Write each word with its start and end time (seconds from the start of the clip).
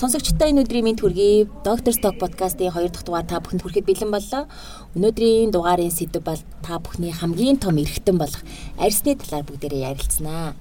Сонсогчдоо 0.00 0.48
энэ 0.48 0.64
өдрийн 0.64 0.86
мэнд 0.88 1.04
хүргэе. 1.04 1.44
Доктор 1.60 1.92
Сток 1.92 2.16
подкастын 2.16 2.72
2 2.72 2.88
дахь 2.88 3.04
дугаар 3.04 3.28
та 3.28 3.36
бүхэнд 3.36 3.60
хүрэхэд 3.60 3.84
бэлэн 3.84 4.08
боллоо. 4.08 4.48
Өнөөдрийн 4.96 5.52
дугаарын 5.52 5.92
сэдв 5.92 6.24
бол 6.24 6.40
та 6.64 6.80
бүхний 6.80 7.12
хамгийн 7.12 7.60
том 7.60 7.76
эрхтэн 7.76 8.16
болох 8.16 8.40
арьсны 8.80 9.12
талаар 9.20 9.44
бүгдээрээ 9.44 9.92
ярилцсанаа. 9.92 10.56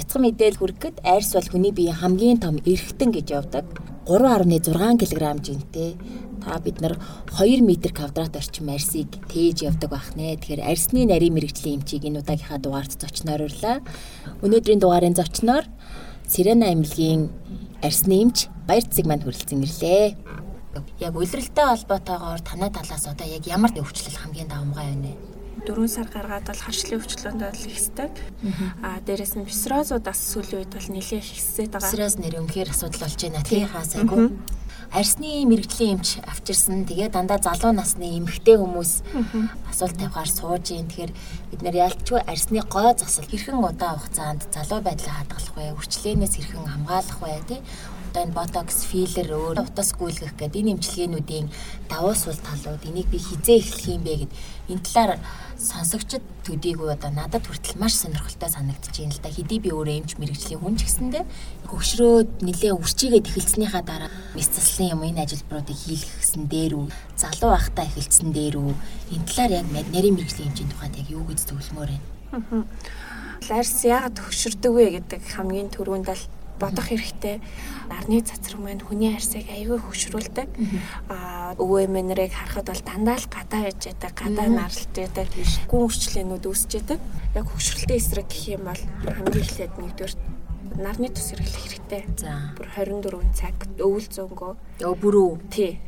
Бяцхан 0.00 0.24
мэдээл 0.24 0.56
хүргэхэд 0.56 0.96
арьс 1.04 1.36
бол 1.36 1.44
хүний 1.52 1.76
биеийн 1.76 2.00
хамгийн 2.00 2.40
том 2.40 2.56
эрхтэн 2.56 3.12
гэж 3.12 3.26
явдаг. 3.36 3.68
3.6 4.08 4.72
кг 4.72 5.28
жинтэй 5.44 6.00
та 6.40 6.56
бид 6.64 6.80
нар 6.80 6.96
2 7.36 7.60
м 7.60 7.68
квадрат 7.76 8.32
орчим 8.32 8.72
арьсыг 8.72 9.12
тээж 9.28 9.60
явдаг 9.68 9.92
байх 9.92 10.16
нэ. 10.16 10.40
Тэгэхээр 10.40 10.64
арьсны 10.64 11.04
нарийн 11.04 11.36
мэрэгжлийн 11.36 11.84
эмчийг 11.84 12.08
энэ 12.08 12.24
удаагийнхаа 12.24 12.56
дугаарт 12.56 12.96
зочноор 12.96 13.44
урлаа. 13.44 13.84
Өнөөдрийн 14.40 14.80
дугаарын 14.80 15.12
зочноор 15.12 15.68
Сирена 16.30 16.72
аймгийн 16.72 17.28
арьсны 17.82 18.22
эмч 18.22 18.48
баяр 18.68 18.84
цэцэг 18.84 19.06
манд 19.06 19.24
хүрэлцэн 19.24 19.64
ирлээ. 19.64 20.16
Яг 21.02 21.14
улиралтай 21.16 21.66
холбоотойгоор 21.66 22.40
танай 22.46 22.70
талаас 22.70 23.04
одоо 23.10 23.26
яг 23.26 23.44
ямар 23.46 23.72
өвчлөл 23.74 24.20
хамгийн 24.20 24.48
давмгай 24.48 24.86
байна 24.94 25.10
вэ? 25.10 25.30
4 25.66 25.88
сар 25.88 26.08
гаргаад 26.08 26.46
бол 26.46 26.62
харшлын 26.62 27.00
өвчлөлөнд 27.00 27.42
бол 27.42 27.66
ихсдэг. 27.68 28.12
Аа 28.80 29.00
дээрэс 29.04 29.34
нь 29.36 29.44
псорозуудаас 29.44 30.20
сүүлийн 30.32 30.64
үед 30.64 30.72
бол 30.72 30.88
нэлээд 30.88 31.26
ихсээд 31.26 31.72
байгаа. 31.74 31.90
Псороз 31.90 32.16
нэр 32.16 32.40
үнэхээр 32.40 32.72
асуудал 32.72 33.02
болж 33.04 33.20
байна. 33.20 33.44
Тэгээ 33.44 33.68
хаасаагүй 33.68 34.26
арьсны 34.90 35.46
мэрэгжлийн 35.46 36.02
эмч 36.02 36.18
авчирсан. 36.26 36.82
Тэгээ 36.82 37.14
дандаа 37.14 37.38
залуу 37.38 37.70
насны 37.70 38.18
эмэгтэй 38.18 38.58
хүмүүс 38.58 39.06
асуулт 39.70 39.94
тавихаар 39.94 40.30
сууж 40.30 40.74
ийн. 40.74 40.90
Тэгэхээр 40.90 41.12
бид 41.54 41.60
нэр 41.62 41.76
ялчгүй 41.86 42.20
арьсны 42.26 42.58
гой 42.66 42.90
засал 42.98 43.26
хэрхэн 43.30 43.62
удаан 43.62 44.02
хугацаанд 44.02 44.50
залуу 44.50 44.82
байдлаа 44.82 45.22
хадгалах 45.22 45.54
вэ? 45.54 45.78
Үрчлээнээс 45.78 46.34
хэрхэн 46.34 46.66
хамгаалах 46.66 47.18
вэ? 47.22 47.38
Тэ? 47.46 47.56
Одоо 48.10 48.26
энэ 48.26 48.34
ботокс, 48.34 48.90
филлер, 48.90 49.30
өөр 49.30 49.62
утас 49.62 49.94
гүйлгэх 49.94 50.34
гэдэг 50.34 50.66
энэ 50.66 50.82
эмчилгээнүүдийн 50.82 51.46
давуу 51.86 52.18
сул 52.18 52.34
талууд 52.34 52.82
энийг 52.82 53.06
би 53.06 53.22
хизээ 53.22 53.62
эхлэх 53.62 53.86
юм 53.86 54.02
бэ 54.02 54.26
гэд 54.26 54.32
энэ 54.66 54.82
талаар 54.82 55.22
сонсогчд 55.54 56.18
төдийгүй 56.42 56.90
одоо 56.90 57.14
надад 57.14 57.46
хүртэл 57.46 57.78
маш 57.78 57.94
сонирхолтой 58.02 58.50
санагдаж 58.50 58.90
байна 58.98 59.14
л 59.14 59.22
да. 59.22 59.30
Хэдий 59.30 59.62
би 59.62 59.70
өөрөө 59.70 59.94
эмч 60.02 60.18
мэрэгжлийн 60.18 60.58
хүн 60.58 60.74
ч 60.74 60.90
гэсэндээ 60.90 61.24
хөгшрөөд 61.70 62.30
нэлээ 62.42 62.74
үрчигээд 62.74 63.30
эхэлснийхаа 63.30 63.82
дараа 63.86 64.10
мэс 64.34 64.50
заслын 64.58 64.98
юм 64.98 65.06
энэ 65.06 65.22
ажилбаруудыг 65.30 65.78
хийлгэсэн 65.78 66.50
дээр 66.50 66.82
үү, 66.82 66.86
залуу 67.14 67.50
байхдаа 67.54 67.86
эхэлсэн 67.94 68.34
дээр 68.34 68.58
үү, 68.58 68.74
энэ 69.14 69.26
талаар 69.30 69.62
яг 69.62 69.66
нарийн 69.70 70.18
мэрэгжлийн 70.18 70.50
эмчийн 70.50 70.66
тухайд 70.74 70.98
яг 70.98 71.06
юу 71.14 71.22
гэж 71.30 71.46
зөвлөмөр 71.46 71.94
байна. 71.94 72.66
Ларс 73.46 73.86
яагаад 73.86 74.18
хөгшөрдөг 74.18 74.72
вэ 74.74 74.84
гэдэг 74.98 75.22
хамгийн 75.30 75.70
түрүүнд 75.70 76.10
л 76.10 76.24
бодох 76.60 76.92
хэрэгтэй. 76.92 77.40
Нарны 77.88 78.20
цацраг 78.20 78.60
маань 78.60 78.84
хүний 78.84 79.16
арьсыг 79.16 79.48
аягүй 79.48 79.80
хөшрүүлдэг. 79.80 80.48
Аа 81.08 81.56
өвөө 81.56 81.88
эмээнэрийг 81.88 82.36
харахад 82.36 82.68
бол 82.68 82.84
дандаа 82.84 83.16
л 83.16 83.26
гадаа 83.32 83.72
яж 83.72 83.80
яадаг, 83.88 84.12
гадаа 84.12 84.48
наралж 84.52 84.92
яадаг, 84.94 85.28
гүн 85.66 85.88
үрчлээнүүд 85.88 86.44
үүсч 86.44 86.70
яадаг. 86.76 87.00
Яг 87.34 87.46
хөшрөлтийн 87.48 87.98
эсрэг 87.98 88.28
гэх 88.28 88.44
юм 88.60 88.68
бол 88.68 88.82
хамгийн 89.08 89.40
эхлээд 89.40 89.74
нэгдүгээр 89.80 90.14
нарны 90.78 91.08
тус 91.10 91.34
хэрэглэх 91.34 91.64
хэрэгтэй. 91.66 92.02
За. 92.16 92.54
Бүр 92.56 92.68
24 92.76 93.34
цаг 93.34 93.54
өвөл 93.80 94.06
зөнгөө. 94.06 94.52
Өө 94.86 94.94
бүрүү. 95.00 95.30
Тий. 95.50 95.80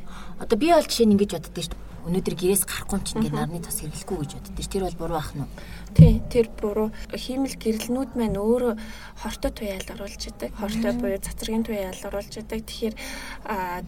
Одоо 0.42 0.58
би 0.58 0.74
бол 0.74 0.82
жишээ 0.82 1.06
нь 1.06 1.14
ингэж 1.14 1.32
боддог 1.38 1.54
шүү 1.54 1.72
дээ. 1.72 1.80
Өнөөдөр 2.02 2.34
гэрээс 2.34 2.64
гарахгүй 2.66 2.98
ч 3.06 3.08
ингээд 3.14 3.36
нарны 3.38 3.62
тос 3.62 3.78
хэрэглэхгүй 3.78 4.16
гэж 4.26 4.30
боддог 4.34 4.58
шүү. 4.58 4.72
Тэр 4.74 4.84
бол 4.90 4.98
буруу 4.98 5.18
ах 5.22 5.32
нь. 5.38 5.46
Тий, 5.92 6.22
тэр 6.32 6.48
буруу 6.56 6.88
хиймэл 7.12 7.56
гэрэлнүүд 7.60 8.16
маань 8.16 8.40
өөрөө 8.40 8.74
хортой 9.22 9.52
туяал 9.52 9.88
оруулж 9.92 10.22
идэг. 10.28 10.50
Хортой 10.56 10.92
буюу 10.96 11.20
цацрагийн 11.20 11.64
туяал 11.64 12.00
оруулж 12.08 12.32
идэг. 12.40 12.64
Тэгэхээр 12.64 12.94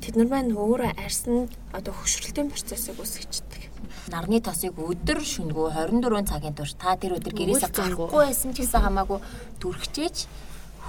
тэд 0.02 0.14
нар 0.20 0.28
маань 0.28 0.52
өөрөө 0.52 1.00
арьсан 1.00 1.48
одоо 1.72 1.92
хөшрөлтийн 1.96 2.52
процессыг 2.52 3.00
үүсгэждэг 3.00 3.74
нарны 4.12 4.40
тосыг 4.44 4.76
өдөр 4.76 5.24
шөнөгөө 5.24 5.68
24 5.88 6.28
цагийн 6.28 6.54
турш 6.56 6.76
та 6.76 6.96
тэр 7.00 7.16
өдөр 7.16 7.32
гэрээсээ 7.32 7.72
гарахгүй 7.72 8.08
байсан 8.12 8.52
ч 8.52 8.60
гэсэн 8.60 8.84
хамаагүй 8.84 9.18
дүрхчээж 9.64 10.16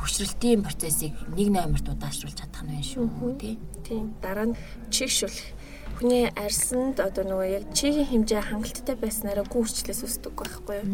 хөшрөлтийн 0.04 0.62
процессыг 0.68 1.16
нэг 1.32 1.48
номерт 1.56 1.88
удаашруулж 1.88 2.36
чадах 2.36 2.64
нь 2.68 2.76
байна 2.76 2.84
шүү 2.84 3.40
тий. 3.40 3.56
Тийм. 3.88 4.12
Дараа 4.20 4.52
нь 4.52 4.58
чигшүүлэх 4.92 5.65
хүний 5.96 6.28
арьсанд 6.36 7.00
одоо 7.00 7.24
нөгөө 7.24 7.50
яг 7.56 7.66
чигийн 7.72 8.08
хэмжээ 8.12 8.52
хангалттай 8.52 8.96
байснараа 9.00 9.48
гүрчлээс 9.48 10.04
үүсдэг 10.04 10.34
байхгүй 10.36 10.76
юу. 10.84 10.88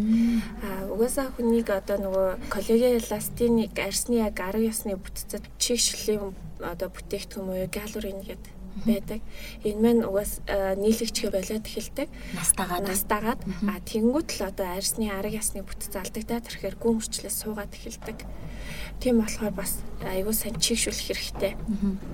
Аа 0.62 0.94
угаасаа 0.94 1.34
хүнийг 1.34 1.74
одоо 1.74 1.98
нөгөө 1.98 2.28
коллаген 2.54 3.02
эластиник 3.02 3.74
арьсны 3.76 4.22
яг 4.22 4.38
арга 4.40 4.70
ёсны 4.70 4.94
бүтцэд 4.96 5.44
чигшлийн 5.58 6.38
одоо 6.62 6.90
бүтээгдэхүүн 6.94 7.48
буюу 7.50 7.70
галурин 7.74 8.22
гэдэг 8.22 8.62
байдаг. 8.86 9.22
Энэ 9.64 9.82
маань 9.82 10.04
угаас 10.08 10.40
нийлэгчгээ 10.48 11.32
болоод 11.32 11.66
эхэлдэг. 11.68 12.10
Настагаад 12.34 12.84
настагаад 12.88 13.42
а 13.68 13.80
тэнгуут 13.84 14.30
л 14.40 14.48
одоо 14.48 14.68
арьсны 14.72 15.12
арга 15.12 15.38
ясны 15.42 15.62
бүтц 15.62 15.92
алдагдаад 15.92 16.48
ирэхээр 16.48 16.76
гүн 16.80 16.98
үрчлээс 17.04 17.36
суугаад 17.44 17.76
эхэлдэг. 17.76 18.18
Тийм 19.02 19.22
болохоор 19.22 19.54
бас 19.54 19.84
аюул 20.06 20.34
сан 20.34 20.56
чигшүүлэх 20.56 21.06
хэрэгтэй. 21.10 21.54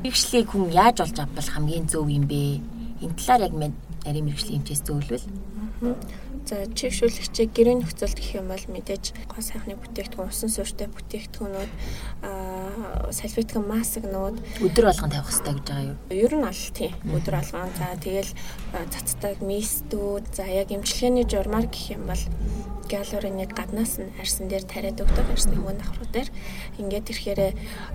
Чигшлийг 0.03 0.47
хүн 0.51 0.71
яаж 0.73 1.03
олж 1.05 1.17
авбал 1.19 1.47
хамгийн 1.47 1.87
зөв 1.87 2.09
юм 2.09 2.25
бэ? 2.25 2.76
Энэ 3.01 3.15
талаар 3.17 3.41
яг 3.47 3.53
нарийн 3.53 4.25
мэрэгжлийн 4.25 4.61
хэмжээс 4.63 4.83
зөвлөвөл. 4.85 5.25
За 6.47 6.63
чигшүүлэгчээ 6.63 7.47
гэрээ 7.51 7.75
нөхцөлд 7.83 8.17
гэх 8.17 8.39
юм 8.39 8.47
бол 8.47 8.65
мэдээж 8.71 9.27
гоо 9.27 9.43
сайхны 9.43 9.75
бүтээгдэхүүн, 9.75 10.31
усан 10.31 10.47
суурьтай 10.47 10.87
бүтээгдэхүүнүүд, 10.87 11.71
аа 12.23 13.11
салфеткан 13.11 13.67
масагнууд 13.67 14.39
өдөр 14.63 14.85
болгон 14.87 15.11
тавих 15.11 15.27
хэрэгтэй 15.27 15.53
гэж 15.59 15.67
байгаа 15.67 15.87
юу? 15.91 15.97
Ер 16.15 16.33
нь 16.39 16.47
аль 16.47 16.65
тийм. 16.71 16.95
Өдөр 17.03 17.35
болгон. 17.35 17.71
За 17.75 17.99
тэгэл 17.99 18.31
цацтаг 18.95 19.43
мистүүд, 19.43 20.25
за 20.31 20.47
яг 20.47 20.71
эмчилгээний 20.71 21.27
журмаар 21.27 21.67
гэх 21.67 21.99
юм 21.99 22.07
бол 22.07 22.23
галуриныг 22.87 23.51
гаднаас 23.51 23.99
нь 23.99 24.15
арьсан 24.15 24.47
дээр 24.47 24.63
тариад 24.63 25.03
өгдөг 25.03 25.27
арьсны 25.27 25.59
хүн 25.59 25.77
давхруу 25.83 26.07
дээр 26.15 26.29
ингээд 26.79 27.11
ирэхээр 27.11 27.41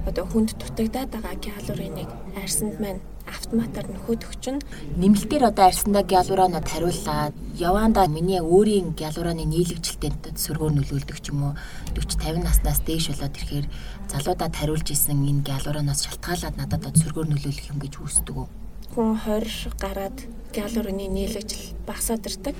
одоо 0.05 0.25
хүнд 0.29 0.61
дутагдаад 0.61 1.09
байгаа 1.09 1.37
галуриныг 1.41 2.11
арьсанд 2.37 2.77
маань 2.77 3.01
автоматар 3.39 3.87
нөхөд 3.89 4.23
өгчин 4.29 4.57
нэмэлтээр 5.01 5.45
одоо 5.51 5.65
арьсандаа 5.69 6.05
гялуранууд 6.05 6.67
хариуллаад 6.69 7.35
явандаа 7.59 8.07
миний 8.07 8.41
өөрийн 8.41 8.95
гялурааны 9.01 9.45
нийлэгжилтэнд 9.49 10.37
сөргөөр 10.45 10.73
нөлөөлдөг 10.77 11.19
ч 11.25 11.33
юм 11.33 11.41
уу 11.51 11.55
40 11.97 12.21
50 12.21 12.47
наснаас 12.47 12.81
дээш 12.87 13.11
болоод 13.11 13.37
ирэхээр 13.37 13.67
залуудад 14.13 14.53
хариулж 14.57 14.89
исэн 14.93 15.21
энэ 15.31 15.47
гялуранаас 15.49 16.01
шалтгаалаад 16.05 16.55
надад 16.57 16.95
сөргөөр 17.01 17.29
нөлөөлөх 17.31 17.67
юм 17.73 17.79
гэж 17.81 17.93
үүсдэг 17.99 18.37
үү 18.37 18.62
хүн 18.93 19.17
20 19.25 19.73
гараад 19.81 20.19
галурины 20.53 21.09
нийлэгжил 21.09 21.73
багасаад 21.89 22.29
ирдэг. 22.29 22.57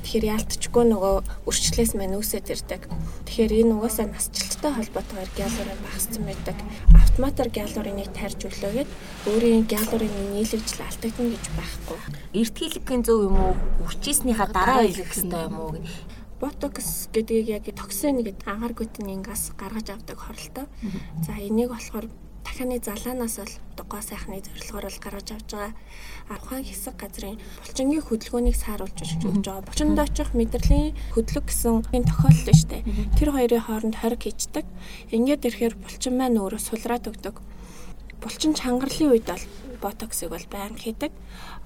Тэгэхээр 0.00 0.24
яалтчгүй 0.32 0.84
нөгөө 0.88 1.14
өрчлөөс 1.44 1.92
маань 2.00 2.16
үүсээд 2.16 2.48
ирдэг. 2.48 2.88
Тэгэхээр 3.28 3.52
энэ 3.60 3.76
угаасаа 3.76 4.08
насжилттай 4.08 4.72
холбоотойгоор 4.72 5.30
галурин 5.36 5.80
багассан 5.84 6.24
байдаг. 6.24 6.56
Автоматар 6.96 7.48
галуриныг 7.52 8.08
тарж 8.16 8.40
өглөөгээд 8.48 8.90
өөрийн 9.28 9.68
галурины 9.68 10.22
нийлэгжил 10.32 10.80
алдагдана 10.80 11.30
гэж 11.36 11.44
байхгүй. 11.60 11.98
Эртгийлэггийн 12.40 13.02
зөв 13.04 13.20
юм 13.28 13.36
уу? 13.36 13.54
Үрчээснийхаа 13.84 14.48
дараа 14.48 14.88
илгэх 14.88 15.12
хэрэгтэй 15.12 15.44
юм 15.44 15.60
уу? 15.60 15.76
ботокс 16.40 17.08
гэдгийг 17.12 17.48
яг 17.48 17.64
токсин 17.72 18.20
гэдэг 18.20 18.44
агаар 18.44 18.76
глютенингаас 18.76 19.56
гаргаж 19.56 19.88
авдаг 19.88 20.20
хоролтой. 20.20 20.68
За 21.24 21.32
энийг 21.40 21.72
болохоор 21.72 22.12
дахианы 22.46 22.78
залаанаас 22.78 23.36
бол 23.42 23.86
гоо 23.90 24.02
сайхны 24.02 24.38
зорилгоор 24.38 24.86
бол 24.86 25.02
гаргаж 25.02 25.28
авч 25.34 25.50
байгаа. 25.50 25.74
Ухаан 26.30 26.62
хэсэг 26.62 26.94
газрын 26.94 27.42
булчингийн 27.66 28.06
хөдөлгөөнийг 28.06 28.56
сааруулж 28.56 28.98
өгч 29.02 29.42
байгаа. 29.42 29.66
Булчинд 29.66 29.98
очих 29.98 30.30
мэдрэлийн 30.30 30.94
хөдлөг 31.14 31.44
гэсэн 31.50 31.82
энэ 31.90 32.06
тохиолдол 32.06 32.54
шүү 32.54 32.70
дээ. 32.70 32.82
Тэр 33.18 33.28
хоёрын 33.34 33.66
хооронд 33.66 33.96
хориг 33.98 34.22
хийждэг. 34.22 34.64
Ингээд 35.10 35.46
ирэхээр 35.50 35.74
булчин 35.74 36.14
маань 36.14 36.38
өөрөө 36.38 36.62
сулраад 36.62 37.10
өгдөг. 37.10 37.36
Булчин 38.22 38.54
чангарлын 38.54 39.10
үед 39.10 39.26
бол 39.26 39.44
ботоксыг 39.82 40.30
бол 40.30 40.46
байнга 40.46 40.78
хийдэг. 40.78 41.12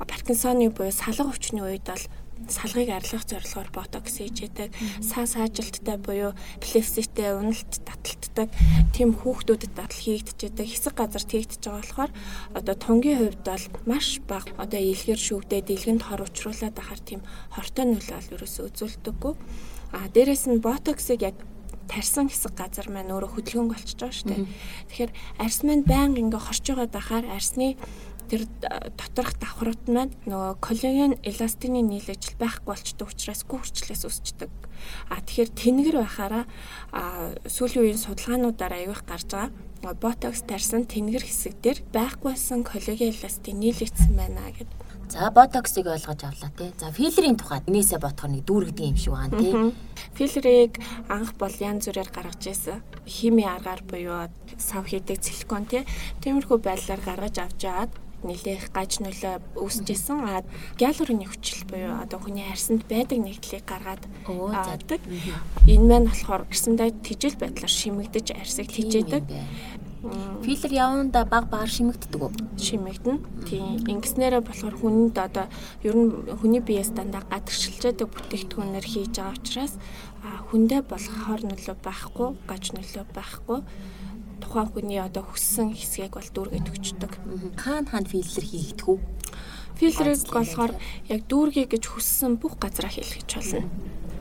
Паркинсоны 0.00 0.72
буюу 0.72 0.92
салга 0.92 1.30
өвчний 1.30 1.62
үед 1.62 1.84
бол 1.86 2.04
салгыг 2.48 2.88
арилгах 2.88 3.24
зорилгоор 3.26 3.70
ботокс 3.74 4.22
хийжээдэг, 4.22 4.70
саа 5.04 5.26
саажилттай 5.26 5.96
буюу 6.00 6.32
плекситэй 6.62 7.36
уналт 7.36 7.82
таталтдаг 7.84 8.48
тийм 8.96 9.12
хүүхдүүдэд 9.18 9.72
татал 9.76 10.00
хийгдчихэд 10.00 10.58
хэсэг 10.62 10.94
газар 10.96 11.24
хийгдэж 11.26 11.60
байгаа 11.60 11.82
болохоор 11.82 12.12
одоо 12.54 12.74
тунгийн 12.78 13.18
хувьд 13.20 13.44
бол 13.44 13.66
маш 13.84 14.20
бага 14.24 14.50
одоо 14.56 14.80
илгэр 14.80 15.20
шүүгдээ 15.20 15.60
дэлгэнд 15.66 16.02
хор 16.06 16.24
учруулад 16.24 16.76
ахаар 16.78 17.00
тийм 17.04 17.20
хортой 17.52 17.84
нөлөө 17.84 18.16
ол 18.16 18.32
ерөөсөө 18.38 18.64
үзүүлдэггүй. 18.70 19.34
А 19.90 20.06
дээрэс 20.14 20.46
нь 20.46 20.62
ботоксыг 20.62 21.20
яг 21.26 21.36
тарсан 21.90 22.30
хэсэг 22.30 22.54
газар 22.54 22.86
маань 22.86 23.10
өөрөө 23.10 23.34
хөдөлгөөнг 23.34 23.74
болчихж 23.74 23.98
байгаа 23.98 24.14
шүү 24.14 24.28
дээ. 24.30 24.46
Тэгэхээр 24.94 25.12
арьс 25.42 25.60
маань 25.66 25.82
байнга 25.82 26.22
ингээ 26.22 26.42
хорч 26.46 26.64
байгаа 26.70 26.86
дахаар 26.86 27.26
арьсны 27.26 27.74
тэр 28.30 28.46
доторх 28.94 29.34
давхрууд 29.42 29.90
маань 29.90 30.14
нөгөө 30.30 30.62
коллаген 30.62 31.18
эластины 31.26 31.82
нийлэгжил 31.82 32.38
байхгүй 32.38 32.70
болчдөг 32.70 33.10
учраас 33.10 33.42
гүрчлээс 33.42 34.06
үсчдэг. 34.06 34.50
А 35.10 35.18
тэгэхээр 35.18 35.50
тэнгэр 35.50 35.96
байхаараа 35.98 36.44
сүүлийн 37.50 37.90
үеийн 37.90 37.98
судалгаануудаар 37.98 38.78
аявих 38.78 39.02
гарч 39.02 39.34
байгаа. 39.34 39.50
ботокс 39.98 40.46
тарсан 40.46 40.86
тэнгэр 40.86 41.26
хэсэг 41.26 41.58
дээр 41.58 41.78
байхгүйсэн 41.90 42.62
коллаген 42.62 43.10
эластин 43.10 43.58
нийлэгдсэн 43.58 44.14
байна 44.14 44.52
гэдэг. 44.54 44.78
За 45.10 45.30
ботоксыг 45.34 45.90
ойлгож 45.90 46.22
авлаа 46.22 46.52
тий. 46.54 46.70
За 46.78 46.92
филлерийн 46.92 47.34
тухайд 47.34 47.66
энээсээ 47.66 47.98
бодохоор 47.98 48.30
нэг 48.30 48.44
дүүрэгдэг 48.46 48.86
юм 48.86 48.98
шиг 49.00 49.12
байна 49.16 49.40
тий. 49.42 49.52
Филлерийг 50.14 50.78
анх 51.10 51.34
бол 51.34 51.50
янз 51.58 51.90
бүрээр 51.90 52.10
гаргаж 52.14 52.46
ирсэн. 52.46 52.78
Хими 53.08 53.42
аргаар 53.42 53.82
буюу 53.82 54.30
сав 54.54 54.86
хийдэг 54.86 55.18
силикон 55.18 55.66
тий. 55.66 55.82
Тиймэрхүү 56.22 56.58
байдлаар 56.62 57.02
гаргаж 57.02 57.36
авч 57.42 57.58
жаад 57.58 57.90
нэлээх 58.24 58.70
гаж 58.72 59.00
нөлөө 59.00 59.60
үүсчихсэн. 59.60 60.18
А 60.24 60.44
гиалурын 60.76 61.24
хүчил 61.24 61.64
буюу 61.68 62.00
одоо 62.00 62.18
хүний 62.20 62.46
арьсанд 62.46 62.84
байдаг 62.86 63.18
нэгдлийг 63.18 63.64
гаргаад 63.64 64.02
авдаг. 64.26 65.00
Энэ 65.66 65.86
маань 65.88 66.08
болохоор 66.08 66.44
арьсандаа 66.48 66.90
тижэл 66.90 67.40
байдлаар 67.40 67.72
шимэгдэж 67.72 68.26
арьсыг 68.36 68.68
тижээдэг. 68.68 69.24
Филлер 70.00 70.72
яванда 70.72 71.28
баг 71.28 71.52
багаар 71.52 71.68
шимэгддэг 71.68 72.20
үү? 72.24 72.32
Шимэгдэнэ. 72.56 73.20
Тийм. 73.44 73.84
Ингэснээрээ 73.84 74.40
болохоор 74.40 74.76
хүнд 74.80 75.16
одоо 75.20 75.46
ер 75.84 75.92
нь 75.92 76.08
хүний 76.40 76.64
биеэс 76.64 76.96
дандаа 76.96 77.20
гадагшилж 77.28 77.84
байдаг 77.84 78.08
бүтээгдэхүүнээр 78.08 78.86
хийж 78.88 79.12
байгаа 79.20 79.36
учраас 79.36 79.74
хүндээ 80.48 80.80
болохоор 80.88 81.40
нөлөө 81.44 81.76
байхгүй, 81.84 82.28
гаж 82.48 82.64
нөлөө 82.72 83.04
байхгүй 83.12 83.60
тухайн 84.50 84.66
хүний 84.66 84.98
одоо 84.98 85.22
хүссэн 85.22 85.70
хэсгийг 85.78 86.18
бол 86.18 86.26
дүүргээд 86.26 86.66
өгчдөг. 86.74 87.12
Хаана 87.54 87.86
хаана 87.86 88.10
филлер 88.10 88.42
хийгдэх 88.42 88.90
үү? 88.90 88.98
Филлерийг 89.78 90.26
болохоор 90.26 90.72
яг 91.06 91.20
дүүргий 91.30 91.70
гэж 91.70 91.86
хүссэн 91.86 92.34
бүх 92.42 92.58
газараа 92.58 92.90
хийлгэж 92.90 93.30
болно. 93.30 93.70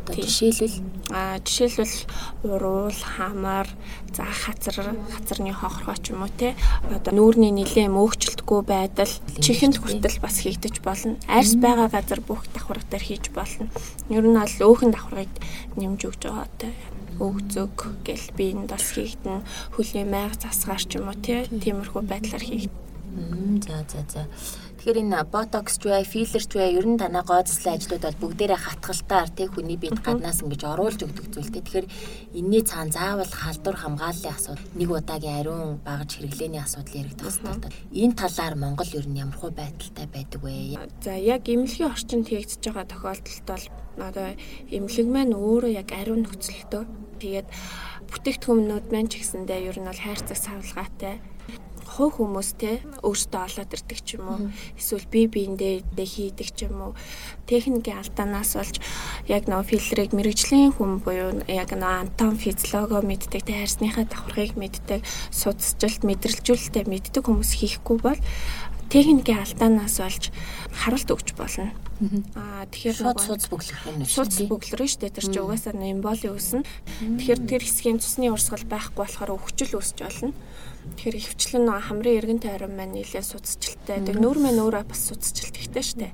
Одоо 0.09 0.25
жишээлбэл 0.25 0.81
а 1.13 1.37
жишээлбэл 1.37 1.95
уруул, 2.43 2.93
хамар, 2.93 3.69
за 4.13 4.25
хазар, 4.25 4.97
хазарны 5.13 5.53
хохорхоо 5.53 5.97
ч 6.01 6.13
юм 6.13 6.25
уу 6.25 6.33
те 6.33 6.57
одоо 6.89 7.13
нүүрний 7.13 7.53
нилээн 7.53 7.93
мөөгчлөлтгүй 7.93 8.61
байдал 8.65 9.13
чихэнд 9.37 9.77
хүртэл 9.77 10.17
бас 10.17 10.41
хийгдэж 10.41 10.81
болно. 10.81 11.17
Арьс 11.29 11.53
байгаа 11.61 11.93
газар 11.93 12.21
бүх 12.25 12.41
давхарга 12.53 12.89
дээр 12.89 13.05
хийж 13.05 13.29
болно. 13.29 13.69
Ер 14.09 14.25
нь 14.25 14.33
бол 14.33 14.65
өөхөн 14.73 14.93
давхаргыг 14.97 15.33
нэмж 15.77 16.01
өгч 16.09 16.21
байгаа 16.25 16.49
те 16.57 16.73
өгзөг 17.21 17.77
гэл 18.01 18.27
би 18.33 18.45
энд 18.57 18.73
бас 18.73 18.97
хийгдэн 18.97 19.45
хөлийн 19.77 20.09
майг 20.09 20.41
засгаар 20.41 20.81
ч 20.81 20.97
юм 20.97 21.11
уу 21.11 21.17
тиймэрхүү 21.21 22.01
байдлаар 22.01 22.41
хийгдэн. 22.41 23.61
За 23.61 23.83
за 23.85 24.01
за. 24.09 24.21
Тэгэхээр 24.79 25.03
энэ 25.11 25.27
ботокс 25.27 25.75
ч 25.75 25.91
бай, 25.91 26.07
филлер 26.07 26.39
ч 26.39 26.55
бай, 26.55 26.71
ер 26.71 26.87
нь 26.87 26.95
танаа 26.95 27.27
гооцлын 27.27 27.75
ажлууд 27.75 27.99
бол 27.99 28.31
бүгдээрээ 28.31 28.63
хатгалтаар 28.63 29.27
тий 29.27 29.51
хүний 29.51 29.75
биед 29.75 29.99
гаднаас 29.99 30.39
ингэж 30.39 30.63
оруулж 30.71 31.03
өгдөг 31.03 31.35
зүйлтэй. 31.35 31.59
Тэгэхээр 31.67 31.87
энэний 32.39 32.63
цаана 32.63 32.87
заавал 32.87 33.27
халдвар 33.27 33.75
хамгааллын 33.75 34.31
асуудал, 34.31 34.71
нэг 34.79 34.87
удаагийн 34.87 35.35
ариун 35.43 35.83
багаж 35.83 36.15
хэрэглээний 36.15 36.63
асуудал 36.63 36.95
яригдах 36.95 37.27
хэрэгтэй. 37.27 37.75
Энэ 37.91 38.15
талаар 38.15 38.55
Монгол 38.55 38.91
ер 38.95 39.03
нь 39.11 39.19
ямархуу 39.19 39.51
байдалтай 39.51 40.07
байдаг 40.07 40.41
вэ? 40.47 40.79
За 41.03 41.11
яг 41.11 41.43
эмнэлгийн 41.43 41.91
орчинд 41.91 42.31
хийгдэж 42.31 42.63
байгаа 42.63 42.87
тохиолдолд 42.87 43.43
бол 43.51 43.65
одоо 43.99 44.27
эмнэлэг 44.71 45.07
маань 45.11 45.35
өөрөө 45.35 45.75
яг 45.75 45.91
ариун 45.91 46.23
нөхцөлтөө 46.23 46.83
тэгээд 47.19 47.47
бүтээгдэхүүнүүд 48.15 48.85
маань 48.95 49.11
ч 49.11 49.19
гэсэндээ 49.19 49.59
ер 49.67 49.75
нь 49.75 49.91
бол 49.91 49.99
хайрцаг 50.07 50.39
савлгаатай 50.39 51.19
хувь 51.99 52.15
хүмүүс 52.15 52.49
те 52.55 52.79
өөртөө 53.03 53.41
олоод 53.43 53.75
ирдэг 53.75 53.99
ч 54.07 54.15
юм 54.15 54.25
уу. 54.31 54.39
Эсвэл 54.79 55.03
бие 55.11 55.27
биендээ 55.27 55.83
хийдэг 56.07 56.55
ч 56.55 56.71
юм 56.71 56.79
уу. 56.79 56.93
Техникийн 57.43 57.99
алдаанаас 57.99 58.55
болж 58.55 58.79
яг 59.27 59.51
нөө 59.51 59.67
фильтрийг 59.67 60.15
мэрэгжлийн 60.15 60.71
хүн 60.79 61.03
буюу 61.03 61.43
яг 61.51 61.75
нөө 61.75 62.07
антон 62.07 62.39
физиолого 62.39 63.03
мэддэг 63.03 63.43
те 63.43 63.51
хайрсныхаа 63.51 64.07
давхаргыг 64.07 64.55
мэддэг 64.55 65.03
судасжилт 65.35 66.07
мэдрэлжүүлэлтээ 66.07 66.87
мэддэг 66.87 67.23
хүмүүс 67.27 67.51
хийхгүй 67.59 67.97
бол 67.99 68.19
техникийн 68.87 69.43
алдаанаас 69.43 69.99
болж 69.99 70.23
харуулт 70.71 71.09
өгч 71.11 71.35
болно. 71.35 71.75
Аа 71.99 72.63
тэгэхээр 72.71 72.95
шууд 72.95 73.19
суц 73.19 73.43
бүглэх 73.51 73.79
юм 73.91 74.07
шүү. 74.07 74.23
Суц 74.23 74.35
бүглэрнэ 74.47 74.87
шүү 74.87 75.01
дээ. 75.03 75.15
Тэр 75.19 75.25
чинь 75.27 75.43
угаасаа 75.43 75.75
эмболи 75.75 76.27
үүснэ. 76.31 76.63
Тэгэхээр 77.19 77.41
тэр 77.43 77.61
хэсгийн 77.67 77.99
цусны 77.99 78.31
урсгал 78.31 78.63
байхгүй 78.63 79.03
болохоор 79.03 79.35
өвчл 79.35 79.75
үүсч 79.75 79.97
болно. 79.99 80.31
Тэгэхээр 80.79 81.19
ихвчлэн 81.19 81.63
нөгөө 81.67 81.85
хамрын 81.91 82.17
эргэн 82.17 82.39
тойрон 82.39 82.73
маань 82.73 82.95
нэлээд 82.95 83.27
суцчлалтай. 83.27 83.99
Тэг 83.99 84.15
нүүр 84.15 84.39
маань 84.39 84.63
өөрөө 84.63 84.83
бас 84.89 85.11
суцчлалт 85.11 85.55
ихтэй 85.59 85.83
штэ. 85.85 86.07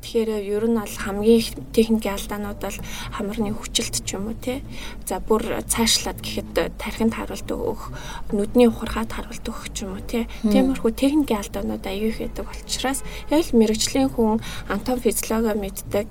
Тэгэхээр 0.00 0.30
ер 0.48 0.64
нь 0.70 0.78
бол 0.78 0.96
хамгийн 1.02 1.38
их 1.42 1.50
техникийн 1.74 2.14
алдаанууд 2.14 2.60
бол 2.62 2.78
хамрын 3.14 3.54
хүчилт 3.58 3.94
ч 4.06 4.08
юм 4.14 4.30
уу 4.30 4.38
тий. 4.38 4.62
За 5.04 5.18
бүр 5.18 5.62
цаашлаад 5.66 6.18
гэхэд 6.22 6.78
тархинд 6.78 7.14
харуулт 7.14 7.50
өгөх, 7.50 7.90
нүдний 8.32 8.70
ухархад 8.70 9.12
харуулт 9.12 9.44
өгөх 9.44 9.66
ч 9.74 9.84
юм 9.84 9.98
уу 9.98 10.02
тий. 10.06 10.24
Тиймэрхүү 10.46 10.90
техникийн 10.94 11.42
алдаанууд 11.44 11.84
аюу 11.84 12.08
их 12.08 12.18
байдаг 12.22 12.48
учраас 12.48 13.02
яг 13.28 13.44
л 13.44 13.58
мэрэгжлийн 13.58 14.08
хүн 14.14 14.40
антон 14.70 14.98
физиологи 15.24 15.56
мэддэг 15.64 16.06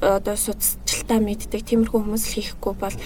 одоо 0.00 0.36
судалтай 0.36 1.20
мэддэг 1.20 1.64
тиймэрхүү 1.64 2.00
хүмүүс 2.04 2.24
л 2.28 2.36
хийхгүй 2.36 2.74
бол 2.76 2.96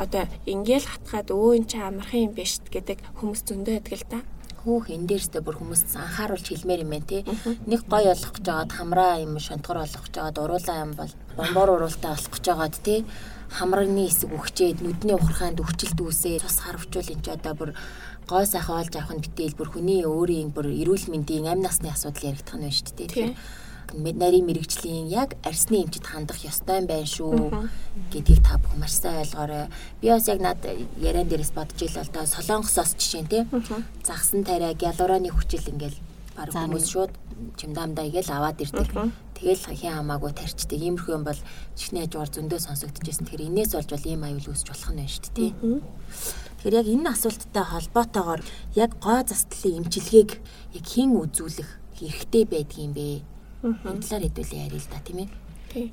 одоо 0.00 0.24
ингээл 0.48 0.88
хатгаад 0.88 1.28
өө 1.32 1.56
эн 1.60 1.64
чи 1.68 1.76
амархан 1.76 2.24
юм 2.28 2.32
биш 2.32 2.60
гэдэг 2.72 2.98
хүмүүс 3.20 3.40
зөндөө 3.44 3.74
байдаг 3.80 4.00
л 4.00 4.08
да. 4.08 4.20
Хүүх 4.62 4.94
энэ 4.94 5.08
дээрстэй 5.10 5.42
бүр 5.42 5.58
хүмүүс 5.58 5.82
анхааруулж 5.98 6.46
хэлмээр 6.46 6.84
юм 6.86 6.92
байна 6.94 7.08
тий. 7.10 7.22
Нэг 7.66 7.82
гой 7.90 8.06
олох 8.14 8.30
гэж 8.30 8.44
жагаад 8.46 8.72
хамраа 8.72 9.18
юм 9.18 9.34
шонтгор 9.42 9.82
олох 9.82 10.02
гэж 10.06 10.12
жагаад 10.14 10.38
уруулаа 10.38 10.78
юм 10.86 10.92
бол 10.94 11.12
бомбор 11.34 11.68
уруултаа 11.74 12.14
олох 12.14 12.30
гэж 12.30 12.42
жагаад 12.46 12.76
тий. 12.78 13.00
Хамрагны 13.50 14.06
хэсэг 14.06 14.30
өгчээд 14.30 14.78
нүдний 14.86 15.18
ухархаанд 15.18 15.58
өвчлөлт 15.58 15.98
үүсээ 15.98 16.40
цус 16.46 16.62
харавчвал 16.62 17.10
энэ 17.10 17.24
ч 17.26 17.28
одоо 17.34 17.52
бүр 17.58 17.70
гой 18.30 18.46
сайхан 18.46 18.80
олж 18.86 18.94
авах 18.96 19.12
нь 19.18 19.24
битэл 19.26 19.58
бүр 19.58 19.68
хүний 19.74 20.06
өөрийн 20.06 20.54
бүр 20.54 20.70
эрүүл 20.70 21.10
мэндийн 21.10 21.50
амь 21.50 21.60
насны 21.66 21.90
асуудал 21.90 22.30
яригдах 22.30 22.56
нь 22.56 22.64
байна 22.64 22.78
шүү 22.78 22.94
дээ 22.96 23.10
тий 23.12 23.28
нарийн 23.94 24.46
мэрэгжлийн 24.46 25.08
яг 25.08 25.36
арсны 25.44 25.84
эмчит 25.84 26.06
хандах 26.06 26.40
ёстой 26.44 26.80
юм 26.80 26.86
байна 26.86 27.06
шүү 27.06 27.68
гэдгийг 28.12 28.40
та 28.42 28.56
бүхэн 28.58 28.80
маш 28.80 28.96
сайн 28.96 29.20
ойлгоорой. 29.22 29.68
Би 30.00 30.08
бас 30.08 30.28
яг 30.28 30.40
над 30.40 30.58
яриан 30.96 31.28
дээрээс 31.28 31.52
бодож 31.52 31.80
ийл 31.82 32.00
л 32.00 32.12
да 32.12 32.26
солонгосоос 32.26 32.96
жишээ 32.96 33.22
нь 33.22 33.30
тий. 33.30 33.42
Загсан 34.04 34.44
тариа 34.44 34.72
гялуураны 34.72 35.28
хүчил 35.28 35.68
ингээл 35.68 35.98
баг 36.36 36.48
хүмүүс 36.52 36.86
шууд 36.88 37.12
чимдамдаа 37.56 38.06
игээл 38.08 38.32
аваад 38.32 38.60
ирдэг. 38.60 39.12
Тэгэл 39.36 39.74
хин 39.74 39.92
хамаагүй 39.98 40.32
тарчдаг. 40.32 40.78
Иймэрхүү 40.78 41.12
юм 41.12 41.24
бол 41.26 41.40
чихний 41.74 42.06
хажуугаар 42.06 42.30
зөндөө 42.30 42.60
сонсогдчихсэн. 42.62 43.26
Тэгэхээр 43.26 43.48
энээс 43.50 43.72
болж 43.74 43.90
бол 43.90 44.06
ийм 44.06 44.22
аюул 44.22 44.48
үүсч 44.54 44.66
болох 44.70 44.90
нь 44.94 44.98
байна 45.02 45.10
шүү 45.10 45.22
дээ 45.22 45.34
тий. 45.34 45.52
Тэгэхээр 46.62 46.78
яг 46.78 46.86
энэ 46.86 47.10
асуулттай 47.10 47.64
холбоотойгоор 47.66 48.40
яг 48.78 48.90
гоо 49.02 49.20
застлын 49.26 49.82
эмчилгээг 49.82 50.30
яг 50.78 50.84
хэн 50.86 51.10
үзүүлэх 51.18 51.70
хэрэгтэй 51.98 52.44
байдгийм 52.46 52.92
бэ? 52.94 53.31
Энэ 53.62 54.02
талаар 54.02 54.22
хэдүүлээ 54.26 54.64
ярил 54.66 54.82
л 54.82 54.90
да 54.90 54.98
тийм 55.06 55.18
ээ. 55.22 55.30
Тий. 55.72 55.88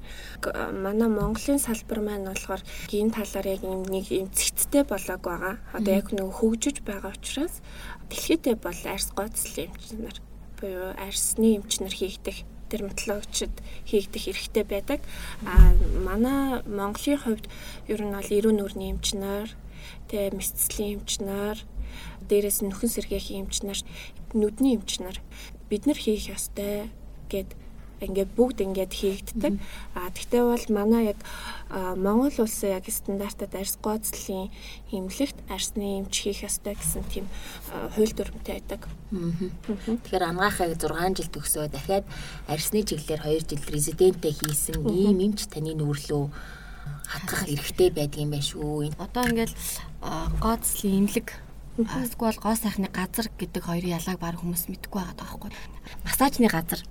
Манай 0.73 1.07
Монголын 1.07 1.61
салбар 1.61 2.01
маань 2.01 2.27
болохоор 2.27 2.61
энэ 2.91 3.15
талаар 3.15 3.47
яг 3.47 3.61
нэг 3.63 4.05
юм 4.11 4.27
цэгцтэй 4.33 4.83
болоог 4.83 5.21
байгаа. 5.21 5.55
Одоо 5.77 5.93
яг 5.93 6.11
нэг 6.11 6.27
хөгжиж 6.33 6.81
байгаа 6.81 7.13
учраас 7.13 7.61
дэлхийдээ 8.09 8.55
бол 8.57 8.81
арьс 8.89 9.09
гоцлын 9.15 9.69
эмч 9.69 9.85
нар 10.01 10.17
буюу 10.59 10.91
арьсны 10.97 11.61
эмч 11.61 11.79
нар 11.79 11.93
хийгдэх 11.93 12.43
дерматологчд 12.69 13.55
хийгдэх 13.85 14.23
хэрэгтэй 14.25 14.65
байдаг. 14.65 14.99
А 15.45 15.73
манай 16.03 16.59
Монголын 16.65 17.21
хувьд 17.21 17.45
ер 17.88 18.01
нь 18.01 18.13
бол 18.13 18.35
эрүүн 18.38 18.57
нүрийн 18.59 18.99
эмч 18.99 19.15
нар, 19.15 19.49
тэгээ 20.09 20.35
мэдцлийн 20.35 20.99
эмч 20.99 21.23
нар, 21.23 21.57
дээрээс 22.27 22.61
нөхөн 22.61 22.91
сэргээхийн 22.93 23.47
эмч 23.47 23.63
нар, 23.63 23.79
нүдний 24.35 24.75
эмч 24.77 24.99
нар 25.01 25.17
бид 25.69 25.85
нар 25.85 25.97
хийх 25.97 26.29
ёстой 26.29 26.89
гэд 27.29 27.50
ингээд 28.00 28.31
бүгд 28.36 28.57
ингээд 28.63 28.93
хийгддэг. 28.95 29.53
А 29.95 30.09
тэгтээ 30.12 30.43
бол 30.43 30.65
манай 30.71 31.12
яг 31.12 31.19
Монгол 31.69 32.31
улсын 32.48 32.79
яг 32.79 32.88
стандартад 32.88 33.53
арьс 33.55 33.75
гооцлын 33.83 34.50
эмнэлэгт 34.91 35.38
арьсны 35.51 36.03
эмч 36.03 36.15
хийх 36.24 36.48
ёстой 36.48 36.79
гэсэн 36.79 37.03
тийм 37.12 37.27
хууль 37.95 38.15
дүрмтэй 38.15 38.63
байдаг. 38.63 38.88
Тэгэхээр 39.12 40.24
ангаахыг 40.31 40.79
6 40.79 41.19
жил 41.19 41.29
төгсөө 41.29 41.67
дахиад 41.67 42.05
арьсны 42.48 42.88
чиглэлээр 42.88 43.43
2 43.43 43.51
жил 43.51 43.63
резиденттэй 43.67 44.33
хийсэн 44.33 44.79
ийм 44.88 45.19
эмч 45.19 45.51
таны 45.51 45.75
нүүрлөө 45.75 46.24
хатгах 47.09 47.50
эрхтэй 47.50 47.89
байдгийн 47.91 48.31
байх 48.31 48.45
шүү. 48.48 48.95
Одоо 48.95 49.27
ингээд 49.27 49.53
гооцлын 50.39 51.09
эмнэлэг 51.79 52.19
Эсвэл 52.19 52.43
гоо 52.43 52.55
сайхны 52.59 52.91
газар 52.91 53.31
гэдэг 53.39 53.63
хоёрын 53.63 53.95
ялгааг 53.95 54.19
баг 54.19 54.36
хүмүүс 54.43 54.67
мэдэхгүй 54.67 55.00
байгаа 55.00 55.15
байхгүй. 55.15 55.51
Массажны 56.03 56.48
газар. 56.51 56.81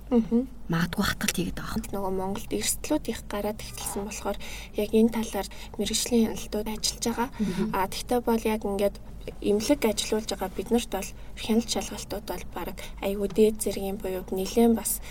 Магадгүй 0.65 1.05
хатгалт 1.05 1.37
хийгээд 1.37 1.61
байгаа. 1.61 1.77
Нөгөө 1.93 2.13
Монголд 2.17 2.49
эрсдлүүд 2.49 3.05
их 3.13 3.21
гараад 3.29 3.61
эхэлсэн 3.61 4.03
болохоор 4.09 4.37
яг 4.73 4.89
энэ 4.89 5.13
талаар 5.13 5.47
мэрэгжлийн 5.77 6.33
хяналтууд 6.33 6.67
ажиллаж 6.73 7.05
байгаа. 7.05 7.29
А 7.77 7.85
тэгтээ 7.85 8.19
бол 8.25 8.41
яг 8.41 8.61
ингээд 8.65 8.95
имлэг 9.41 9.85
ажиллуулж 9.85 10.29
байгаа 10.33 10.49
биднэрт 10.57 10.89
бол 10.89 11.09
хяналт 11.37 11.69
шалгалтууд 11.69 12.25
бол 12.25 12.45
баг 12.53 12.77
айгүй 13.05 13.29
дээд 13.29 13.55
зэргийн 13.61 14.01
буюу 14.01 14.25
нэлээд 14.33 14.73
бас 14.73 15.01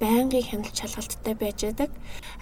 байнгын 0.00 0.42
хяналт 0.42 0.74
шалгалттай 0.74 1.34
байж 1.34 1.58
байдаг. 1.66 1.90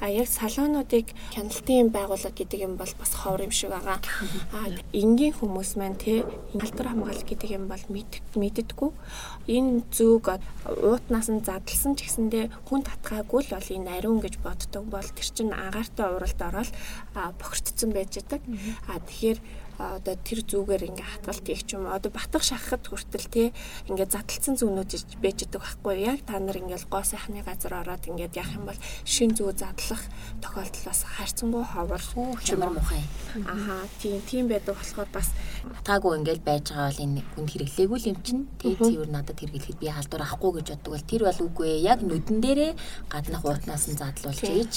А 0.00 0.08
яг 0.12 0.28
салонуудыг 0.28 1.12
хяналтын 1.32 1.88
байгууллага 1.90 2.36
гэдэг 2.36 2.60
юм 2.62 2.76
бол 2.76 2.92
бас 3.00 3.12
ховор 3.16 3.42
юм 3.48 3.52
шиг 3.52 3.70
байгаа. 3.72 3.98
А 4.52 4.68
энгийн 4.92 5.32
хүмүүс 5.32 5.76
маань 5.80 5.96
тий 5.96 6.24
алтар 6.52 6.92
хамгаалал 6.92 7.24
гэдэг 7.24 7.50
юм 7.56 7.64
бол 7.68 7.84
мэддэггүй. 8.36 8.90
Энэ 9.48 9.82
зүг 9.88 10.36
уутнаас 10.68 11.28
нь 11.32 11.44
задлсан 11.44 11.96
ч 11.96 12.04
гэсэндээ 12.04 12.52
хүн 12.68 12.82
татгаагүй 12.84 13.40
л 13.48 13.54
бол 13.56 13.68
энэ 13.72 13.92
ариун 13.96 14.20
гэж 14.20 14.36
боддог 14.44 14.84
бол 14.84 15.08
тэр 15.16 15.28
чинь 15.32 15.56
агаартай 15.56 16.06
уралд 16.12 16.40
ороод 16.40 16.70
бохирдсон 17.40 17.90
байж 17.96 18.20
байдаг. 18.20 18.40
А 18.90 19.00
тэгэхээр 19.00 19.38
одоо 19.78 20.16
тэр 20.16 20.40
зүгээр 20.42 20.88
ингээ 20.88 21.04
хатгалт 21.04 21.44
хийх 21.44 21.62
ч 21.68 21.76
юм 21.76 21.86
одоо 21.86 22.08
батг 22.08 22.40
шахахад 22.40 22.88
хүртэл 22.88 23.28
те 23.28 23.42
ингээ 23.90 24.08
задлцсан 24.08 24.56
зүүнүүд 24.56 25.20
байж 25.20 25.44
байгаа 25.44 25.60
байхгүй. 25.60 25.94
Яг 26.00 26.20
та 26.24 26.40
нар 26.40 26.56
ингээл 26.56 26.88
гоо 26.88 27.04
сайхны 27.04 27.44
газар 27.44 27.84
ороод 27.84 28.08
ингээд 28.08 28.36
яах 28.40 28.56
юм 28.56 28.64
бол 28.68 28.80
шин 29.04 29.36
зүү 29.36 29.52
задлах 29.52 30.02
тохиолдол 30.40 30.84
бас 30.88 31.00
хайрцангуй 31.04 31.64
ховор 31.64 32.02
чимэр 32.40 32.70
мухай. 32.72 33.02
Аха 33.44 33.84
тийм 34.00 34.20
тийм 34.24 34.48
байдаг 34.48 34.76
болохоор 34.76 35.08
бас 35.12 35.28
таагүй 35.84 36.12
ингээл 36.24 36.40
байж 36.40 36.72
байгаа 36.72 36.88
бол 36.88 37.04
энэ 37.04 37.20
хүнд 37.36 37.50
хэрэглээгүй 37.52 38.00
юм 38.08 38.18
чинь. 38.24 38.44
Тэгээ 38.60 38.80
цэвэр 38.80 39.10
надад 39.12 39.36
хэрэглэхэд 39.36 39.80
би 39.80 39.88
халдвар 39.92 40.24
авахгүй 40.24 40.52
гэж 40.60 40.66
боддог 40.72 40.92
бол 40.96 41.10
тэр 41.10 41.22
бол 41.28 41.40
үгүй. 41.46 41.70
Яг 41.84 42.00
нүдэн 42.00 42.38
дээрээ 42.40 42.72
гаднах 43.12 43.44
уутнаас 43.44 43.84
нь 43.92 44.00
задлуулж 44.00 44.40
ийж 44.44 44.74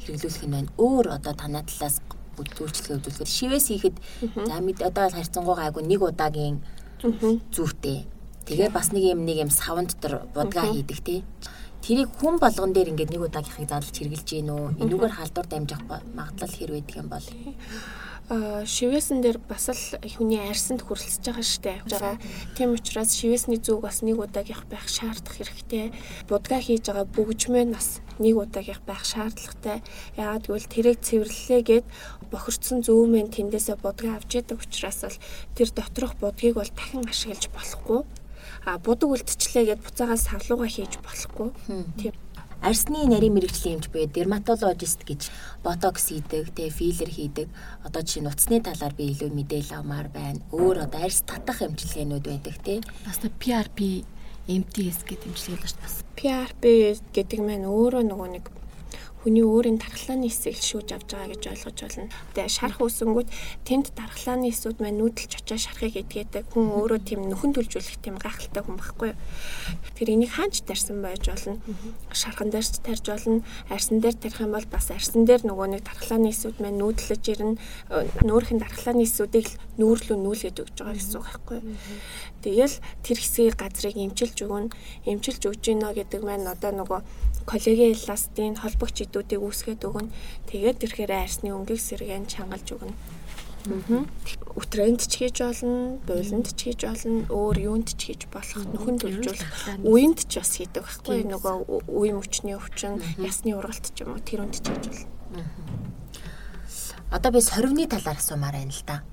хэрэглүүлэх 0.00 0.44
нь 0.48 0.54
байна. 0.54 0.70
Өөр 0.80 1.06
одоо 1.16 1.34
танаа 1.36 1.64
талаас 1.66 2.00
үйлчлэгээ 2.40 2.96
үзүүлэхэд 2.96 3.30
шивээс 3.30 3.66
хийхэд 3.70 3.96
за 4.48 4.56
мэд 4.64 4.78
одоо 4.80 5.04
л 5.08 5.16
харьцангуй 5.16 5.56
гайгүй 5.56 5.82
нэг 5.84 6.00
удаагийн 6.00 6.56
зүйтэй. 7.52 8.06
Тэгээ 8.46 8.70
бас 8.72 8.92
нэг 8.92 9.04
юм 9.14 9.24
нэг 9.24 9.36
юм 9.44 9.50
савн 9.50 9.86
дотор 9.86 10.26
будгаа 10.34 10.72
хийдэг 10.72 10.98
тий. 11.04 11.20
Тэрийг 11.80 12.12
хүн 12.20 12.36
болгон 12.36 12.72
дээр 12.72 12.92
ингээд 12.92 13.12
нэг 13.12 13.24
удаагийнхыг 13.24 13.68
задлж 13.68 13.96
хэрглэж 13.96 14.28
гин 14.28 14.52
үү? 14.52 14.84
Энүүгээр 14.84 15.16
халдвар 15.16 15.48
дамжих 15.48 15.80
магадлал 16.12 16.52
хэр 16.52 16.70
байдаг 16.76 16.96
юм 17.00 17.08
бол 17.08 17.26
шивээсэн 18.30 19.24
дээр 19.26 19.38
бас 19.42 19.74
л 19.74 19.82
хүний 20.06 20.38
арьсанд 20.38 20.86
хүрэлцэж 20.86 21.24
байгаа 21.34 21.42
штэ. 21.42 21.82
Тийм 22.54 22.78
учраас 22.78 23.16
шивээсний 23.18 23.58
зүг 23.58 23.82
бас 23.82 24.06
нэг 24.06 24.22
удаагийнх 24.22 24.70
байх 24.70 24.86
шаардах 24.86 25.34
хэрэгтэй. 25.34 25.90
Будгаа 26.30 26.62
хийж 26.62 26.86
байгаа 26.86 27.10
бүгжмээ 27.10 27.66
нас 27.66 27.98
нэг 28.20 28.36
удаагийнх 28.36 28.84
байх 28.84 29.02
шаардлагатай. 29.08 29.82
Яагаад 30.20 30.44
гэвэл 30.46 30.68
тэрийг 30.68 30.98
цэвэрлэлээгээд 31.00 31.86
бохирдсон 32.30 32.84
зүүмэн 32.86 33.32
тэндээсээ 33.34 33.76
будгаа 33.80 34.20
авч 34.20 34.30
яадаг 34.38 34.60
учраас 34.60 35.00
л 35.08 35.22
тэр 35.56 35.68
доторх 35.72 36.14
будгийг 36.20 36.60
бол 36.60 36.70
дахин 36.70 37.08
ашиглаж 37.08 37.48
болохгүй. 37.50 38.00
А 38.68 38.78
будаг 38.78 39.08
үлдчихлээ 39.10 39.74
гэд 39.74 39.84
буцаагаас 39.84 40.28
савлууга 40.28 40.68
хийж 40.68 41.00
болохгүй. 41.00 41.48
Тийм 41.96 42.14
арсны 42.60 43.08
нарийн 43.08 43.34
мэрэгжлийн 43.34 43.80
эмч 43.80 43.88
буюу 43.88 44.06
дерматологист 44.06 45.00
гэж 45.08 45.32
ботокс 45.64 46.12
хийдэг, 46.12 46.52
тэгээ 46.52 46.70
филлер 46.76 47.10
хийдэг. 47.10 47.48
Одоо 47.84 48.02
жишээ 48.04 48.22
нь 48.22 48.28
утасны 48.28 48.60
талаар 48.60 48.92
би 48.92 49.08
илүү 49.16 49.30
мэдээлэл 49.32 49.80
авмаар 49.80 50.08
байна. 50.12 50.44
Өөр 50.52 50.84
одоо 50.84 51.00
арс 51.00 51.24
татах 51.24 51.64
эмчилгээнүүд 51.64 52.24
байдаг 52.28 52.56
тий. 52.60 52.78
Бас 53.08 53.18
PRP 53.24 54.04
MTS 54.50 55.06
гэдэг 55.06 55.30
эмчилгээ 55.30 55.68
л 55.70 55.78
бас. 55.78 55.94
PRP 56.18 56.64
гэдэг 57.14 57.38
маань 57.38 57.70
өөрөө 57.70 58.02
нөгөө 58.10 58.28
нэг 58.34 58.44
хүний 59.20 59.44
өөрийн 59.44 59.76
дархлааны 59.76 60.32
эсийг 60.32 60.56
шүүж 60.56 60.96
авч 60.96 61.12
байгаа 61.12 61.36
гэж 61.36 61.44
ойлгож 61.52 61.78
байна. 61.84 62.08
Тэгээ 62.32 62.56
шарах 62.56 62.80
үсэнгүүд 62.80 63.28
тэнд 63.68 63.86
дархлааны 63.92 64.48
эсүүд 64.48 64.80
маань 64.80 64.96
нүүдэлж 64.96 65.44
очиж 65.44 65.68
шарахыг 65.68 66.00
эдгээдэг. 66.00 66.48
Хүн 66.48 66.72
өөрөө 66.72 67.00
тийм 67.04 67.28
нөхөн 67.28 67.52
төлжүүлэх 67.52 68.00
тийм 68.00 68.16
гайхалтай 68.16 68.64
хүн 68.64 68.80
байхгүй. 68.80 69.12
Тэр 69.92 70.08
энийг 70.08 70.32
хаач 70.32 70.64
тарьсан 70.64 71.04
байж 71.04 71.28
болно. 71.28 71.60
Шархан 72.16 72.48
дээр 72.48 72.64
ч 72.64 72.80
тарьж 72.80 73.04
болно. 73.12 73.44
Арьсан 73.68 74.00
дээр 74.00 74.16
тарих 74.16 74.40
юм 74.40 74.56
бол 74.56 74.68
бас 74.72 74.88
арьсан 74.88 75.28
дээр 75.28 75.44
нөгөө 75.44 75.68
нэг 75.68 75.82
дархлааны 75.84 76.32
эсүүд 76.32 76.56
маань 76.64 76.80
нүүдлэж 76.80 77.24
ирнэ. 77.28 77.60
Нүүрхэн 78.24 78.56
дархлааны 78.56 79.04
эсүүдийг 79.04 79.52
нүүрлүү 79.76 80.16
нүүлгээд 80.16 80.64
өгч 80.64 80.76
байгаа 80.80 80.96
гэсэн 80.96 81.16
үг 81.20 81.28
байхгүй. 81.28 81.60
Тэгэл 82.40 82.76
тэр 83.04 83.18
хэсгийг 83.20 83.56
газрыг 83.60 83.96
эмчилж 84.00 84.36
өгнө. 84.48 84.72
Эмчилж 85.04 85.42
өгж 85.44 85.60
гинэ 85.60 85.92
гэдэг 85.92 86.20
маань 86.24 86.48
одоо 86.48 86.72
нөгөө 86.72 87.00
коллаген 87.46 87.94
эластин 87.94 88.56
холбогч 88.56 89.06
идүүдийг 89.06 89.40
үүсгээд 89.40 89.86
өгнө. 89.86 90.12
Тэгээд 90.50 90.80
тэрхээр 90.82 91.12
арсны 91.14 91.54
өнгийг 91.54 91.80
сэргэн 91.80 92.26
чангалж 92.26 92.68
өгнө. 92.76 92.94
Өтрөнд 94.56 95.04
ч 95.04 95.20
хийж 95.20 95.44
болно, 95.44 96.00
буйланд 96.08 96.48
ч 96.56 96.60
хийж 96.72 96.80
болно, 96.88 97.28
өөр 97.28 97.56
юунд 97.60 97.92
ч 97.92 98.00
хийж 98.08 98.24
болох, 98.32 98.64
нөхөн 98.72 98.96
төлжүүлэх, 98.96 99.84
үеинд 99.84 100.24
ч 100.24 100.40
бас 100.40 100.56
хийдэг 100.56 100.80
байхгүй 100.80 101.28
нөгөө 101.28 101.84
үе 101.92 102.12
мөчний 102.16 102.56
өвчин, 102.56 103.04
ясны 103.20 103.52
ургалт 103.52 103.92
ч 103.92 104.00
юм 104.00 104.16
уу 104.16 104.24
тэр 104.24 104.48
үнд 104.48 104.56
ч 104.56 104.64
хийж 104.64 104.84
болно. 104.88 105.44
Одоо 107.12 107.30
би 107.36 107.40
сорвны 107.44 107.84
талаар 107.84 108.16
асуумаар 108.16 108.56
байна 108.56 108.72
л 108.72 108.84
да. 108.88 109.04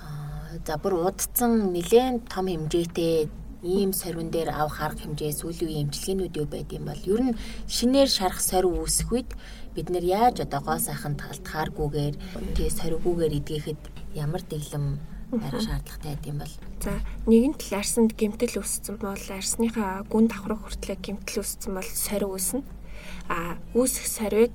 Аа 0.00 0.56
за 0.64 0.80
бүр 0.80 1.04
удцсан 1.12 1.76
нэлээд 1.76 2.32
том 2.32 2.46
хэмжээтэй 2.48 3.28
ийм 3.62 3.94
сорвин 3.94 4.30
дээр 4.34 4.50
авах 4.50 4.82
арга 4.82 5.06
хэмжээ 5.06 5.32
сүүлийн 5.38 5.86
эмчилгээнүүд 5.86 6.34
юу 6.34 6.48
байд 6.50 6.70
юм 6.74 6.84
бол 6.90 7.02
ер 7.06 7.22
нь 7.22 7.38
шинээр 7.70 8.10
шарах 8.10 8.42
сорив 8.42 8.74
үүсэх 8.74 9.08
үед 9.14 9.30
бид 9.74 9.86
нэр 9.86 10.02
яаж 10.02 10.42
одоо 10.42 10.60
гоо 10.66 10.78
сайхан 10.82 11.14
талтахааргүйгээр 11.14 12.14
тэгээ 12.58 12.78
сорвгүйгээр 12.78 13.38
идгээхэд 13.38 13.82
ямар 14.18 14.42
дэглэм 14.42 14.98
барих 15.38 15.62
шаардлагатай 15.62 16.12
байд 16.12 16.26
юм 16.26 16.38
бол? 16.42 16.54
За 16.82 16.92
нэгэн 17.30 17.54
тал 17.56 17.78
арсанд 17.80 18.12
гэмтэл 18.18 18.60
үүссэн 18.60 18.96
бол 19.00 19.16
арсныхаа 19.16 20.04
гүн 20.10 20.26
давхраг 20.28 20.60
хүртлэх 20.60 21.00
гэмтэл 21.00 21.40
үүссэн 21.40 21.72
бол 21.72 21.88
сорив 21.88 22.30
үүснэ. 22.36 22.60
А 23.32 23.56
үүсэх 23.72 24.06
сорвыг 24.10 24.52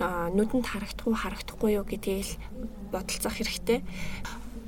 нүдэнд 0.00 0.66
харагдах 0.66 1.06
уу 1.06 1.14
харагдахгүй 1.14 1.78
юу 1.78 1.86
гэдгийг 1.86 2.34
бодолцох 2.90 3.36
хэрэгтэй. 3.38 3.84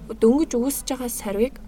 Дөнгөж 0.06 0.54
үүсэж 0.54 0.87
байгаа 0.94 1.11
сорвыг 1.11 1.59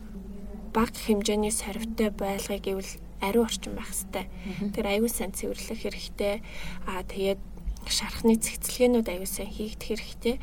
бага 0.76 0.92
хэмжээний 0.92 1.54
сорвтой 1.56 2.12
байлгыг 2.12 2.60
гэвэл 2.68 2.92
ариун 3.24 3.48
орчин 3.48 3.72
байх 3.72 3.88
хэвээр. 3.88 4.28
Тэр 4.76 4.86
аюул 4.92 5.08
сан 5.08 5.32
цэвэрлэх 5.32 5.80
хэрэгтэй. 5.80 6.44
Аа 6.84 7.00
тэгээд 7.08 7.40
шархны 7.88 8.36
цэгцлэгээнүүд 8.36 9.08
аюул 9.08 9.30
сан 9.30 9.48
хийгдэх 9.48 9.88
хэрэгтэй 9.96 10.36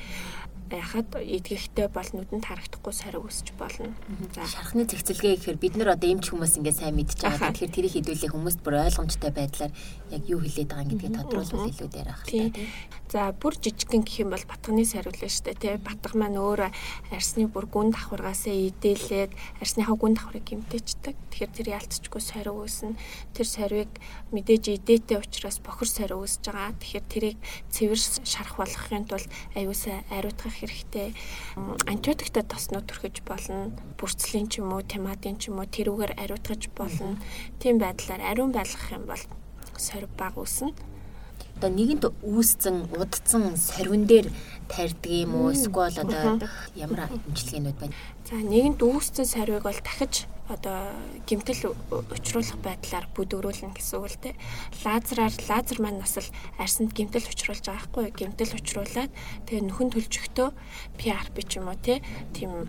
яхад 0.79 1.09
идгэхтэй 1.17 1.87
бол 1.91 2.09
нүдэнд 2.13 2.45
харагдахгүй 2.49 2.93
сарай 2.93 3.21
үсч 3.21 3.53
болно. 3.59 3.93
За 4.33 4.47
шархны 4.47 4.89
цэгцэлгээ 4.89 5.37
гэхээр 5.37 5.57
бид 5.61 5.73
нар 5.77 5.93
одоо 5.93 6.09
эмч 6.09 6.33
хүмүүс 6.33 6.57
ингээд 6.57 6.79
сайн 6.79 6.97
мэдж 6.97 7.21
байгаа. 7.21 7.53
Тэгэхээр 7.53 7.75
тэрийг 7.75 7.93
хідүүлэх 7.93 8.33
хүмүүст 8.33 8.59
бүр 8.65 8.81
ойлгомжтой 8.87 9.31
байдлаар 9.33 9.71
яг 10.09 10.23
юу 10.25 10.39
хэлээд 10.41 10.69
байгаа 10.73 10.89
гэдгийг 10.89 11.15
тодруулбал 11.19 11.69
илүү 11.69 11.89
дээр 11.93 12.09
ах. 12.09 12.23
За 13.13 13.29
бүр 13.29 13.53
жижигхэн 13.61 14.01
гэх 14.01 14.25
юм 14.25 14.33
бол 14.33 14.45
батганы 14.49 14.85
сариулна 14.89 15.29
дээ 15.29 15.53
тий. 15.61 15.77
Батга 15.77 16.17
маань 16.17 16.41
өөрөө 16.41 16.71
арсны 17.13 17.45
бүр 17.45 17.69
гүн 17.69 17.93
давхаргаасаа 17.93 18.57
идээлээд 18.73 19.31
арсныхаа 19.61 19.93
гүн 19.93 20.17
давхрыг 20.17 20.49
гимтээчдэг. 20.49 21.13
Тэгэхээр 21.29 21.53
тэр 21.53 21.67
ялцчгүй 21.77 22.21
сариу 22.21 22.65
үүснэ. 22.65 22.97
Тэр 23.37 23.45
сариуг 23.45 23.91
мэдээж 24.33 24.81
идээтэй 24.81 25.21
учраас 25.21 25.61
бохор 25.61 25.85
сариу 25.85 26.25
үүсэж 26.25 26.41
байгаа. 26.49 26.73
Тэгэхээр 26.81 27.05
тэрийг 27.05 27.37
цэвэр 27.69 28.01
шарах 28.25 28.57
болгохын 28.57 29.05
тулд 29.05 29.29
аюусаа 29.53 30.01
ариутгах 30.09 30.57
хэрэгтэй. 30.63 31.11
Антибиотиктэй 31.85 32.43
тоснууд 32.47 32.87
төрхөж 32.87 33.21
болно. 33.27 33.75
Бүрцлийн 33.99 34.47
ч 34.47 34.63
юм 34.63 34.71
уу, 34.71 34.81
темадын 34.81 35.35
ч 35.35 35.51
юм 35.51 35.59
уу 35.59 35.67
тэрүүгээр 35.67 36.15
ариутгаж 36.15 36.71
болно. 36.71 37.19
Тийм 37.59 37.77
байдлаар 37.83 38.23
ариун 38.23 38.55
байлгах 38.55 38.89
юм 38.95 39.05
бол 39.05 39.23
сорив 39.77 40.09
баг 40.15 40.39
үүснэ. 40.39 40.71
Одоо 41.57 41.69
нэгэнт 41.69 42.03
үүсцэн, 42.25 42.97
удцсан 42.97 43.55
сорвин 43.55 44.09
дээр 44.09 44.27
тарьдаг 44.67 45.11
юм 45.11 45.35
уу? 45.37 45.53
Эсвэл 45.53 45.93
одоо 46.01 46.41
ямар 46.75 47.07
имчилгээнүүд 47.29 47.77
байна? 47.77 47.95
За 48.25 48.35
нэгэнт 48.41 48.81
үүсцэн 48.81 49.27
сорвиг 49.29 49.63
бол 49.63 49.79
дахиж 49.85 50.25
одоо 50.51 50.91
гимтэл 51.23 51.71
учруулах 51.91 52.59
байдлаар 52.59 53.07
бүдгөрүүлнэ 53.15 53.75
гэсэн 53.79 53.95
үг 53.99 54.07
л 54.11 54.19
дээ. 54.19 54.35
Лазераар 54.83 55.33
лазер 55.47 55.77
маань 55.79 56.03
бас 56.03 56.19
л 56.19 56.29
арсанд 56.59 56.91
гимтэл 56.91 57.31
учруулж 57.31 57.63
байгаа 57.63 57.87
хгүй 57.87 58.05
гимтэл 58.11 58.57
учруулад 58.59 59.11
тэгээ 59.47 59.63
нөхөн 59.71 59.89
төлжөхдөө 59.95 60.49
PRP 60.99 61.35
ч 61.47 61.51
юм 61.63 61.71
уу 61.71 61.79
тийм 61.79 62.67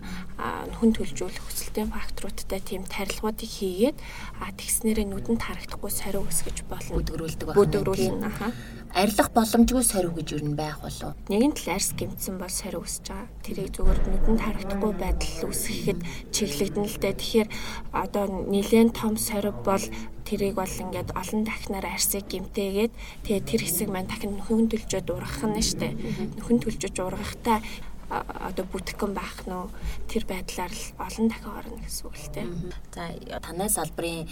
нөхөн 0.71 0.91
төлжүүлэх 0.95 1.43
хүсэлтийн 1.43 1.91
факторуудтай 1.91 2.63
тийм 2.63 2.87
тарилгуудыг 2.87 3.49
хийгээд 3.49 3.97
а 4.39 4.55
тэгснээрээ 4.55 5.07
нүдэнд 5.11 5.43
харагдахгүй 5.43 5.91
сариу 5.91 6.23
үсгэж 6.23 6.63
болно. 6.71 6.95
Бүдгөрүүлдэг 6.99 7.47
байна. 7.51 7.59
Бүдгөрүүлнэ. 7.59 8.23
Аха 8.23 8.47
арилах 8.95 9.29
боломжгүй 9.35 9.83
сорив 9.83 10.15
гэж 10.15 10.39
юу 10.39 10.41
н 10.47 10.55
байх 10.55 10.79
болов. 10.79 11.19
Нэгэн 11.27 11.51
тал 11.51 11.75
арс 11.75 11.91
гэмтсэн 11.99 12.39
бол 12.39 12.47
сорив 12.47 12.87
үсэж 12.87 13.11
байгаа. 13.11 13.27
Тэрийг 13.43 13.69
зүгээр 13.75 13.99
нүдэнд 14.07 14.39
харагдахгүй 14.39 14.93
байдал 14.95 15.51
үсгэхэд 15.51 15.99
чиглэгдэн 16.31 16.87
л 16.87 16.99
дээ. 17.03 17.19
Тэгэхээр 17.19 17.49
одоо 17.91 18.25
нэлээд 18.47 18.95
том 18.95 19.19
сорив 19.19 19.55
бол 19.67 19.85
тэрийг 20.23 20.55
бол 20.55 20.71
ингээд 20.71 21.11
олон 21.11 21.41
дахнаар 21.43 21.85
арсыг 21.91 22.23
гимтээгээд 22.31 22.93
тэгээ 23.27 23.43
тэр 23.43 23.61
хэсэг 23.67 23.89
маань 23.91 24.07
дахин 24.07 24.39
нөхөн 24.39 24.71
төлжөд 24.71 25.11
ургах 25.11 25.43
нь 25.43 25.59
штэ. 25.59 25.91
Нөхөн 26.39 26.63
төлжөж 26.63 26.95
ургахтаа 26.95 27.59
одоо 28.07 28.65
бүтгэн 28.71 29.11
байх 29.11 29.43
нь 29.43 29.69
тэр 30.07 30.23
байдлаар 30.23 30.71
л 30.71 30.85
олон 31.03 31.25
дахин 31.27 31.51
орно 31.51 31.77
гэсэн 31.83 32.03
үг 32.07 32.15
л 32.15 32.29
дээ. 32.31 32.47
За 32.95 33.03
танай 33.43 33.67
салбарын 33.67 34.23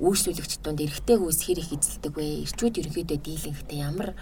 үйлчлүүлэгч 0.00 0.52
донд 0.64 0.80
эрэгтэй 0.80 1.16
хүйс 1.20 1.40
хэр 1.44 1.58
их 1.60 1.72
эзэлдэг 1.76 2.12
вэ? 2.16 2.24
Ирчүүд 2.48 2.80
ерөнхийдөө 2.80 3.18
дийлэнхтэй 3.20 3.78
ямар 3.82 4.16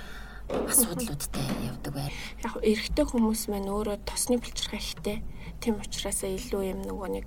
асуудлуудтай 0.50 1.46
явдаг 1.70 1.94
вэ? 1.94 2.10
Яг 2.42 2.54
эрэгтэй 2.58 3.04
хүмүүс 3.06 3.46
маань 3.50 3.70
өөрөө 3.70 4.02
тосны 4.02 4.42
булчирхай 4.42 4.82
ихтэй. 4.82 5.22
Тийм 5.62 5.78
учраас 5.78 6.26
илүү 6.26 6.62
юм 6.74 6.80
нөгөө 6.90 7.08
нэг 7.14 7.26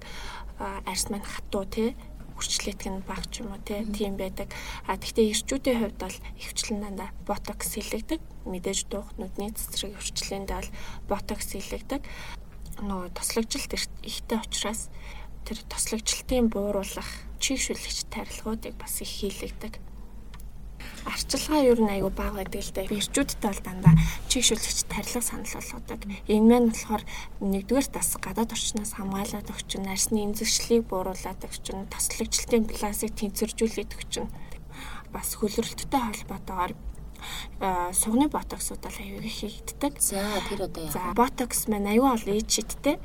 арьс 0.60 1.08
маань 1.08 1.24
хатуу 1.24 1.64
тий 1.64 1.96
хүчлээдэг 2.36 2.90
нь 2.92 3.06
баг 3.08 3.24
ч 3.32 3.46
юм 3.46 3.54
уу 3.54 3.62
тийм 3.64 4.18
байдаг. 4.18 4.52
А 4.90 4.98
тэгвэл 4.98 5.32
ирчүүдийн 5.32 5.80
хувьд 5.80 5.98
бол 6.02 6.18
ихвчлэн 6.42 6.82
дандаа 6.84 7.10
ботокс 7.24 7.78
хийлэгдэг. 7.78 8.20
Мэдээж 8.50 8.90
дуух 8.90 9.08
нүдний 9.16 9.54
цэцрэг 9.54 9.96
хөвчлээндээ 9.96 10.58
бол 10.58 10.72
ботокс 11.08 11.54
хийлэгдэг. 11.54 12.02
Нөгөө 12.82 13.14
тослогжилт 13.14 13.72
ихтэй 14.02 14.38
учраас 14.42 14.90
тэр 15.46 15.62
тослогжилтын 15.70 16.50
бууруулах 16.50 17.08
чийгшүүлэгч 17.44 18.00
тарилгуудыг 18.14 18.74
бас 18.80 19.04
их 19.04 19.12
хийлэгдэг 19.20 19.74
арчилгаа 21.04 21.62
ер 21.68 21.80
нь 21.84 21.94
айгүй 22.00 22.12
бага 22.16 22.40
байдаг 22.40 22.64
л 22.64 22.72
да. 22.72 22.82
Ирчүүдтэй 22.88 23.50
бол 23.52 23.64
дандаа 23.64 23.96
чигшүүлэгч 24.32 24.80
тарилга 24.88 25.22
санал 25.22 25.56
болгодог. 25.60 26.00
Энэ 26.32 26.48
маань 26.48 26.72
болохоор 26.72 27.04
нэгдүгээр 27.44 27.88
тас 27.92 28.10
гадаад 28.24 28.56
орчноос 28.56 28.92
хамгаалаад 28.96 29.52
өгч 29.52 29.70
нь 29.80 29.92
арсны 29.92 30.20
эмзэгшлийг 30.24 30.88
бууруулад 30.88 31.44
өгч 31.44 31.66
нь 31.76 31.92
таслагчлалтын 31.92 32.64
пластик 32.72 33.12
тэнцвэржүүлээд 33.20 33.92
өгч 34.00 34.14
бас 35.12 35.30
хөлрөлттэй 35.36 36.02
холбоотойгоор 36.02 36.72
сугны 37.94 38.28
ботоксууд 38.28 38.82
бол 38.82 38.98
аюул 39.00 39.24
их 39.24 39.36
хийгддэг. 39.40 40.02
За 40.02 40.22
тэр 40.50 40.68
одоо 40.68 40.84
яа. 40.84 40.92
За 40.92 41.02
ботокс 41.16 41.68
маань 41.68 41.88
аюул 41.88 42.12
олон 42.12 42.36
ид 42.38 42.50
шидтэй 42.50 43.00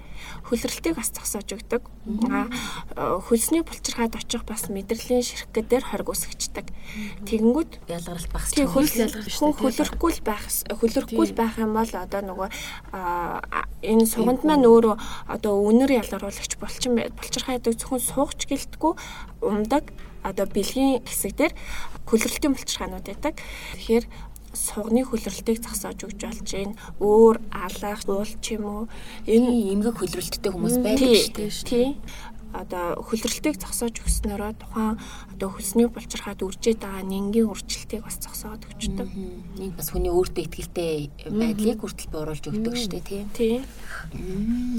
хөлрөлтийг 0.48 0.96
бас 0.96 1.12
зогсоож 1.14 1.48
өгдөг. 1.54 1.82
Аа 2.32 2.48
хөлсний 3.22 3.62
булчирхаад 3.62 4.16
очих 4.16 4.44
бас 4.44 4.68
мэдрэлийн 4.68 5.22
ширхэг 5.22 5.68
дээр 5.68 5.84
хориг 5.84 6.08
үсгчдэг. 6.10 6.66
Тэгэнгүүт 7.28 7.86
ялгаралт 7.86 8.32
багс. 8.32 8.52
Тийм 8.56 8.66
хөл 8.66 8.88
ялгарч 8.88 9.38
хөлөрөхгүй 9.38 10.12
л 10.18 10.22
байх 10.24 10.44
хөлөрөхгүй 10.72 11.26
л 11.30 11.38
байх 11.38 11.54
юм 11.60 11.76
бол 11.76 11.92
одоо 11.92 12.22
нөгөө 12.24 12.48
энэ 13.84 14.06
суганд 14.10 14.42
маань 14.42 14.66
өөрөө 14.66 14.96
одоо 15.30 15.54
үнэр 15.62 16.02
ялгаруулагч 16.02 16.58
булчин 16.58 16.98
булчирхаадаг 16.98 17.78
зөвхөн 17.78 18.02
суугч 18.02 18.50
гэлтгүү 18.50 18.92
умдаг 19.44 19.84
одоо 20.28 20.46
бэлгийн 20.46 21.02
хэсэг 21.08 21.32
дээр 21.36 21.52
хөлрөлтийн 22.04 22.52
булчирхаанууд 22.52 23.06
байдаг. 23.08 23.34
Тэгэхээр 23.80 24.06
сугны 24.52 25.04
хөлрөлтийг 25.04 25.60
зогсоож 25.60 26.00
өгч 26.04 26.20
болж 26.24 26.48
байна. 26.52 26.74
Өөр 27.00 27.36
алах, 27.52 28.00
уул 28.08 28.32
ч 28.40 28.56
юм 28.56 28.64
уу 28.64 28.82
энэ 29.28 29.72
эмгэг 29.76 29.96
хөлрөлттэй 30.00 30.52
хүмүүс 30.52 30.76
байдаг 30.80 31.08
шүү 31.12 31.32
дээ. 31.36 31.52
Тийм 31.68 31.92
одоо 32.52 32.96
хөлрөлтийг 33.04 33.60
зогсоож 33.60 34.00
өгснөөрөө 34.00 34.52
тухайн 34.56 34.96
одоо 35.32 35.48
хөлсний 35.52 35.88
булчирхаад 35.88 36.40
үржээд 36.42 36.80
байгаа 36.80 37.04
нингийн 37.04 37.52
үржилтийг 37.52 38.02
бас 38.04 38.16
зогсоод 38.18 38.64
өгчдөг. 38.64 39.08
Нэг 39.60 39.72
бас 39.76 39.92
хүний 39.92 40.12
өөртөө 40.12 40.44
ихтэй 40.48 41.12
байдлыг 41.28 41.84
хүртэл 41.84 42.12
бууруулж 42.12 42.44
өгдөг 42.48 42.74
шүү 42.74 42.92
дээ 42.96 43.04
тийм. 43.04 43.26
Тийм. 43.36 43.62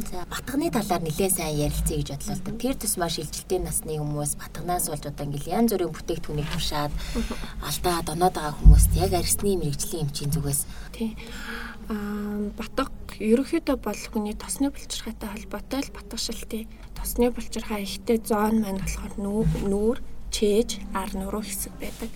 За 0.10 0.26
батганы 0.26 0.74
талаар 0.74 1.04
нэлээд 1.06 1.34
сайн 1.38 1.70
ярилцъя 1.70 1.98
гэж 2.02 2.10
бодлоо. 2.18 2.58
Тэр 2.58 2.76
тусмаа 2.76 3.10
шилжилтийн 3.14 3.64
насны 3.70 4.02
хүмүүс 4.02 4.34
батганаас 4.42 4.90
болж 4.90 5.06
одоо 5.06 5.26
ингээл 5.30 5.54
янз 5.54 5.72
бүрийн 5.74 5.94
бүтээгдэхүүнийг 5.94 6.50
туршаад 6.50 6.94
алдаа 7.62 8.02
доноод 8.02 8.34
байгаа 8.34 8.58
хүмүүст 8.58 8.92
яг 8.98 9.14
арсны 9.14 9.54
мэрэгжлийн 9.62 10.10
эмчийн 10.10 10.34
зүгээс 10.34 10.62
тийм 10.96 11.14
батг 11.90 13.18
ерөөхдөө 13.18 13.78
бол 13.82 14.02
хүний 14.14 14.38
тосны 14.38 14.70
булчирхайтай 14.70 15.30
холбоотой 15.34 15.82
л 15.82 15.96
батгшилтын 15.98 16.70
тосны 17.00 17.32
булчирхай 17.32 17.88
ихтэй 17.88 18.20
зоон 18.20 18.60
маань 18.60 18.84
болохоор 18.84 19.16
нүүр, 19.72 19.98
чээж, 20.36 20.84
ар 20.94 21.10
нуруу 21.16 21.42
хэсэг 21.42 21.74
байдаг. 21.80 22.12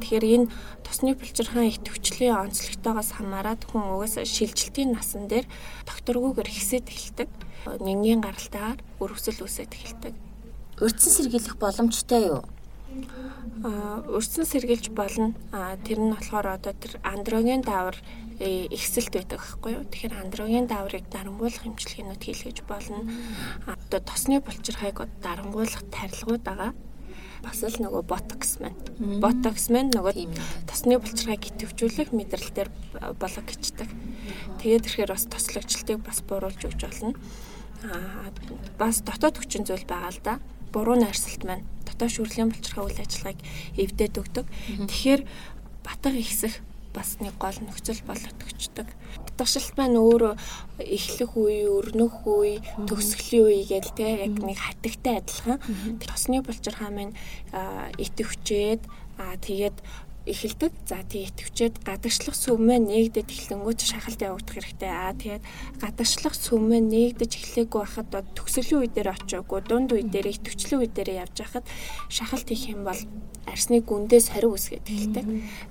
Тэгэхээр 0.00 0.24
энэ 0.24 0.50
тосны 0.80 1.12
булчирхай 1.14 1.68
их 1.68 1.78
төвчлийн 1.84 2.34
онцлогтойгоос 2.40 3.20
хамаарат 3.20 3.68
хүн 3.68 3.94
угаасаа 3.94 4.24
шилжилтийн 4.24 4.96
насан 4.96 5.28
дээр 5.28 5.46
докторгүйгээр 5.86 6.48
ихсээд 6.48 6.88
эхэлдэг. 6.88 7.30
Нингийн 7.84 8.24
гаралтайгаар 8.24 8.80
өрөвсөл 8.98 9.44
үсээд 9.44 9.76
эхэлдэг. 9.76 10.14
Урьдчилан 10.82 11.14
сэргийлэх 11.14 11.56
боломжтой 11.60 12.22
юу? 12.32 12.42
а 13.64 14.02
өрсөн 14.06 14.44
сэргийлж 14.46 14.90
болно. 14.94 15.34
А 15.52 15.76
тэр 15.80 15.98
нь 16.00 16.12
болохоор 16.12 16.46
одоо 16.58 16.74
тэр 16.76 17.00
андроген 17.02 17.62
даавар 17.62 17.96
ихсэлт 18.40 19.14
байдаг 19.14 19.38
байхгүй 19.38 19.72
юу. 19.78 19.84
Тэгэхээр 19.86 20.14
андроген 20.18 20.66
дааврыг 20.66 21.06
дарангуулах 21.10 21.62
эмчилгээнүүд 21.62 22.22
хийлгэж 22.22 22.58
болно. 22.66 23.06
Одоо 23.66 24.00
тосны 24.02 24.40
булчирхайг 24.42 25.06
дарангуулах 25.22 25.82
тарилгууд 25.94 26.42
байгаа. 26.42 26.72
Бас 27.44 27.60
л 27.62 27.78
нөгөө 27.78 28.02
ботокс 28.08 28.58
маань. 28.58 28.80
Ботокс 29.20 29.70
маань 29.70 29.92
нөгөө 29.94 30.16
тосны 30.66 30.98
булчирхайг 30.98 31.46
идэвхжүүлэх 31.54 32.10
мэдрэлтээр 32.10 32.68
болог 33.20 33.44
гэждэг. 33.46 33.88
Тэгээд 34.58 34.86
ирэхээр 34.88 35.12
бас 35.12 35.28
тослогчлтыг 35.30 36.00
бас 36.02 36.24
бууруулж 36.24 36.58
өгч 36.64 36.80
болно. 36.82 37.12
Аа 37.84 38.32
бас 38.80 39.04
дотоод 39.04 39.38
хүчин 39.38 39.68
зүйл 39.68 39.84
байгаа 39.84 40.10
л 40.10 40.20
да 40.24 40.34
буруу 40.72 40.98
найрсалт 40.98 41.44
маань 41.46 41.68
дотоод 41.86 42.10
шүрлийн 42.10 42.50
булчирхай 42.50 42.82
үйл 42.82 42.98
ажиллагааг 42.98 43.38
эвдээд 43.78 44.14
өгдөг. 44.18 44.46
Тэгэхээр 44.90 45.22
батга 45.84 46.10
ихсэх 46.16 46.64
бас 46.94 47.18
нэг 47.18 47.34
гол 47.42 47.58
нөхцөл 47.58 48.00
болоод 48.06 48.38
өгчдөг. 48.38 48.88
Татгшилт 49.34 49.74
маань 49.74 49.98
өөрөө 49.98 50.34
эхлэх 50.78 51.34
үе, 51.34 51.66
өрнөх 51.66 52.22
үе, 52.22 52.62
төгсгөлийн 52.86 53.44
үе 53.50 53.62
гэдэг 53.66 53.94
те 53.98 54.06
яг 54.30 54.38
нэг 54.38 54.58
хатагтай 54.62 55.18
адилхан. 55.18 55.58
Тосны 55.98 56.38
булчирхай 56.46 56.90
маань 56.94 57.14
итэвчээд 57.98 58.86
аа 59.18 59.34
тэгээд 59.38 59.76
эхэлдэг. 60.24 60.72
За 60.88 61.04
тий 61.04 61.28
итгэвчээд 61.28 61.84
гадагшлах 61.84 62.36
сүмээ 62.36 62.80
нээгдэж 62.80 63.28
эхлэнгүүт 63.28 63.80
шахалт 63.84 64.20
явагдах 64.24 64.56
хэрэгтэй. 64.56 64.90
Аа 64.90 65.12
тэгээд 65.12 65.44
гадагшлах 65.80 66.34
сүмээ 66.34 66.80
нээгдэж 66.80 67.32
эхлэегүй 67.36 67.80
байхад 67.84 68.08
төгсөлийн 68.32 68.80
үе 68.80 68.88
дээр 68.88 69.12
очиагүй 69.12 69.60
дунд 69.68 69.92
үе 69.92 70.04
дээр 70.04 70.32
итгэвчлийн 70.32 70.80
үе 70.80 70.88
дээр 70.88 71.28
явж 71.28 71.36
байхад 71.44 71.64
шахалт 72.08 72.48
хийх 72.48 72.72
юм 72.72 72.88
бол 72.88 73.00
арсны 73.44 73.84
гүндээс 73.84 74.32
хариу 74.32 74.56
үсгээд 74.56 74.88
эхэлдэг. 74.88 75.26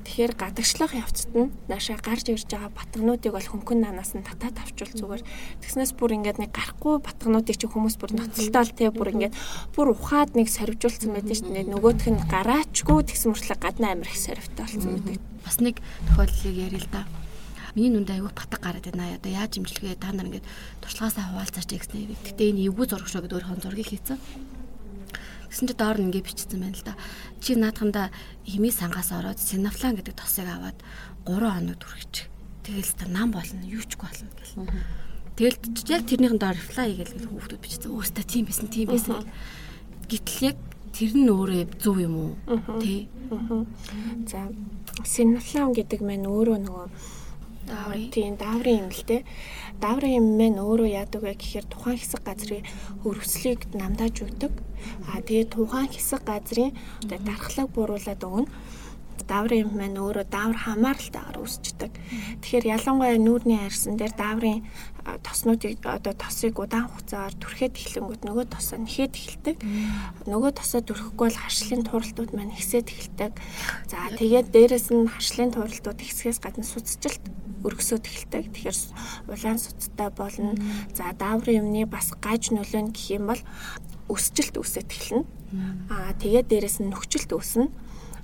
Тэгэхээр 0.06 0.34
гадагшлах 0.38 0.94
явцад 0.94 1.34
нь 1.34 1.50
наашаа 1.66 1.98
гарч 1.98 2.30
ирж 2.30 2.46
байгаа 2.46 2.70
батгнуудыг 2.70 3.34
бол 3.34 3.50
хөнгөн 3.50 3.80
нанаас 3.82 4.14
нь 4.14 4.22
татаад 4.22 4.62
авчвал 4.62 4.94
зүгээр. 4.94 5.24
Тэгснээс 5.66 5.98
бүр 5.98 6.22
ингээд 6.22 6.38
нэг 6.38 6.54
гарахгүй 6.54 7.02
батгнуудыг 7.02 7.58
чи 7.58 7.66
хүмүүс 7.66 7.98
бүр 7.98 8.14
ноцолтоол 8.14 8.72
те 8.78 8.94
бүр 8.94 9.18
ингээд 9.18 9.34
бүр 9.74 9.98
ухаад 9.98 10.38
нэг 10.38 10.48
сорвжуулсан 10.54 11.18
байдаг 11.18 11.34
шүү 11.34 11.50
дээ. 11.50 11.74
Нөгөөх 11.74 12.06
нь 12.14 12.22
гараачгүй 12.30 13.00
тэгсэн 13.10 13.34
мөртлөө 13.34 13.58
гадна 13.58 13.98
амир 13.98 14.10
их 14.14 14.22
сорвтой 14.44 14.66
болсон 14.66 14.92
байдаг. 15.00 15.22
Бас 15.44 15.58
нэг 15.60 15.76
тохиолдлыг 16.08 16.56
ярил 16.56 16.84
л 16.84 16.92
да. 16.92 17.08
Миний 17.76 17.90
нүнд 17.90 18.10
аягүй 18.12 18.30
батг 18.30 18.60
гараад 18.60 18.86
байна. 18.86 19.16
Одоо 19.16 19.32
яаж 19.32 19.58
имжлэгээ 19.58 19.98
та 19.98 20.12
нар 20.12 20.28
ингээд 20.28 20.46
туршлагаасаа 20.84 21.32
хуваалцаач 21.32 21.70
гэсэн. 21.72 22.12
Гэтэ 22.12 22.52
энэ 22.52 22.68
эвгүй 22.70 22.86
зураг 22.86 23.08
шүү 23.10 23.26
гэдэг 23.26 23.38
өөрийнхөө 23.40 23.64
зургийг 23.64 23.90
хийцэн. 23.90 24.20
Тэгсэн 25.50 25.68
чи 25.70 25.74
доор 25.74 25.98
нь 25.98 26.08
ингээ 26.10 26.28
бичсэн 26.28 26.60
байна 26.62 26.78
л 26.78 26.86
да. 26.86 26.94
Чи 27.42 27.58
наадханда 27.58 28.14
хими 28.46 28.70
сангаас 28.70 29.10
ороод 29.14 29.40
синафлан 29.42 29.98
гэдэг 29.98 30.16
тосыг 30.18 30.50
аваад 30.50 30.78
3 31.26 31.40
хоног 31.40 31.78
түрхэж. 31.82 32.14
Тэгэл 32.64 32.94
та 32.94 33.06
нам 33.10 33.34
болно, 33.34 33.62
юу 33.66 33.82
ч 33.82 33.98
болно 33.98 34.30
гэл. 34.38 34.70
Тэгэл 35.34 35.58
яг 35.90 36.06
тэрнийхэн 36.06 36.38
доор 36.38 36.58
reply 36.58 36.94
гээл 36.94 37.26
хүүхдүүд 37.26 37.62
бичсэн. 37.62 37.90
Өөстө 37.90 38.22
тийм 38.22 38.46
байсан, 38.46 38.68
тийм 38.70 38.88
байсан. 38.94 39.26
Гэтэл 40.10 40.54
яг 40.54 40.58
тэр 40.94 41.12
нь 41.18 41.30
өөрөө 41.30 41.64
зөв 41.82 41.98
юм 41.98 42.16
уу? 42.22 42.34
Тэ. 42.78 43.10
За 44.30 44.48
синафлан 45.02 45.74
гэдэг 45.74 46.00
маань 46.06 46.30
өөрөө 46.30 46.58
нөгөө. 46.62 46.88
Тийм, 48.14 48.38
дааврын 48.38 48.86
юм 48.86 48.90
л 48.94 49.04
те. 49.10 49.26
Дааврын 49.82 50.18
юм 50.22 50.28
маань 50.38 50.62
өөрөө 50.62 50.90
яадаг 50.94 51.22
вэ 51.26 51.34
гэхээр 51.34 51.66
тухайн 51.66 51.98
хэсэг 51.98 52.22
газрын 52.22 52.64
хөрвслийг 53.02 53.74
намдааж 53.74 54.16
өгдөг. 54.22 54.54
Аа 55.10 55.26
тэгээд 55.26 55.50
тухайн 55.56 55.90
хэсэг 55.90 56.22
газрын 56.28 56.72
дархлааг 57.10 57.70
бууруулад 57.74 58.22
өгнө 58.22 58.52
дааврын 59.28 59.66
юм 59.66 59.72
маань 59.78 59.98
өөрөө 60.02 60.26
даавар 60.28 60.58
хамааралтайгаар 60.58 61.38
үүсчдэг. 61.40 61.92
Тэгэхээр 62.42 62.66
ялангуяа 62.76 63.18
нүүрний 63.22 63.60
арьсан 63.62 63.96
дээр 63.98 64.14
дааврын 64.18 64.66
тоснуудыг 65.04 65.84
одоо 65.84 66.14
тосыг 66.16 66.60
удаан 66.60 66.88
хугацаагаар 66.88 67.36
түрхээд 67.36 67.76
эхлэнгүүт 67.76 68.24
нөгөө 68.24 68.46
тосоо 68.48 68.80
нэхэд 68.80 69.14
эхэлдэг. 69.14 69.58
Нөгөө 70.32 70.52
тосоо 70.56 70.82
түрхэхгүй 70.84 71.28
бол 71.28 71.42
харшлын 71.44 71.84
тууралтууд 71.84 72.32
маань 72.32 72.56
ихсээд 72.56 72.88
эхэлдэг. 72.88 73.32
За 73.92 73.98
тэгээд 74.16 74.48
дээрэс 74.56 74.88
нь 74.96 75.12
харшлын 75.12 75.52
тууралтууд 75.52 76.00
ихсгээс 76.00 76.40
гадна 76.40 76.64
суцжилт 76.64 77.24
өргөсөд 77.68 78.04
эхэлдэг. 78.08 78.56
Тэгэхээр 78.56 78.78
улаан 79.28 79.60
суцтай 79.60 80.10
болно. 80.16 80.56
За 80.96 81.12
дааврын 81.12 81.68
юмны 81.68 81.84
бас 81.84 82.16
гаж 82.24 82.56
нөлөө 82.56 82.96
гэх 82.96 83.08
юм 83.20 83.28
бол 83.32 83.42
өсжилт 84.08 84.56
үсэт 84.56 84.88
эхэлнэ. 84.88 85.28
Аа 85.92 86.16
тэгээд 86.16 86.48
дээрэс 86.48 86.80
нь 86.80 86.92
нөхжилт 86.92 87.32
үүснэ 87.36 87.68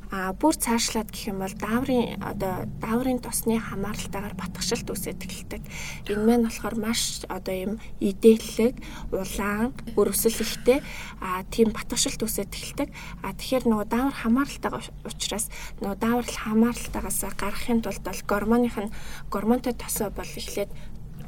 А 0.10 0.34
бүр 0.34 0.58
цаашлаад 0.58 1.14
гэх 1.14 1.30
юм 1.30 1.46
бол 1.46 1.54
дааврын 1.54 2.18
одоо 2.26 2.66
дааврын 2.82 3.22
тосны 3.22 3.62
хамааралтайгаар 3.62 4.34
батгшилт 4.34 4.90
үсээд 4.90 5.22
эхэлдэг. 5.22 5.62
Энэ 6.10 6.26
маань 6.26 6.46
болохоор 6.50 6.76
маш 6.82 7.22
одоо 7.30 7.54
юм 7.54 7.74
идээллэг, 8.02 8.74
улаан, 9.14 9.70
өрөвсөл 9.94 10.42
ихтэй 10.42 10.82
а 11.22 11.46
тийм 11.54 11.70
батгшилт 11.78 12.26
үсээд 12.26 12.50
эхэлдэг. 12.50 12.90
А 13.22 13.38
тэгэхээр 13.38 13.70
нөгөө 13.70 13.86
даавар 13.86 14.16
хамааралтайгаа 14.18 14.82
учраас 15.06 15.46
нөгөө 15.78 15.98
даавар 16.02 16.26
хамааралтайгаас 16.26 17.20
гарахын 17.38 17.86
тулд 17.86 18.02
бол 18.02 18.22
гормоных 18.26 18.82
нь 18.82 18.94
гормонтой 19.30 19.78
тосоо 19.78 20.10
бол 20.10 20.26
эхлээд 20.26 20.74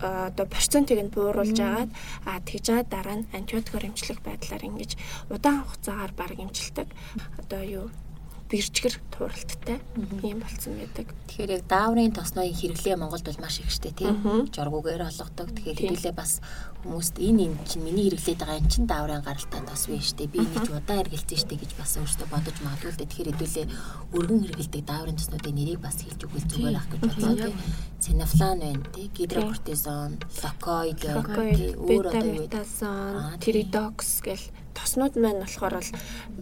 одоо 0.02 0.46
процентыг 0.50 0.98
нь 0.98 1.14
бууруулж 1.14 1.60
агаад 1.62 1.92
а 2.26 2.42
тэгж 2.42 2.66
байгаа 2.74 2.90
дараа 2.90 3.16
нь 3.22 3.30
антибиотикоор 3.38 3.86
эмчлэх 3.86 4.20
байдлаар 4.26 4.66
ингэж 4.66 4.98
удаан 5.30 5.62
хугацаагаар 5.62 6.14
баг 6.18 6.34
эмчилдэг. 6.42 6.90
Одоо 7.38 7.62
юу 7.62 7.88
бэрчгэр 8.52 8.96
тууралттай 9.16 9.80
юм 10.28 10.44
болцсон 10.44 10.76
байдаг. 10.76 11.08
Тэгэхээр 11.32 11.56
яг 11.56 11.64
дааврын 11.72 12.12
тосногийн 12.12 12.52
хэрэглээ 12.52 13.00
Монголд 13.00 13.24
бол 13.24 13.40
маш 13.40 13.64
их 13.64 13.72
штэ 13.72 13.96
тий. 13.96 14.12
Жоргуугаар 14.52 15.08
олгодог. 15.08 15.56
Тэгэхээр 15.56 15.96
хэдүүлээ 15.96 16.12
бас 16.12 16.44
хүмүүст 16.82 17.16
энэ 17.22 17.42
энэ 17.46 17.58
чинь 17.70 17.86
миний 17.86 18.10
хэрэглээд 18.10 18.42
байгаа 18.42 18.58
энэ 18.58 18.72
чинь 18.74 18.90
дааврын 18.90 19.22
гаралтай 19.22 19.62
тос 19.62 19.86
вэ 19.86 20.02
штэ. 20.02 20.26
Би 20.34 20.42
нэг 20.42 20.66
ч 20.66 20.74
удаан 20.74 21.06
хэрэгэлсэн 21.06 21.40
штэ 21.46 21.56
гэж 21.62 21.72
бас 21.78 21.94
өөртөө 22.02 22.28
бодож 22.34 22.58
магадгүй 22.66 22.92
л 22.92 22.98
дээ. 22.98 23.10
Тэгэхээр 23.12 23.30
хэдүүлээ 23.38 23.66
өргөн 24.18 24.42
хэрэгэлдэг 24.42 24.84
дааврын 24.90 25.18
тоснуудын 25.22 25.56
нэрийг 25.58 25.82
бас 25.82 25.98
хэлж 26.02 26.22
өгвөл 26.26 26.50
зүгээр 26.50 26.78
ах 26.82 26.90
гэж 26.90 27.02
бодлоо 27.06 27.34
тий. 27.38 27.54
Ценафлан 28.02 28.58
байна 28.66 28.86
тий. 28.98 29.08
Гидрокортизон, 29.14 30.12
локоид 30.42 30.98
тий. 30.98 31.72
Өөр 31.78 32.06
одоо 32.10 32.28
юу 32.34 32.50
вэ? 32.50 33.38
Тридокс 33.38 34.12
гэл 34.26 34.46
тоснууд 34.74 35.16
маань 35.22 35.44
болохоор 35.44 35.78
бол 35.78 35.92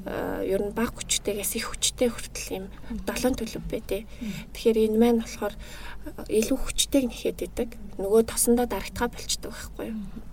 э, 0.06 0.46
ер 0.48 0.62
нь 0.64 0.76
баг 0.76 0.94
хүчтэйгээс 0.96 1.58
их 1.58 1.68
хүчтэй 1.68 2.10
хүртэл 2.14 2.50
юм 2.64 2.66
долоон 3.04 3.36
төлөв 3.36 3.64
байдэ. 3.68 4.06
Тэгэхээр 4.54 4.78
энэ 4.88 4.98
маань 5.02 5.22
болохоор 5.26 5.54
илүү 6.30 6.58
хүчтэйг 6.58 7.06
нэхэд 7.10 7.40
идэг. 7.48 7.70
Нөгөө 8.00 8.28
тосондоо 8.32 8.66
дарагтгаа 8.66 9.10
болчдөг 9.12 9.52
байхгүй 9.52 9.94
юу? 9.94 10.28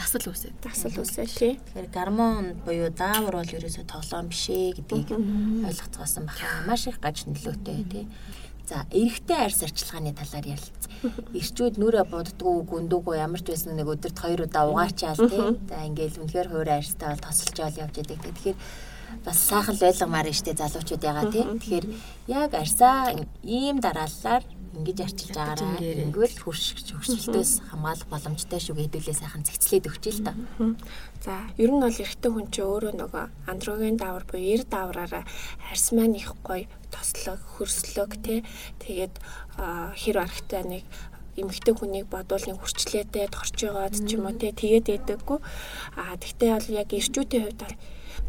дасал 0.00 0.32
үсээ. 0.32 0.52
Дасал 0.64 0.96
үсээ 0.96 1.26
тий. 1.28 1.54
Тэгэхээр 1.60 1.88
гормон 1.92 2.56
буюу 2.64 2.88
даавар 2.88 3.44
бол 3.44 3.52
ерөөсөө 3.52 3.84
тоглоом 3.84 4.32
биш 4.32 4.48
ээ 4.48 4.80
гэдгийг 4.80 5.12
ойлгоцгоосон 5.12 6.24
баха. 6.24 6.64
Маш 6.64 6.88
их 6.88 7.00
гаж 7.00 7.28
нөлөөтэй 7.28 7.84
тий. 7.84 8.06
За 8.64 8.86
эрэгтэй 8.88 9.36
арьс 9.36 9.62
арчилгааны 9.62 10.14
талаар 10.16 10.46
ярилцсан. 10.56 10.92
Ирчүүд 11.36 11.76
нүрэ 11.76 12.06
буддггүй 12.08 12.64
гүндүүгүй 12.70 13.16
ямар 13.18 13.42
ч 13.44 13.52
байсан 13.52 13.76
нэг 13.76 13.88
өдөрт 13.92 14.16
хоёр 14.16 14.46
удаа 14.46 14.70
угаачаал 14.70 15.20
тий. 15.20 15.42
За 15.68 15.84
ингээл 15.84 16.20
үнэхээр 16.22 16.48
хуурай 16.48 16.78
арьстай 16.80 17.08
бол 17.10 17.24
тосолж 17.24 17.56
оол 17.60 17.80
явж 17.82 17.94
идэг. 17.98 18.20
Тэгэхээр 18.24 18.58
бас 19.26 19.38
сайхан 19.42 19.74
ойлгомаар 19.74 20.28
нь 20.30 20.38
штэ 20.38 20.54
залуучууд 20.54 21.02
ягаа 21.02 21.26
тий. 21.34 21.44
Тэгэхээр 21.44 21.86
яг 22.30 22.50
арьсаа 22.54 23.10
ийм 23.42 23.82
дарааллаар 23.82 24.46
ингэж 24.70 24.98
арчилж 25.02 25.34
байгаараа 25.34 25.82
ингэвэл 25.82 26.36
хуршигч 26.46 26.94
хөршилтөөс 26.94 27.52
хамгаалах 27.74 28.06
боломжтой 28.06 28.60
шүү 28.62 28.76
гэдүүлээ 28.78 29.16
сайхан 29.18 29.42
зэгцлээд 29.42 29.90
өгч 29.90 30.04
л 30.14 30.22
та. 30.22 30.32
За 31.26 31.34
ер 31.58 31.70
нь 31.74 31.82
бол 31.82 31.90
эрэгтэй 31.90 32.30
хүн 32.30 32.46
чинь 32.54 32.70
өөрөө 32.70 32.94
нөгөө 32.94 33.24
андроген 33.50 33.98
даавар 33.98 34.24
буюу 34.30 34.46
эр 34.54 34.62
даавраараа 34.70 35.24
арьс 35.70 35.90
маань 35.90 36.14
их 36.14 36.38
гоё 36.46 36.70
тослог, 36.94 37.42
хөрслөг 37.58 38.10
тий. 38.22 38.40
Тэгээд 38.78 39.14
хэр 39.58 40.16
аргатай 40.22 40.62
нэг 40.62 40.84
эмэгтэй 41.34 41.74
хүнийг 41.74 42.06
бодвол 42.10 42.44
нэг 42.46 42.58
хүрчлээтэй 42.62 43.26
торч 43.30 43.58
байгаад 43.66 43.94
ч 44.06 44.14
юм 44.14 44.26
уу 44.26 44.34
тий 44.38 44.54
тэгээд 44.54 44.86
идэггүй. 45.02 45.38
Аа 45.98 46.14
тэгтээ 46.14 46.50
бол 46.54 46.68
яг 46.78 46.88
ирчүүдийн 46.94 47.44
хувьд 47.46 47.74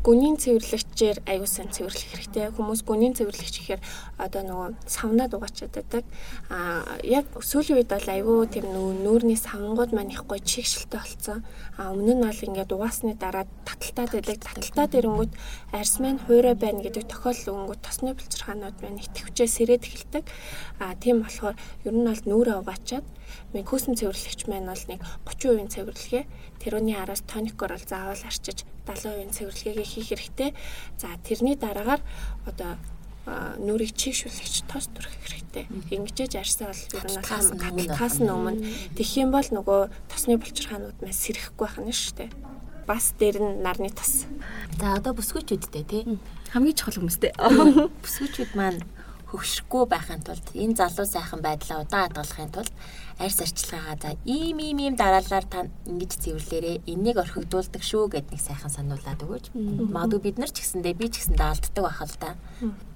гүнийн 0.02 0.42
цэвэрлэгчээр 0.42 1.22
аюу 1.30 1.46
сан 1.46 1.70
цэвэрлэх 1.70 2.10
хэрэгтэй. 2.10 2.50
Хүмүүс 2.58 2.82
гүнийн 2.82 3.14
цэвэрлэгч 3.14 3.56
гэхээр 3.62 3.82
одоо 4.18 4.42
нөгөө 4.42 4.70
савнаад 4.90 5.38
угаачаад 5.38 5.74
байдаг. 5.78 6.04
Аа 6.50 6.98
яг 7.06 7.30
сүүлийн 7.38 7.78
үед 7.86 7.94
бол 7.94 8.10
аюу 8.10 8.50
тийм 8.50 8.66
нүүрний 8.74 9.38
савнгууд 9.38 9.94
маань 9.94 10.10
их 10.10 10.26
гоё 10.26 10.42
чигшэлтэй 10.42 10.98
болсон. 10.98 11.46
Аа 11.78 11.94
өмнө 11.94 12.18
нь 12.18 12.26
бол 12.26 12.46
ингээд 12.50 12.74
угаасны 12.74 13.14
дараа 13.14 13.46
таталтаад 13.62 14.12
байдаг. 14.18 14.42
Таталтаад 14.42 14.98
ирэнгүүт 14.98 15.32
арьс 15.70 15.96
маань 16.02 16.18
хуурай 16.26 16.58
байна 16.58 16.82
гэдэг 16.82 17.06
тохиолдол 17.06 17.70
өнгөт 17.70 17.82
тосны 17.86 18.18
булчирхаанууд 18.18 18.78
маань 18.82 19.06
итгэвчээ 19.06 19.50
сэрээд 19.54 19.86
эхэлдэг. 19.86 20.26
Аа 20.82 20.98
тийм 20.98 21.22
болохоор 21.22 21.54
ер 21.86 21.94
нь 21.94 22.10
бол 22.10 22.24
нүүрээ 22.26 22.58
угаачаад 22.58 23.06
Мэн 23.54 23.68
хөөсөн 23.68 23.96
цэвэрлэгч 24.00 24.48
маань 24.48 24.68
бол 24.72 24.86
нэг 24.92 25.00
30% 25.28 25.72
цэвэрлэгээ 25.76 26.24
тэрүүний 26.62 26.96
араас 27.00 27.24
тоникоор 27.28 27.76
бол 27.76 27.88
заавал 27.88 28.24
арчиж 28.28 28.64
70% 28.96 29.32
цэвэрлэгээгээ 29.32 29.88
хийх 29.88 30.08
хэрэгтэй. 30.12 30.50
За 31.00 31.16
тэрний 31.24 31.56
дараагаар 31.56 32.02
одоо 32.46 32.76
нүрийг 33.62 33.94
чийгшүүлэгч 33.96 34.66
тос 34.66 34.90
төрөх 34.92 35.14
хэрэгтэй. 35.24 35.66
Ингэжээж 35.94 36.34
арьсаа 36.42 36.74
бол 36.74 36.84
ер 36.98 37.06
нь 37.08 37.94
хаас 37.94 38.18
нь 38.18 38.30
өмнө 38.32 38.66
тэгэх 38.98 39.22
юм 39.22 39.30
бол 39.30 39.46
нөгөө 39.46 39.82
тосны 40.10 40.42
булчирхаанууд 40.42 40.98
маань 41.06 41.22
сэрэхгүй 41.22 41.66
байх 41.70 41.78
нь 41.78 41.94
шүү 41.94 42.16
дээ. 42.18 42.30
Бас 42.90 43.14
дээр 43.22 43.38
нь 43.40 43.62
нарны 43.62 43.94
тос. 43.94 44.26
За 44.82 44.98
одоо 44.98 45.14
бүсгүйчүүдтэй 45.14 45.86
тий 45.86 46.04
хамгийн 46.52 46.76
чухал 46.76 47.00
хүмүүстэй. 47.00 47.32
Бүсгүйчүүд 48.04 48.52
маань 48.60 48.82
хөгшрөхгүй 49.32 49.84
байхын 49.88 50.26
тулд 50.28 50.44
энэ 50.52 50.76
залуу 50.76 51.08
сайхан 51.08 51.40
байдлаа 51.40 51.88
удаан 51.88 52.12
хадгалахын 52.12 52.52
тулд 52.52 52.74
арьс 53.22 53.38
арчилгаагаа 53.38 53.98
за 54.02 54.10
ийм 54.26 54.58
ийм 54.58 54.78
ийм 54.82 54.96
дараалалаар 54.98 55.46
та 55.46 55.70
ингэж 55.86 56.12
цэвэрлээрээ 56.26 56.90
энийг 56.90 57.18
орхигдуулдаг 57.22 57.84
шүү 57.86 58.10
гэд 58.10 58.34
нэг 58.34 58.42
сайхан 58.42 58.74
сануулад 58.74 59.22
өгөөч. 59.22 59.46
Магадгүй 59.54 60.22
бид 60.26 60.38
нар 60.42 60.50
ч 60.50 60.66
гэсэндээ 60.66 60.98
би 60.98 61.06
ч 61.14 61.22
гэсэндээ 61.22 61.50
алддаг 61.54 61.84
байх 61.86 62.02
л 62.02 62.18
да. 62.18 62.34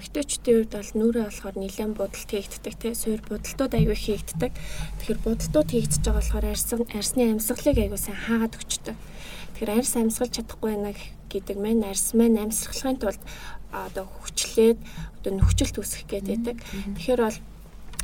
Битүүчдийн 0.02 0.58
үед 0.66 0.72
бол 0.74 0.92
нүрээ 0.98 1.26
болохоор 1.30 1.56
нэлээд 1.62 1.94
будалт 1.94 2.32
хийгддэг 2.34 2.74
тий 2.74 2.94
суур 2.98 3.22
будалтууд 3.30 3.74
аягүй 3.78 3.98
хийгддэг. 4.02 4.52
Тэгэхээр 4.98 5.20
будалтууд 5.22 5.70
хийгдэж 5.70 6.02
байгаа 6.02 6.18
болохоор 6.18 6.46
арьс 6.50 6.68
арьсны 6.74 7.24
амьсгалыг 7.30 7.78
аягүй 7.78 8.02
сайн 8.02 8.18
хаагаад 8.18 8.58
өчтдөг. 8.58 8.98
Тэгэхээр 8.98 9.76
арьс 9.78 9.94
амьсгалж 9.94 10.34
чадахгүй 10.42 10.70
байна 10.74 10.98
гэдэг 11.30 11.58
мэн 11.62 11.86
арьс 11.86 12.18
мэн 12.18 12.34
амьсгалахын 12.50 12.98
тулд 12.98 13.22
одоо 13.70 14.10
хүчлээд 14.10 14.82
одоо 15.22 15.32
нөхцөлт 15.38 15.78
үүсгэх 15.78 16.10
гэдэг. 16.10 16.58
Тэгэхээр 16.98 17.22
бол 17.22 17.38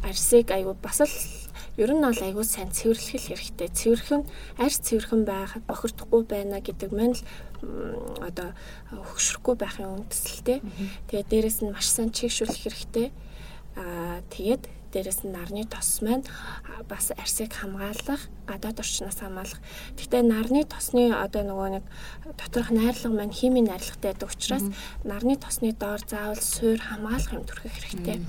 арьсыг 0.03 0.47
аюу 0.51 0.75
бас 0.77 1.01
л 1.01 1.13
ер 1.77 1.91
нь 1.93 2.03
бол 2.03 2.21
аюу 2.21 2.43
сайн 2.43 2.71
цэвэрлэх 2.71 3.31
хэрэгтэй. 3.31 3.69
Цэвэрх 3.71 4.09
нь 4.11 4.25
арьс 4.59 4.79
цэвэрхэн 4.83 5.23
байх, 5.23 5.55
бохирдохгүй 5.67 6.23
байна 6.27 6.59
гэдэг 6.59 6.91
маань 6.91 7.15
л 7.15 7.23
одоо 8.19 8.51
хөгшрөхгүй 8.91 9.55
байхын 9.55 10.03
үндэслэлтэй. 10.03 10.59
Тэгээд 11.07 11.29
дээрэс 11.31 11.59
нь 11.63 11.71
маш 11.71 11.87
сайн 11.87 12.11
чийгшүүлэх 12.11 12.59
хэрэгтэй. 12.59 13.07
Аа 13.79 14.19
тэгээд 14.33 14.80
дээрэс 14.91 15.23
нь 15.23 15.31
нарны 15.31 15.63
тос 15.65 16.03
маань 16.03 16.27
бас 16.87 17.11
арсыг 17.15 17.55
хамгаалах, 17.55 18.27
гадаад 18.47 18.83
орчноос 18.83 19.17
хамгаалах. 19.23 19.59
Гэхдээ 19.97 20.23
нарны 20.27 20.61
тосны 20.67 21.15
одоо 21.15 21.41
нөгөө 21.47 21.69
нэг 21.79 21.85
доторх 22.35 22.69
найрлага 22.75 23.15
маань 23.15 23.33
химийн 23.33 23.71
найрлагатай 23.71 24.11
байдаг 24.11 24.29
учраас 24.29 24.65
нарны 25.07 25.39
тосны 25.39 25.71
доор 25.71 26.03
заавал 26.03 26.39
суур 26.43 26.79
хамгаалах 26.79 27.33
юм 27.33 27.43
төрөх 27.47 27.71
хэрэгтэй. 27.71 28.19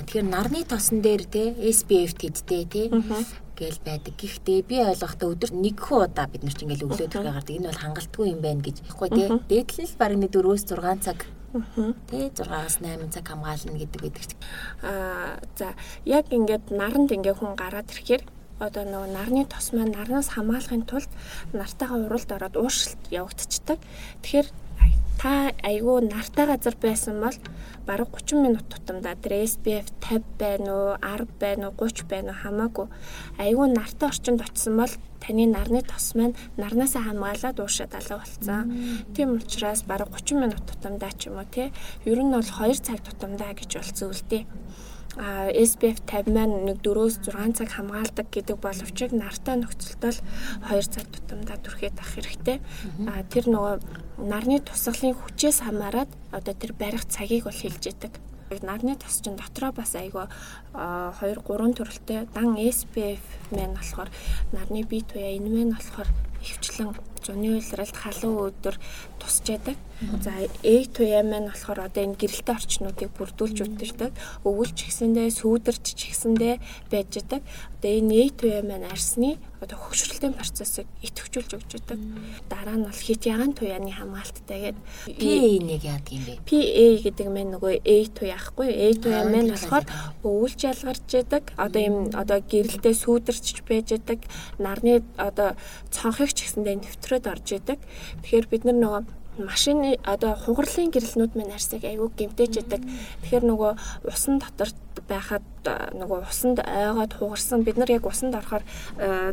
Тэгэхээр 0.00 0.26
нарны 0.26 0.64
тосон 0.64 1.04
дээр 1.04 1.24
те 1.28 1.52
SPF 1.52 2.16
тэдтэй 2.16 2.64
те 2.64 2.82
гээл 3.60 3.80
байдаг. 3.84 4.16
Гэхдээ 4.16 4.60
би 4.64 4.76
ойлгохдоо 4.80 5.36
өдөрт 5.36 5.52
нэгхэн 5.52 6.00
удаа 6.08 6.26
бид 6.32 6.42
нар 6.48 6.56
ч 6.56 6.64
ингээл 6.64 6.88
өглөө 6.88 7.12
төрхөө 7.12 7.34
гардаг. 7.36 7.56
Энэ 7.60 7.68
бол 7.68 7.82
хангалтгүй 7.84 8.26
юм 8.32 8.40
байна 8.40 8.64
гэж. 8.64 8.76
Тэгэхгүй 8.88 9.08
тий. 9.12 9.28
Дээдлэл 9.52 9.94
баг 10.00 10.12
нэг 10.16 10.32
4-6 10.32 11.04
цаг 11.04 11.18
Тэ 11.50 12.30
6-аас 12.30 12.78
8 12.78 13.10
цаг 13.10 13.26
хамгаална 13.26 13.74
гэдэг 13.74 14.00
байдаг. 14.06 14.38
Аа 14.86 15.42
за 15.58 15.74
яг 16.06 16.30
ингээд 16.30 16.70
наранд 16.70 17.10
ингээ 17.10 17.34
хүн 17.34 17.58
гараад 17.58 17.90
ирэхээр 17.90 18.22
одоо 18.62 18.84
нөгөө 18.86 19.10
нарны 19.10 19.42
тос 19.50 19.74
маань 19.74 19.90
нарнаас 19.90 20.30
хамгаалахын 20.30 20.86
тулд 20.86 21.10
нартайгаа 21.50 22.06
уралд 22.06 22.30
ороод 22.30 22.54
ууршилт 22.54 23.02
явагдчихдаг. 23.10 23.82
Тэгэхээр 24.22 24.48
та 25.20 25.52
айгүй 25.60 26.00
нартай 26.08 26.46
газар 26.48 26.76
байсан 26.80 27.20
бол 27.20 27.36
бараг 27.84 28.08
30 28.16 28.40
минут 28.40 28.64
тутамдаа 28.72 29.12
тэр 29.20 29.44
SPF 29.44 29.92
50 30.00 30.24
байна 30.40 30.70
уу, 30.72 30.96
10 30.96 31.28
байна 31.36 31.68
уу, 31.68 31.76
30 31.76 32.08
байна 32.08 32.32
уу 32.32 32.40
хамаагүй 32.40 32.86
айгүй 33.44 33.68
нартай 33.68 34.08
орчинд 34.08 34.40
очисон 34.40 34.80
бол 34.80 34.94
таны 35.20 35.44
нарны 35.44 35.84
тос 35.84 36.14
маань 36.16 36.38
нарнаасаа 36.56 37.04
хамгаалаад 37.04 37.60
уушаад 37.60 37.92
алга 38.00 38.16
болцсон. 38.24 38.72
Тийм 39.12 39.36
учраас 39.36 39.84
бараг 39.84 40.08
30 40.08 40.40
минут 40.40 40.64
тутамдаа 40.64 41.12
ч 41.12 41.28
юм 41.28 41.36
уу 41.36 41.44
тий. 41.44 41.68
Ер 42.08 42.18
нь 42.24 42.32
бол 42.32 42.40
2 42.40 42.80
цаг 42.80 43.04
тутамдаа 43.04 43.52
гэж 43.52 43.70
бол 43.76 43.92
зөвлөдөө. 43.92 44.42
А 45.18 45.50
SPF 45.50 46.06
50 46.06 46.30
маань 46.30 46.54
нэг 46.70 46.78
4-өөс 46.86 47.26
6 47.26 47.58
цаг 47.58 47.68
хамгаалдаг 47.74 48.30
гэдэг 48.30 48.56
боловч 48.62 48.98
нартай 49.10 49.58
нөхцөлд 49.58 50.02
бол 50.06 50.18
2 50.70 50.86
цаг 50.86 51.06
тутамдаа 51.10 51.58
түрхээд 51.58 51.98
авах 51.98 52.14
хэрэгтэй. 52.14 52.58
А 53.10 53.26
тэр 53.26 53.50
нөгөө 53.50 53.74
нарны 54.22 54.62
тусгалын 54.62 55.18
хүчээс 55.18 55.66
хамаарат 55.66 56.10
одоо 56.30 56.54
тэр 56.54 56.78
барих 56.78 57.10
цагийг 57.10 57.50
бол 57.50 57.58
хэлж 57.58 57.90
идэг 57.90 58.14
нарны 58.58 58.96
тос 58.98 59.22
чинь 59.22 59.38
дотроо 59.38 59.70
бас 59.70 59.94
айгүй 59.94 60.26
2 60.74 61.38
3 61.38 61.78
төрөлтэй 61.78 62.26
дан 62.34 62.58
SPF 62.58 63.22
мэн 63.54 63.78
болохоор 63.78 64.10
нарны 64.50 64.82
бие 64.82 65.06
туяа 65.06 65.38
энэ 65.38 65.50
мэн 65.50 65.70
болохоор 65.70 66.10
хөвчлэн 66.42 66.90
зуны 67.24 67.48
уйлралд 67.56 67.96
халуун 67.96 68.50
өдөр 68.50 68.76
тусч 69.20 69.48
яадаг. 69.52 69.76
За 70.24 70.32
A 70.32 70.74
туяа 70.88 71.22
маань 71.22 71.52
болохоор 71.52 71.84
одоо 71.84 72.02
энэ 72.04 72.16
гэрэлтэй 72.16 72.56
орчнуудыг 72.56 73.12
бүрдүүлж 73.20 73.58
үтэрдэг. 73.68 74.12
Өвөлч 74.48 74.88
гисэндээ 74.88 75.28
сүүдэрч 75.28 75.84
ч 75.92 76.08
гисэндээ 76.08 76.56
байж 76.88 77.20
яадаг. 77.20 77.44
Одоо 77.76 77.90
энэ 78.00 78.16
A 78.16 78.24
туяа 78.32 78.62
маань 78.64 78.88
арсны 78.88 79.36
одоо 79.60 79.76
хөгшрөлтийн 79.76 80.32
процессыг 80.32 80.88
идэвхжүүлж 81.04 81.52
өгч 81.52 81.70
яадаг. 81.76 82.00
Дараа 82.48 82.80
нь 82.80 82.88
бол 82.88 82.96
хит 82.96 83.28
ягаан 83.28 83.52
туяаны 83.52 83.92
хамгаалттай 83.92 84.72
гэдэг. 84.72 84.84
PA 85.20 85.44
нэг 85.68 85.82
яадаг 85.84 86.12
юм 86.16 86.24
бэ? 86.24 86.34
PA 86.48 86.86
гэдэг 87.04 87.28
маань 87.28 87.52
нөгөө 87.60 87.74
A 87.84 87.96
туяа 88.08 88.40
ахгүй. 88.40 88.68
A 88.72 88.86
туяа 88.96 89.28
маань 89.28 89.52
болохоор 89.52 89.84
өвөлж 90.24 90.60
ялгарч 90.64 91.08
яадаг. 91.12 91.44
Одоо 91.60 91.80
юм 91.84 91.96
одоо 92.16 92.40
гэрэлтэй 92.40 92.96
сүүдэрч 92.96 93.68
байж 93.68 93.92
яадаг. 93.92 94.24
Нарны 94.56 95.04
одоо 95.20 95.60
цонхыг 95.92 96.32
ч 96.32 96.48
гэсэндээ 96.48 96.80
нэвтрээд 97.10 97.26
орж 97.26 97.46
яадаг. 97.58 97.78
Тэгэхээр 98.22 98.46
бид 98.46 98.62
нар 98.64 98.78
нөгөө 98.78 99.02
машины 99.40 99.98
одоо 100.04 100.36
хугарлын 100.38 100.94
гэрэлнүүд 100.94 101.34
маань 101.34 101.54
арсыг 101.54 101.82
айгүй 101.82 102.10
гэмтэж 102.14 102.62
яадаг. 102.62 102.82
Тэгэхээр 103.24 103.44
нөгөө 103.50 103.72
усан 104.06 104.38
дотор 104.38 104.70
байхад 105.10 105.42
нөгөө 105.64 106.18
усанд 106.28 106.62
ойгоод 106.62 107.12
хугарсан 107.18 107.64
бид 107.66 107.78
нар 107.78 107.90
яг 107.90 108.06
усанд 108.06 108.34
орохоор 108.36 108.62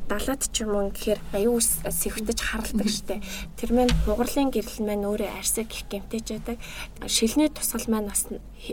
далаад 0.10 0.42
ч 0.42 0.63
юм 0.63 0.74
уу 0.74 0.90
гэхээр 0.90 1.20
аюу 1.38 1.60
сэвтэж 1.62 2.40
харалдаг 2.42 2.88
штэ. 2.88 3.22
Тэр 3.58 3.70
маань 3.74 3.94
хугарлын 4.06 4.50
гэрэл 4.50 4.86
маань 4.86 5.06
өөрөө 5.06 5.30
арсыг 5.38 5.70
их 5.70 5.86
гэмтэж 5.92 6.26
яадаг. 6.34 6.58
Шилний 7.06 7.50
тусгал 7.54 7.86
маань 7.90 8.10
бас 8.10 8.26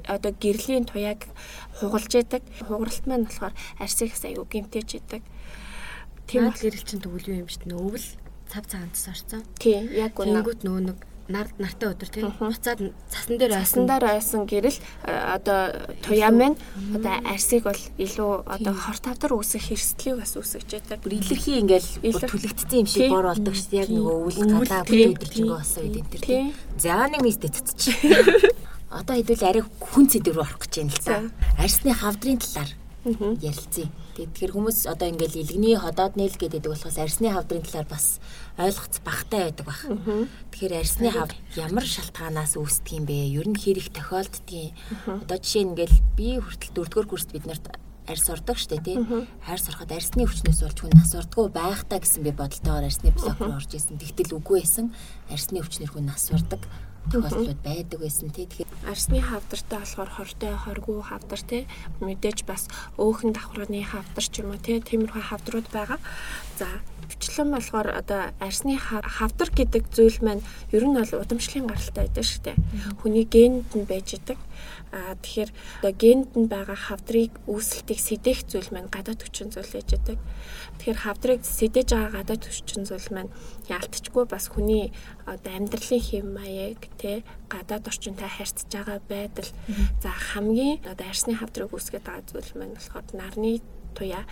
одоо 0.07 0.33
гэрлийн 0.33 0.87
туяаг 0.89 1.29
хугалж 1.81 2.13
яадаг. 2.15 2.43
Хугаралт 2.69 3.05
маань 3.05 3.27
болохоор 3.27 3.55
арсыг 3.81 4.13
аюу 4.23 4.47
гэмтэж 4.49 4.89
яадаг. 5.03 5.23
Тийм 6.25 6.49
гэрэл 6.53 6.85
чинь 6.89 7.03
тэгвэл 7.05 7.29
юу 7.33 7.41
юм 7.45 7.51
штэ 7.53 7.69
өвөл 7.69 8.24
цав 8.51 8.65
цагаан 8.67 8.91
цас 8.93 9.09
орцсон. 9.13 9.43
Тийм 9.59 9.91
яг 9.93 10.17
үнэ. 10.19 10.41
Тэнгүүт 10.41 10.63
нөө 10.65 10.81
нэг 10.93 10.99
нар 11.29 11.49
нартай 11.57 11.89
өдөр 11.95 12.11
тийм 12.13 12.33
буцаад 12.37 12.81
цасан 13.09 13.39
дээр 13.41 13.57
айсан 13.57 13.89
дээр 13.89 14.05
айсан 14.13 14.45
гэрэл 14.45 14.77
одоо 15.09 15.73
туяа 16.05 16.29
маань 16.29 16.59
одоо 16.93 17.17
арсыг 17.25 17.65
бол 17.65 17.81
илүү 17.97 18.45
одоо 18.45 18.75
хор 18.77 18.99
тавдар 19.01 19.33
үүсэх 19.33 19.73
хэрэгслийг 19.73 20.21
бас 20.21 20.37
үүсгэж 20.37 20.69
байдаг. 20.69 21.01
Бүр 21.01 21.17
илэрхий 21.17 21.65
ингээл 21.65 21.89
түлэгдсэн 22.29 22.77
юм 22.85 22.89
шиг 22.89 23.09
бор 23.09 23.33
болдог 23.33 23.57
шүү 23.57 23.71
дээ. 23.73 23.83
Яг 23.89 23.91
нөгөө 23.97 24.17
өвөл 24.21 24.41
гадаа 24.53 24.83
бүт 24.85 25.17
өдөржингөө 25.17 25.57
болсон 25.57 25.81
үед 25.81 25.97
энэ 25.97 26.11
төр 26.13 26.23
тийм. 26.29 26.47
За 26.77 27.09
нэг 27.09 27.21
мистэй 27.25 27.51
цэцчих. 27.57 27.97
Одоо 29.01 29.17
хэдүүл 29.17 29.49
арай 29.49 29.65
хүн 29.65 30.07
цэдвэр 30.13 30.45
орох 30.45 30.61
гэж 30.61 30.73
байна 30.77 30.93
л 30.93 31.03
та. 31.03 31.17
Арсны 31.57 31.91
хавдрын 31.97 32.39
талаар 32.39 32.71
ярилцъя. 33.05 33.89
Тэгэхээр 34.17 34.53
хүмүүс 34.57 34.89
одоо 34.89 35.09
ингээл 35.13 35.43
илгэний 35.45 35.77
ходоод 35.77 36.17
нээл 36.17 36.41
гэдэг 36.41 36.65
болохоос 36.65 36.97
арсны 36.97 37.29
хавдрын 37.29 37.67
талаар 37.67 37.89
бас 37.91 38.21
ойлгоц 38.57 39.03
багтай 39.05 39.51
байдаг 39.53 39.67
баг. 39.67 39.81
Тэгэхээр 40.55 40.75
арсны 40.81 41.09
хав 41.13 41.31
ямар 41.59 41.85
шалтгаанаас 41.85 42.57
үүсдэг 42.57 42.97
юм 42.97 43.05
бэ? 43.05 43.35
Ер 43.35 43.47
нь 43.51 43.59
хэрэг 43.59 43.93
тохиолддгийг 43.93 44.73
одоо 45.05 45.37
жишээ 45.37 45.65
нь 45.67 45.71
ингээл 45.77 45.97
би 46.17 46.29
хүртэл 46.41 46.73
дөрөвдүгээр 46.73 47.11
курст 47.11 47.31
бид 47.35 47.45
нарт 47.45 47.69
арьс 48.07 48.29
ордог 48.29 48.57
штэ 48.57 48.81
тий. 48.85 49.01
Арьс 49.49 49.69
ороход 49.69 49.93
арьсны 49.93 50.25
өвчнөөс 50.29 50.61
болж 50.61 50.79
хүн 50.81 50.93
нас 50.93 51.13
ордгоо 51.17 51.49
байх 51.49 51.89
та 51.89 51.99
гэсэн 52.01 52.21
би 52.25 52.33
бодолтойгоор 52.37 52.85
арьсны 52.85 53.11
блок 53.17 53.41
руу 53.41 53.57
орж 53.57 53.73
исэн. 53.73 53.97
Тэгтэл 53.97 54.37
үгүй 54.37 54.61
байсан. 54.61 54.93
Арьсны 55.33 55.65
өвчнөр 55.65 55.89
хүн 55.89 56.13
нас 56.13 56.29
ордог 56.29 56.61
тохиолдлууд 57.13 57.61
байдаг 57.65 57.99
байсан 58.01 58.31
тий. 58.31 58.47
Тэгэхээр 58.49 58.89
арсны 58.89 59.21
хавдартай 59.21 59.79
болохоор 59.81 60.11
хортой 60.15 60.53
хоргүй 60.57 60.99
хавдар 61.05 61.41
тий. 61.45 61.63
Мэдээж 62.01 62.45
бас 62.49 62.69
өөхөн 62.97 63.37
давхраны 63.37 63.85
хавдар 63.85 64.25
ч 64.25 64.41
юм 64.41 64.55
уу 64.55 64.61
тий. 64.61 64.81
Тиймэрхүү 64.81 65.23
хавдрууд 65.29 65.69
байгаа. 65.73 65.99
За 66.59 66.69
Хөвчлэн 67.25 67.51
болохоор 67.53 67.89
одоо 67.95 68.33
арсны 68.41 68.79
хавдар 68.79 69.51
гэдэг 69.51 69.85
зүйл 69.93 70.19
маань 70.25 70.43
ер 70.73 70.85
нь 70.85 70.97
бол 70.97 71.23
удамшлын 71.23 71.69
гаралтай 71.69 72.07
байдаг 72.09 72.25
шүү 72.25 72.43
дээ. 72.45 72.57
Хүний 73.01 73.25
генд 73.25 73.69
нь 73.77 73.89
байж 73.89 74.17
идэг. 74.17 74.39
Аа 74.93 75.17
тэгэхээр 75.19 75.51
одоо 75.83 75.93
генд 75.93 76.31
нь 76.37 76.49
байгаа 76.49 76.77
хавдрыг 76.77 77.33
үүсэлтийг 77.49 78.01
сэдэх 78.01 78.39
зүйл 78.49 78.69
маань 78.73 78.93
гадаад 78.93 79.21
хүчин 79.25 79.53
зүйл 79.53 79.69
байж 79.73 79.89
идэг. 79.97 80.19
Тэгэхээр 80.79 81.01
хавдрыг 81.05 81.41
сэдэж 81.45 81.89
байгаа 81.93 82.13
гадаад 82.19 82.43
хүчин 82.45 82.83
зүйл 82.89 83.09
маань 83.13 83.35
яалтчгүй 83.69 84.25
бас 84.29 84.45
хүний 84.53 84.93
одоо 85.25 85.53
амьдралын 85.53 86.03
хэм 86.03 86.27
маяг 86.29 86.81
те 87.01 87.25
гадаад 87.53 87.89
орчинтай 87.89 88.31
харьцаж 88.31 88.69
байгаа 88.71 89.01
байдал 89.09 89.51
за 90.03 90.11
хамгийн 90.13 90.81
одоо 90.89 91.07
арсны 91.09 91.37
хавдрыг 91.37 91.73
үүсгэж 91.73 92.03
байгаа 92.05 92.25
зүйл 92.29 92.53
маань 92.57 92.77
болохоор 92.77 93.07
нарны 93.13 93.61
туяа 93.95 94.25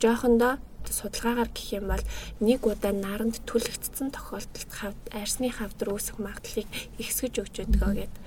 жоохондоо 0.00 0.58
судалгаагаар 0.88 1.50
гэх 1.52 1.68
юм 1.76 1.86
бол 1.92 2.04
нэг 2.40 2.60
удаа 2.64 2.94
наранд 2.96 3.42
түлэгдсэн 3.44 4.08
тохиолдолд 4.14 4.70
хавд 4.72 5.02
арсны 5.12 5.52
хавдар 5.52 5.92
үүсэх 5.92 6.16
магадлалыг 6.16 6.68
ихсгэж 6.96 7.34
өгч 7.44 7.54
өгдөгөө 7.68 7.92
гэдэг. 8.00 8.22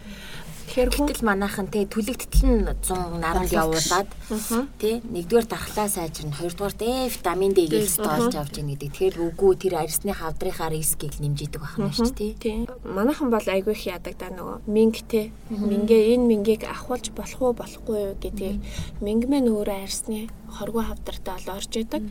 Тэгэхээр 0.63 0.95
хүндэл 0.95 1.27
манайхан 1.27 1.67
те 1.67 1.83
түлэгдэл 1.85 2.47
нь 2.47 2.65
100 2.65 3.19
наранд 3.19 3.51
явуулаад 3.51 4.09
тий 4.79 5.03
нэгдүгээр 5.03 5.47
дархлаа 5.51 5.91
сайжирна 5.91 6.39
хоёрдугаар 6.39 6.73
Д 6.73 6.83
витамин 7.11 7.51
D 7.51 7.67
гэлс 7.67 7.99
тоолж 7.99 8.33
авч 8.33 8.57
яах 8.57 8.71
гэдэг. 8.71 8.89
Тэгэхээр 8.95 9.15
үгүй 9.21 9.53
тэр 9.59 9.83
арсны 9.83 10.15
хавдрынхаа 10.15 10.71
рискийг 10.71 11.19
нэмжидэг 11.19 11.61
байна 11.61 11.91
шүү 11.91 12.15
дээ 12.15 12.33
тий. 12.39 12.57
Манайхан 12.87 13.29
бол 13.29 13.43
айгүй 13.43 13.75
их 13.75 13.85
яадаг 13.91 14.15
да 14.15 14.31
нөгөө 14.31 14.57
минг 14.71 15.03
те. 15.03 15.35
Мингээ 15.51 16.15
энэ 16.15 16.25
мингийг 16.31 16.63
ахуулж 16.63 17.11
болох 17.11 17.39
уу 17.43 17.53
болохгүй 17.53 17.97
юу 18.09 18.15
гэдгийг 18.23 18.57
мингмэн 19.03 19.51
өөрөө 19.51 19.77
арсны 19.83 20.31
хоргоо 20.53 20.83
хавдартай 20.87 21.33
ол 21.41 21.47
орж 21.57 21.73
идэг. 21.81 22.03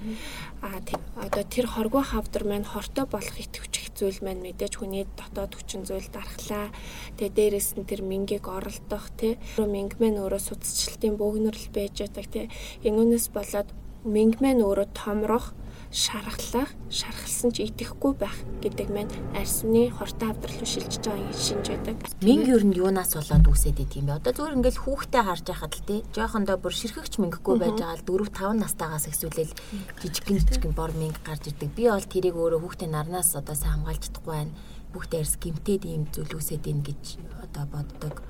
А 0.63 0.83
одоо 1.23 1.45
тэр 1.47 1.67
хоргоо 1.71 2.03
хавдар 2.03 2.45
маань 2.45 2.67
хортой 2.67 3.07
болох 3.07 3.37
итгэвч 3.39 3.75
зүйл 4.03 4.19
маань 4.25 4.43
мэдээж 4.43 4.83
хүний 4.83 5.07
дотоод 5.15 5.55
хүчин 5.55 5.87
зүйл 5.87 6.09
дархлаа. 6.11 6.75
Тэгээ 7.17 7.37
дээрэс 7.37 7.79
нь 7.79 7.87
тэр 7.87 8.03
мингийг 8.03 8.51
оролдох 8.51 9.07
тий. 9.15 9.39
Минг 9.63 10.03
маань 10.03 10.19
өөрөө 10.19 10.43
судасчлалтын 10.43 11.15
бөөгнөрл 11.21 11.67
байж 11.71 11.97
байдаг 12.03 12.27
тий. 12.35 12.47
Энүүнээс 12.83 13.31
болоод 13.31 13.69
минг 14.03 14.43
маань 14.43 14.65
өөрөө 14.67 14.89
томрох 14.97 15.55
шархлах, 15.93 16.73
шархалсан 16.89 17.53
ч 17.53 17.69
идэхгүй 17.69 18.17
байх 18.17 18.33
гэдэг 18.65 18.89
маань 18.89 19.13
арсны 19.37 19.93
хортой 19.93 20.33
авдрал 20.33 20.57
руу 20.57 20.65
шилжиж 20.65 21.05
байгаа 21.05 21.21
юм 21.21 21.37
шинж 21.37 21.67
байдаг. 21.69 21.97
Минг 22.25 22.49
ер 22.49 22.65
нь 22.65 22.73
юунаас 22.73 23.13
болоод 23.13 23.45
үүсээд 23.45 23.85
идэв 23.85 24.01
юм 24.01 24.09
бэ? 24.09 24.17
Одоо 24.25 24.33
зүгээр 24.33 24.57
ингээл 24.57 24.83
хүүхдээ 24.89 25.23
харж 25.29 25.45
байхад 25.53 25.73
л 25.77 25.85
тий 25.85 26.01
жоохондоо 26.17 26.57
бүр 26.57 26.73
ширхэгч 26.73 27.15
мингэхгүй 27.21 27.57
байж 27.61 27.77
байгаа 27.77 28.01
л 28.01 28.09
4 28.09 28.25
5 28.33 28.65
настайгаас 28.65 29.05
эхсүүлэл 29.13 29.53
жижигхэн 30.01 30.41
жижигхэн 30.41 30.73
бор 30.73 30.97
минг 30.97 31.21
гарч 31.21 31.53
ирдэг. 31.53 31.77
Би 31.77 31.85
бол 31.93 32.01
тэрийг 32.01 32.41
өөрөө 32.41 32.61
хүүхдээ 32.65 32.89
нарнаас 32.89 33.37
одоо 33.37 33.53
сайн 33.53 33.85
хамгаалж 33.85 34.03
чадахгүй 34.09 34.33
байна. 34.33 34.57
Хүүхдээ 34.97 35.21
арс 35.21 35.37
гимтээд 35.37 35.83
ийм 35.85 36.09
зүйл 36.09 36.33
үүсээд 36.41 36.65
ийн 36.73 36.81
гэж 36.81 37.21
одоо 37.45 37.65
боддог. 37.69 38.25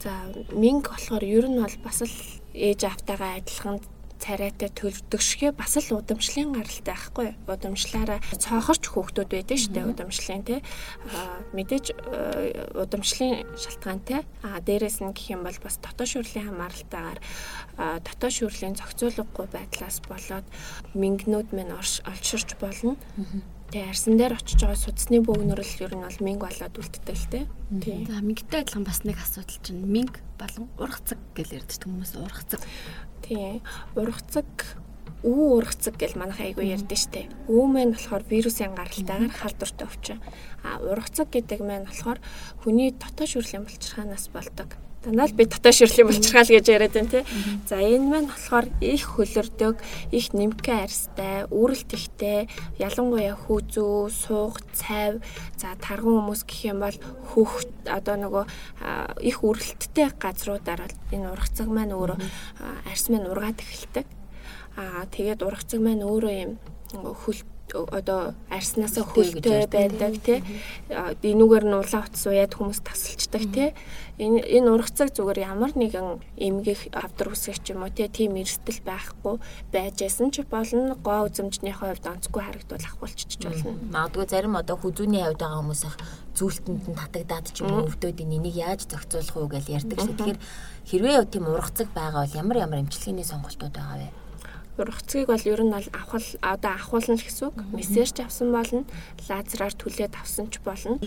За 0.00 0.12
минг 0.56 0.88
болохоор 0.88 1.24
ер 1.28 1.44
нь 1.44 1.60
бол 1.60 1.76
бас 1.84 2.00
л 2.04 2.16
ээж 2.56 2.88
автайгаа 2.88 3.40
адилхан 3.40 3.84
царайтай 4.24 4.70
төлөвдөг 4.72 5.20
шигэ 5.20 5.52
бас 5.52 5.76
л 5.76 6.00
удамшлын 6.00 6.56
гаралтай 6.56 6.96
байхгүй 6.96 7.28
удамшлаараа 7.44 8.24
цоохорч 8.40 8.84
хөөхтүүд 8.88 9.28
байдаг 9.36 9.58
шүү 9.60 9.72
дээ 9.76 9.90
удамшлын 9.92 10.42
тий 10.48 10.60
мэдээж 11.52 11.86
удамшлын 12.72 13.44
шалтгаантай 13.52 14.24
а 14.40 14.64
дээрэс 14.64 15.04
нь 15.04 15.12
гэх 15.12 15.36
юм 15.36 15.44
бол 15.44 15.58
бас 15.60 15.76
дотоод 15.76 16.08
шүрлийн 16.08 16.48
хамааралтайгаар 16.48 17.20
дотоод 18.00 18.32
шүрлийн 18.32 18.80
зохицуулгагүй 18.80 19.46
байдлаас 19.52 20.00
болоод 20.08 20.46
мингнүүд 20.96 21.48
мань 21.52 21.76
олширч 21.76 22.56
болно 22.56 22.96
Тэгээ 23.74 23.90
арсан 23.90 24.14
дээр 24.14 24.38
очиж 24.38 24.62
байгаа 24.62 24.78
судасны 24.78 25.18
бөөгнөрөл 25.18 25.82
ер 25.82 25.98
нь 25.98 26.06
бол 26.06 26.20
минг 26.22 26.46
болоод 26.46 26.78
үлддэг 26.78 27.10
л 27.10 27.26
те. 27.26 27.40
Тийм. 27.82 28.06
За 28.06 28.22
мингтэй 28.22 28.62
адилхан 28.62 28.86
бас 28.86 29.02
нэг 29.02 29.18
асуудал 29.18 29.58
чинь 29.66 29.82
минг 29.82 30.22
болон 30.38 30.70
ургацэг 30.78 31.18
гэж 31.34 31.48
ярьдаг 31.58 31.82
хүмүүс 31.82 32.14
ургацэг. 32.14 32.62
Тийм. 33.26 33.66
Ургацэг 33.98 34.46
үү 35.26 35.58
ургацэг 35.58 35.98
гэл 35.98 36.14
манайх 36.14 36.38
айгүй 36.38 36.70
ярьдэн 36.70 36.94
штэ. 37.02 37.26
Үү 37.50 37.66
маань 37.66 37.98
болохоор 37.98 38.22
вирусын 38.30 38.78
гаралтайгаар 38.78 39.34
халдвартай 39.34 39.86
өвчин. 39.90 40.22
А 40.62 40.78
ургацэг 40.78 41.34
гэдэг 41.34 41.58
маань 41.66 41.90
болохоор 41.90 42.22
хүний 42.62 42.94
дотоод 42.94 43.26
шүрлийн 43.26 43.66
булчирхаанаас 43.66 44.30
болдог 44.30 44.70
Танаа 45.04 45.28
л 45.28 45.36
би 45.36 45.44
дотоод 45.44 45.76
ширлийн 45.76 46.08
булчирхаал 46.08 46.48
гэж 46.48 46.64
яриад 46.72 46.96
байна 46.96 47.12
тий. 47.12 47.24
За 47.68 47.76
энэ 47.76 48.08
маань 48.08 48.32
болохоор 48.32 48.72
их 48.80 49.04
хөлөрдөг, 49.04 49.76
их 50.16 50.32
нэмгэн 50.32 50.88
арьстай, 50.88 51.44
үүрэлт 51.52 51.92
ихтэй, 51.92 52.48
ялангуяа 52.80 53.36
хүүзүү, 53.36 54.08
суух, 54.08 54.64
цайв, 54.72 55.20
за 55.60 55.76
тарган 55.76 56.24
хүмүүс 56.24 56.48
гэх 56.48 56.72
юм 56.72 56.80
бол 56.80 56.96
хөх 57.36 57.68
одоо 57.84 58.16
нөгөө 58.16 58.44
их 59.28 59.44
үүрэлттэй 59.44 60.08
газруудаар 60.16 60.88
энэ 61.12 61.28
ургацаг 61.28 61.68
маань 61.68 61.92
өөрөө 61.92 62.18
арьс 62.88 63.12
маань 63.12 63.28
ургаад 63.28 63.60
эхэлдэг. 63.60 64.08
Аа 64.80 65.04
тэгээд 65.12 65.44
ургацаг 65.44 65.84
маань 65.84 66.00
өөрөө 66.00 66.32
юм 66.32 66.52
хөл 67.12 67.44
одоо 67.74 68.34
арснаасаа 68.50 69.04
хөлтэй 69.04 69.66
байдаг 69.66 70.14
тий. 70.22 70.38
Энүүгээр 70.90 71.64
нь 71.66 71.74
улаан 71.74 72.06
утас 72.06 72.24
уяад 72.30 72.54
хүмүүс 72.54 72.80
тасалчдаг 72.86 73.44
тий. 73.50 73.68
Энэ 74.14 74.46
энэ 74.46 74.70
ургацаг 74.70 75.10
зүгээр 75.10 75.42
ямар 75.42 75.74
нэгэн 75.74 76.22
эмгэх 76.38 76.94
авдар 76.94 77.34
үсгэх 77.34 77.66
юм 77.74 77.82
уу 77.82 77.90
тий 77.90 78.06
тийм 78.06 78.38
эрсдэл 78.38 78.78
байхгүй 78.86 79.42
байжсэн 79.74 80.30
ч 80.30 80.46
болно 80.46 80.94
гоо 80.94 81.26
үзэмжнийхээ 81.26 81.98
хувьд 81.98 82.06
онцгүй 82.06 82.42
харагдвал 82.46 82.86
ахвалчиж 82.86 83.42
болно. 83.42 83.74
Магадгүй 83.90 84.26
зарим 84.30 84.54
одоо 84.54 84.78
хүзүүний 84.78 85.26
хувьд 85.26 85.42
байгаа 85.42 85.58
хүмүүс 85.66 85.82
их 85.90 85.96
зүйлтэнд 86.38 86.84
нь 86.94 86.98
татагдаад 86.98 87.46
ч 87.50 87.66
юм 87.66 87.74
уу 87.74 87.90
өвдөд 87.90 88.22
энийг 88.22 88.54
яаж 88.54 88.86
зохицуулах 88.86 89.34
уу 89.34 89.50
гэж 89.50 89.66
ярьдаг. 89.82 89.98
Тэгэхээр 89.98 90.38
хэрвээ 90.86 91.26
тийм 91.26 91.50
ургацаг 91.50 91.90
байгаа 91.90 92.22
бол 92.22 92.38
ямар 92.38 92.56
ямар 92.62 92.82
эмчилгээний 92.86 93.26
сонголтууд 93.26 93.74
байгаа 93.74 93.98
вэ? 93.98 94.23
Ургацгийг 94.78 95.28
бол 95.30 95.44
ер 95.44 95.60
нь 95.62 95.72
бол 95.74 95.88
авах 95.94 96.26
одоо 96.42 96.72
ахуулна 96.74 97.16
гэсэн 97.16 97.48
үг. 97.48 97.56
Мессеж 97.72 98.18
авсан 98.20 98.50
болно, 98.50 98.84
лазераар 99.28 99.74
түлээд 99.74 100.14
авсан 100.18 100.50
ч 100.50 100.58
болно. 100.64 100.98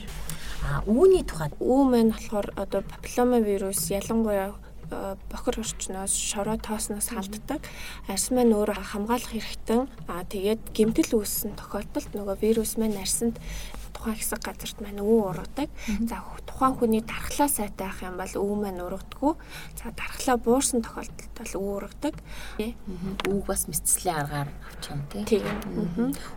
А 0.63 0.83
үүний 0.87 1.23
тухайд 1.27 1.53
үү 1.59 1.81
маань 1.87 2.13
болохоор 2.15 2.47
одоо 2.55 2.81
папиллома 2.81 3.39
вирус 3.39 3.91
ялангуяа 3.91 4.55
бохир 5.31 5.59
орчноос 5.59 6.15
шороо 6.15 6.57
тоосноос 6.57 7.11
халддаг. 7.11 7.61
Арс 8.07 8.31
маань 8.31 8.55
өөрөө 8.55 8.79
хамгаалах 8.95 9.35
хэрэгтэн 9.35 9.91
аа 10.07 10.23
тэгээд 10.23 10.71
гэмтэл 10.71 11.19
үүссэн 11.19 11.59
тохиолдолд 11.59 12.11
нөгөө 12.15 12.35
вирус 12.39 12.79
маань 12.79 12.95
арсанд 12.95 13.35
тухайн 13.97 14.17
хэсэг 14.21 14.41
газарт 14.45 14.77
маань 14.79 15.01
өвөө 15.01 15.21
ургадаг. 15.33 15.69
За 16.05 16.21
тухайн 16.45 16.77
хүний 16.77 17.01
дархлаа 17.01 17.49
сайтай 17.49 17.89
ах 17.89 18.05
юм 18.05 18.21
бол 18.21 18.29
өвөө 18.29 18.57
маань 18.61 18.85
ургадаггүй. 18.85 19.33
За 19.81 19.89
дархлаа 19.89 20.37
буурсан 20.37 20.85
тохиолдолд 20.85 21.33
бол 21.33 21.53
өвөө 21.57 21.73
ургадаг. 21.81 22.15
Өвөг 23.25 23.45
бас 23.49 23.65
мэдцлийн 23.65 24.21
аргаар 24.21 24.49
авчих 24.69 24.93
юм 24.93 25.01
тий. 25.25 25.41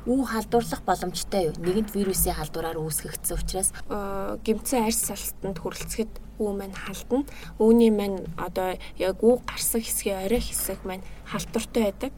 Өвөө 0.08 0.26
халдварлах 0.32 0.82
боломжтой 0.88 1.52
юу? 1.52 1.54
Нэгэнт 1.60 1.92
вирусын 1.92 2.34
халдвараар 2.40 2.80
үүсгэгдсэн 2.80 3.36
учраас 3.36 3.70
гэмцэн 3.86 4.88
арьс 4.88 5.04
салтанд 5.04 5.60
хүрэлцэхэд 5.60 6.29
үү 6.40 6.53
маань 6.57 6.74
халдна. 6.74 7.29
Үүний 7.61 7.92
маань 7.92 8.24
одоо 8.40 8.81
яг 8.96 9.20
үү 9.20 9.44
гарсан 9.44 9.85
хэсгийн 9.85 10.24
орой 10.24 10.40
хэсэг 10.40 10.81
маань 10.88 11.05
халдвартай 11.31 11.83
байдаг. 11.92 12.14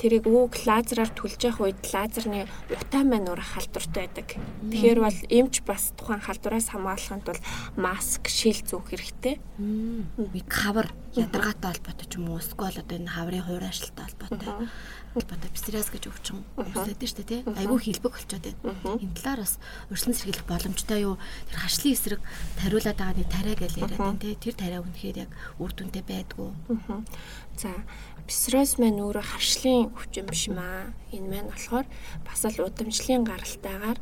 Тэрийг 0.00 0.24
үүг 0.24 0.64
лазераар 0.64 1.10
түлж 1.12 1.40
явах 1.44 1.60
үед 1.68 1.80
лазерны 1.92 2.48
утаа 2.70 3.02
маань 3.04 3.28
өөр 3.28 3.42
халдвартай 3.42 4.08
байдаг. 4.08 4.28
Тэгэхээр 4.72 5.00
бол 5.04 5.18
эмч 5.28 5.54
бас 5.68 5.92
тухайн 5.98 6.24
халдвараас 6.24 6.72
хамгаалахын 6.72 7.26
тулд 7.26 7.44
маск, 7.76 8.24
шил 8.30 8.56
зүүх 8.64 8.88
хэрэгтэй. 8.88 9.36
Би 10.16 10.40
кавар 10.48 10.88
ядаргаатай 11.12 11.76
холбоотой 11.76 12.06
ч 12.08 12.16
юм 12.16 12.32
уу 12.32 12.40
эсвэл 12.40 12.80
одоо 12.80 12.96
энэ 12.96 13.12
хаврын 13.12 13.44
хувир 13.44 13.68
ажилттай 13.68 14.04
холбоотой 14.08 14.48
холбоотой 15.14 15.50
псориаз 15.54 15.88
гэж 15.94 16.10
өвчин 16.10 16.42
үүсээд 16.58 16.98
шүү 16.98 17.18
дээ 17.22 17.30
тий. 17.30 17.40
Айгүй 17.46 17.78
хилбэг 17.86 18.12
болчиход 18.18 18.44
байна. 18.50 18.98
Энэ 18.98 19.14
талаар 19.14 19.40
бас 19.46 19.54
урьдчилан 19.86 20.18
сэргийлэх 20.18 20.46
боломжтой 20.50 21.00
юу? 21.06 21.16
Тэр 21.46 21.58
хашлын 21.62 21.94
эсрэг 21.94 22.20
тариулаад 22.58 22.98
байгаа 22.98 23.14
нэг 23.14 23.28
тариа 23.30 23.54
гэж 23.54 23.72
яриад 23.78 24.02
байна 24.02 24.18
тий. 24.18 24.34
Тэр 24.34 24.54
тариа 24.58 24.82
үнэхээр 24.82 25.16
яг 25.22 25.30
үр 25.62 25.70
дүнтэй 25.70 26.02
байдгүй. 26.02 26.50
За 27.54 27.70
псориаз 28.26 28.80
маань 28.82 28.98
өөрөө 29.04 29.22
харшлын 29.22 29.92
өвчин 29.94 30.26
биш 30.26 30.48
маа. 30.50 30.90
Энэ 31.14 31.28
маань 31.30 31.50
болохоор 31.52 31.86
бас 32.26 32.42
л 32.48 32.66
удамжлын 32.66 33.22
гаралтайгаар 33.22 33.98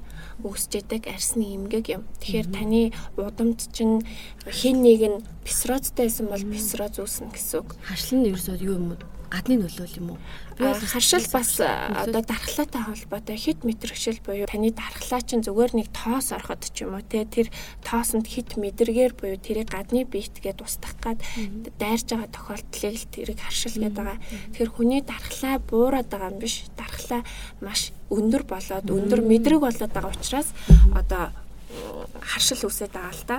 үүсэж 0.47 0.73
идэг 0.81 1.11
арсны 1.11 1.45
эмгэг 1.59 1.93
юм. 1.93 2.03
Тэгэхээр 2.23 2.49
таны 2.55 2.83
удамд 3.19 3.61
чинь 3.75 4.01
хэн 4.47 4.79
нэг 4.81 5.01
нь 5.11 5.19
псориазтай 5.45 6.07
байсан 6.07 6.31
бол 6.31 6.45
псориаз 6.55 6.97
үүснэ 7.03 7.35
гэсэн 7.35 7.57
үг. 7.61 7.69
Харшлын 7.83 8.19
нь 8.23 8.29
ерөөсөө 8.31 8.57
юу 8.63 8.79
юм 8.79 8.97
гадны 9.33 9.57
нөлөөл 9.65 9.97
юм 9.97 10.09
уу? 10.13 10.19
Харшил 10.61 11.25
бас 11.33 11.57
одоо 11.57 12.21
дархлаатай 12.21 12.83
холбоотой 12.85 13.37
хит 13.41 13.65
мэдрэгшил 13.65 14.21
буюу 14.21 14.45
таны 14.45 14.69
дархлаа 14.77 15.25
чинь 15.25 15.41
зүгээр 15.41 15.73
нэг 15.73 15.89
тоос 15.89 16.37
ороход 16.37 16.69
ч 16.69 16.85
юм 16.85 17.01
уу 17.01 17.01
те 17.01 17.25
тэр 17.25 17.49
тоосонд 17.81 18.29
хит 18.29 18.61
мэдэргээр 18.61 19.17
буюу 19.17 19.41
тэрийг 19.41 19.73
гадны 19.73 20.05
биетгээд 20.05 20.61
устгах 20.61 21.01
гад 21.01 21.19
дайрж 21.81 22.13
байгаа 22.13 22.29
тохиолдлыг 22.29 22.95
л 23.01 23.09
тэрийг 23.09 23.41
харшил 23.41 23.81
гэдэг 23.81 23.97
байгаа. 23.97 24.21
Тэгэхээр 24.53 24.71
хүний 24.77 25.01
дархлаа 25.01 25.57
буураад 25.65 26.13
байгаа 26.13 26.29
юм 26.29 26.39
биш. 26.39 26.69
Дархлаа 26.77 27.25
маш 27.65 27.97
өндөр 28.13 28.45
болоод 28.45 28.85
өндөр 28.93 29.21
мэдрэг 29.25 29.65
болоод 29.65 29.93
байгаа 29.97 30.13
учраас 30.13 30.53
одоо 30.93 31.33
харшил 32.23 32.69
үсээд 32.69 32.93
байгаа 32.93 33.15
л 33.15 33.25
та. 33.27 33.37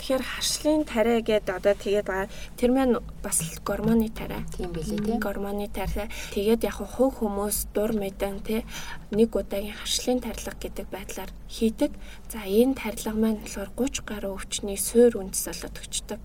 Тэгэхээр 0.00 0.24
харшлын 0.24 0.82
тариа 0.84 1.20
гэдэг 1.20 1.54
одоо 1.56 1.74
тэгээд 1.76 2.06
байгаа 2.06 2.28
тэр 2.56 2.70
маань 2.72 2.98
бас 3.22 3.38
гормоны 3.64 4.08
тариа. 4.10 4.42
Тийм 4.56 4.72
билээ 4.72 5.00
тийм. 5.04 5.20
Гормоны 5.20 5.68
тариа. 5.68 6.10
Тэгээд 6.34 6.64
яг 6.64 6.78
хувь 6.80 7.20
хүмүүс 7.20 7.70
дур 7.74 7.92
мэдэн 7.92 8.40
те 8.42 8.64
нэг 9.12 9.30
удаагийн 9.36 9.76
харшлын 9.76 10.20
тарилга 10.20 10.56
гэдэг 10.58 10.86
байдлаар 10.90 11.30
хийдэг. 11.48 11.92
За 12.28 12.42
энэ 12.44 12.74
тарилга 12.74 13.14
маань 13.14 13.40
болохоор 13.44 13.70
30 13.76 14.04
гаруй 14.04 14.32
өвчний 14.34 14.78
суур 14.80 15.20
үндэс 15.20 15.46
болоод 15.46 15.76
өгчдөг. 15.80 16.20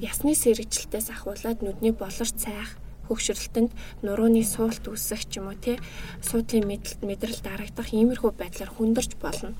Ясны 0.00 0.32
сэргийлтээс 0.34 1.12
ахуулаад 1.12 1.60
нүдний 1.62 1.92
болор 1.92 2.30
цайх 2.30 2.78
хөгшрөлтөнд 3.06 3.70
нурууны 4.02 4.42
суулт 4.42 4.82
үүсэх 4.90 5.30
ч 5.30 5.38
юм 5.38 5.50
уу 5.50 5.58
тий 5.58 5.78
суудлын 6.26 6.66
мэдрэл 7.06 7.40
дарагдах 7.42 7.94
иймэрхүү 7.94 8.32
байдлаар 8.34 8.70
хүндэрч 8.74 9.14
болно. 9.22 9.54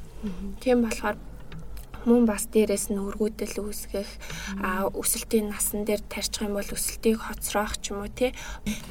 Тийм 0.60 0.82
болохоор 0.82 1.16
мөн 2.06 2.22
бас 2.22 2.46
дээрэс 2.54 2.94
нь 2.94 3.02
өргүүдэл 3.02 3.66
үүсгэх 3.66 4.06
өсөлтийн 4.94 5.50
насан 5.50 5.82
дээр 5.82 6.06
тарьчих 6.06 6.46
юм 6.46 6.54
бол 6.54 6.70
өсөлтийг 6.70 7.18
хоцроох 7.18 7.82
ч 7.82 7.90
юм 7.90 8.06
уу 8.06 8.10
тий. 8.14 8.30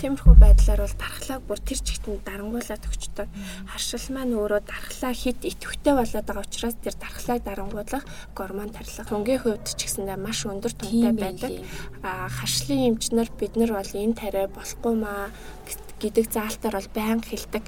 Тиймэрхүү 0.03 0.35
байдлаар 0.35 0.83
бол 0.83 0.95
дархлааг 0.99 1.41
бүр 1.47 1.59
тэр 1.63 1.79
чигтэнд 1.79 2.27
дарангуулад 2.27 2.83
өгчдөг. 2.83 3.31
Харшил 3.71 4.07
маань 4.11 4.35
өөрөө 4.35 4.61
дархлаа 4.67 5.13
хит 5.15 5.39
идэвхтэй 5.47 5.95
болоод 5.95 6.27
байгаа 6.27 6.43
учраас 6.43 6.75
тэр 6.83 6.95
дархлааг 6.99 7.41
дарангуулах 7.47 8.03
гормон 8.35 8.75
тарилга. 8.75 9.07
Хөнгөн 9.07 9.39
хувьд 9.39 9.63
ч 9.63 9.79
гэсэндээ 9.87 10.19
маш 10.19 10.43
өндөр 10.43 10.75
тунтай 10.75 11.15
байдаг. 11.15 11.51
Харшлын 12.03 12.99
эмчнэр 12.99 13.31
бид 13.39 13.55
нар 13.55 13.79
бол 13.79 13.91
энэ 13.95 14.19
тариа 14.19 14.51
болохгүй 14.51 14.93
маа 14.99 15.31
гэдэг 16.03 16.25
заалтаар 16.27 16.83
бол 16.83 16.91
байнга 16.91 17.31
хэлдэг 17.31 17.63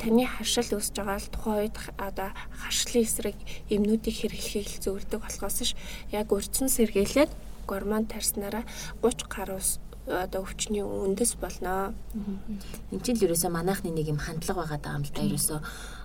таны 0.00 0.24
харшил 0.26 0.78
үүсэж 0.78 0.96
байгаа 0.96 1.18
л 1.20 1.32
тухайн 1.34 1.58
үед 1.66 1.76
одоо 1.98 2.30
харшлын 2.62 3.04
эсрэг 3.04 3.36
эмнүүдийг 3.68 4.16
хэрэглэхийг 4.16 4.80
зөвлөдөг 4.80 5.20
болохоос 5.20 5.58
ш 5.68 5.76
яг 6.14 6.32
урьдчилан 6.32 6.70
сэргийлээд 6.72 7.32
гормон 7.66 8.06
тарснараа 8.08 8.64
30 9.02 9.28
гаруй 9.28 9.60
одоо 10.06 10.42
өвчний 10.42 10.82
үндэс 10.82 11.38
болно. 11.38 11.94
Энд 12.90 13.02
чинь 13.06 13.18
л 13.22 13.26
ерөөсөө 13.30 13.50
манайхны 13.54 13.94
нэг 13.94 14.10
юм 14.10 14.18
хандлага 14.18 14.66
байгаа 14.66 14.80
даа 14.82 14.98
юм 14.98 15.06
л 15.06 15.14
да 15.14 15.22
ерөөсөө. 15.22 15.60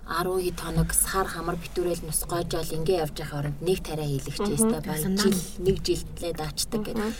10 0.07 0.37
хэд 0.45 0.59
хоног 0.61 0.89
сар 0.93 1.27
хамар 1.27 1.57
битүүрэл 1.57 2.05
нусгойжол 2.05 2.77
ингээ 2.77 3.01
явж 3.01 3.17
байгаа 3.17 3.39
оронд 3.41 3.59
нэг 3.65 3.81
тариа 3.81 4.05
хийлэгч 4.05 4.45
ёстой 4.53 4.81
баг 4.85 5.01
жил 5.01 5.41
нэг 5.65 5.77
жилдлээ 5.81 6.33
даачдаг 6.37 6.81
гэдэг. 6.85 7.11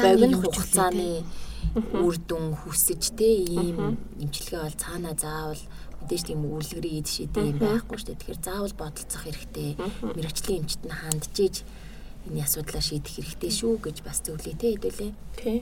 Богино 0.00 0.36
хугацааны 0.40 1.08
үр 1.92 2.16
дүн 2.16 2.56
хүсэж 2.56 3.02
те 3.20 3.28
ийм 3.28 4.00
имчилгээ 4.18 4.64
бол 4.64 4.80
цаанаа 4.80 5.14
заавал 5.14 5.62
мэдээж 6.04 6.22
тийм 6.28 6.44
үрлэгрийн 6.44 7.00
эд 7.00 7.08
шидэм 7.08 7.56
юм 7.56 7.58
байхгүй 7.64 7.96
шүү 7.96 8.08
дээ. 8.12 8.20
Тэгэхээр 8.20 8.44
заавал 8.44 8.76
бодолцох 8.76 9.22
хэрэгтэй. 9.24 9.70
Мэргэжлийн 10.04 10.60
эмчт 10.60 10.82
нь 10.84 10.92
хандж 10.92 11.26
энэ 12.24 12.40
асуудлаа 12.40 12.80
шийдэх 12.80 13.20
хэрэгтэй 13.20 13.52
шүү 13.52 13.72
гэж 13.84 13.96
бас 14.00 14.24
зөвлөе 14.24 14.56
те 14.56 14.72
хэдүүлээ. 14.72 15.12
Тий. 15.36 15.60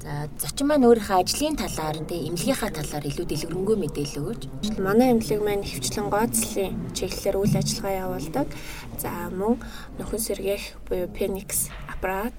За 0.00 0.32
зочин 0.40 0.66
маань 0.72 0.88
өөрийнхөө 0.88 1.20
ажлын 1.20 1.60
талаар 1.60 2.00
те 2.08 2.16
эмнэлгийнхаа 2.24 2.72
талаар 2.72 3.04
илүү 3.04 3.26
дэлгэрэнгүй 3.28 3.76
мэдээлэл 3.76 4.20
өгөөч. 4.24 4.42
Манай 4.80 5.12
эмнэлэг 5.12 5.40
маань 5.44 5.66
хөвчлэн 5.68 6.08
гооцлын 6.08 6.72
чиглэлээр 6.96 7.36
үйл 7.36 7.56
ажиллагаа 7.60 7.94
явуулдаг. 8.08 8.48
За 8.96 9.10
мөн 9.28 9.60
нөхөн 10.00 10.20
сэргээх 10.24 10.64
буюу 10.88 11.12
Phoenix 11.12 11.68
аппарат, 12.00 12.32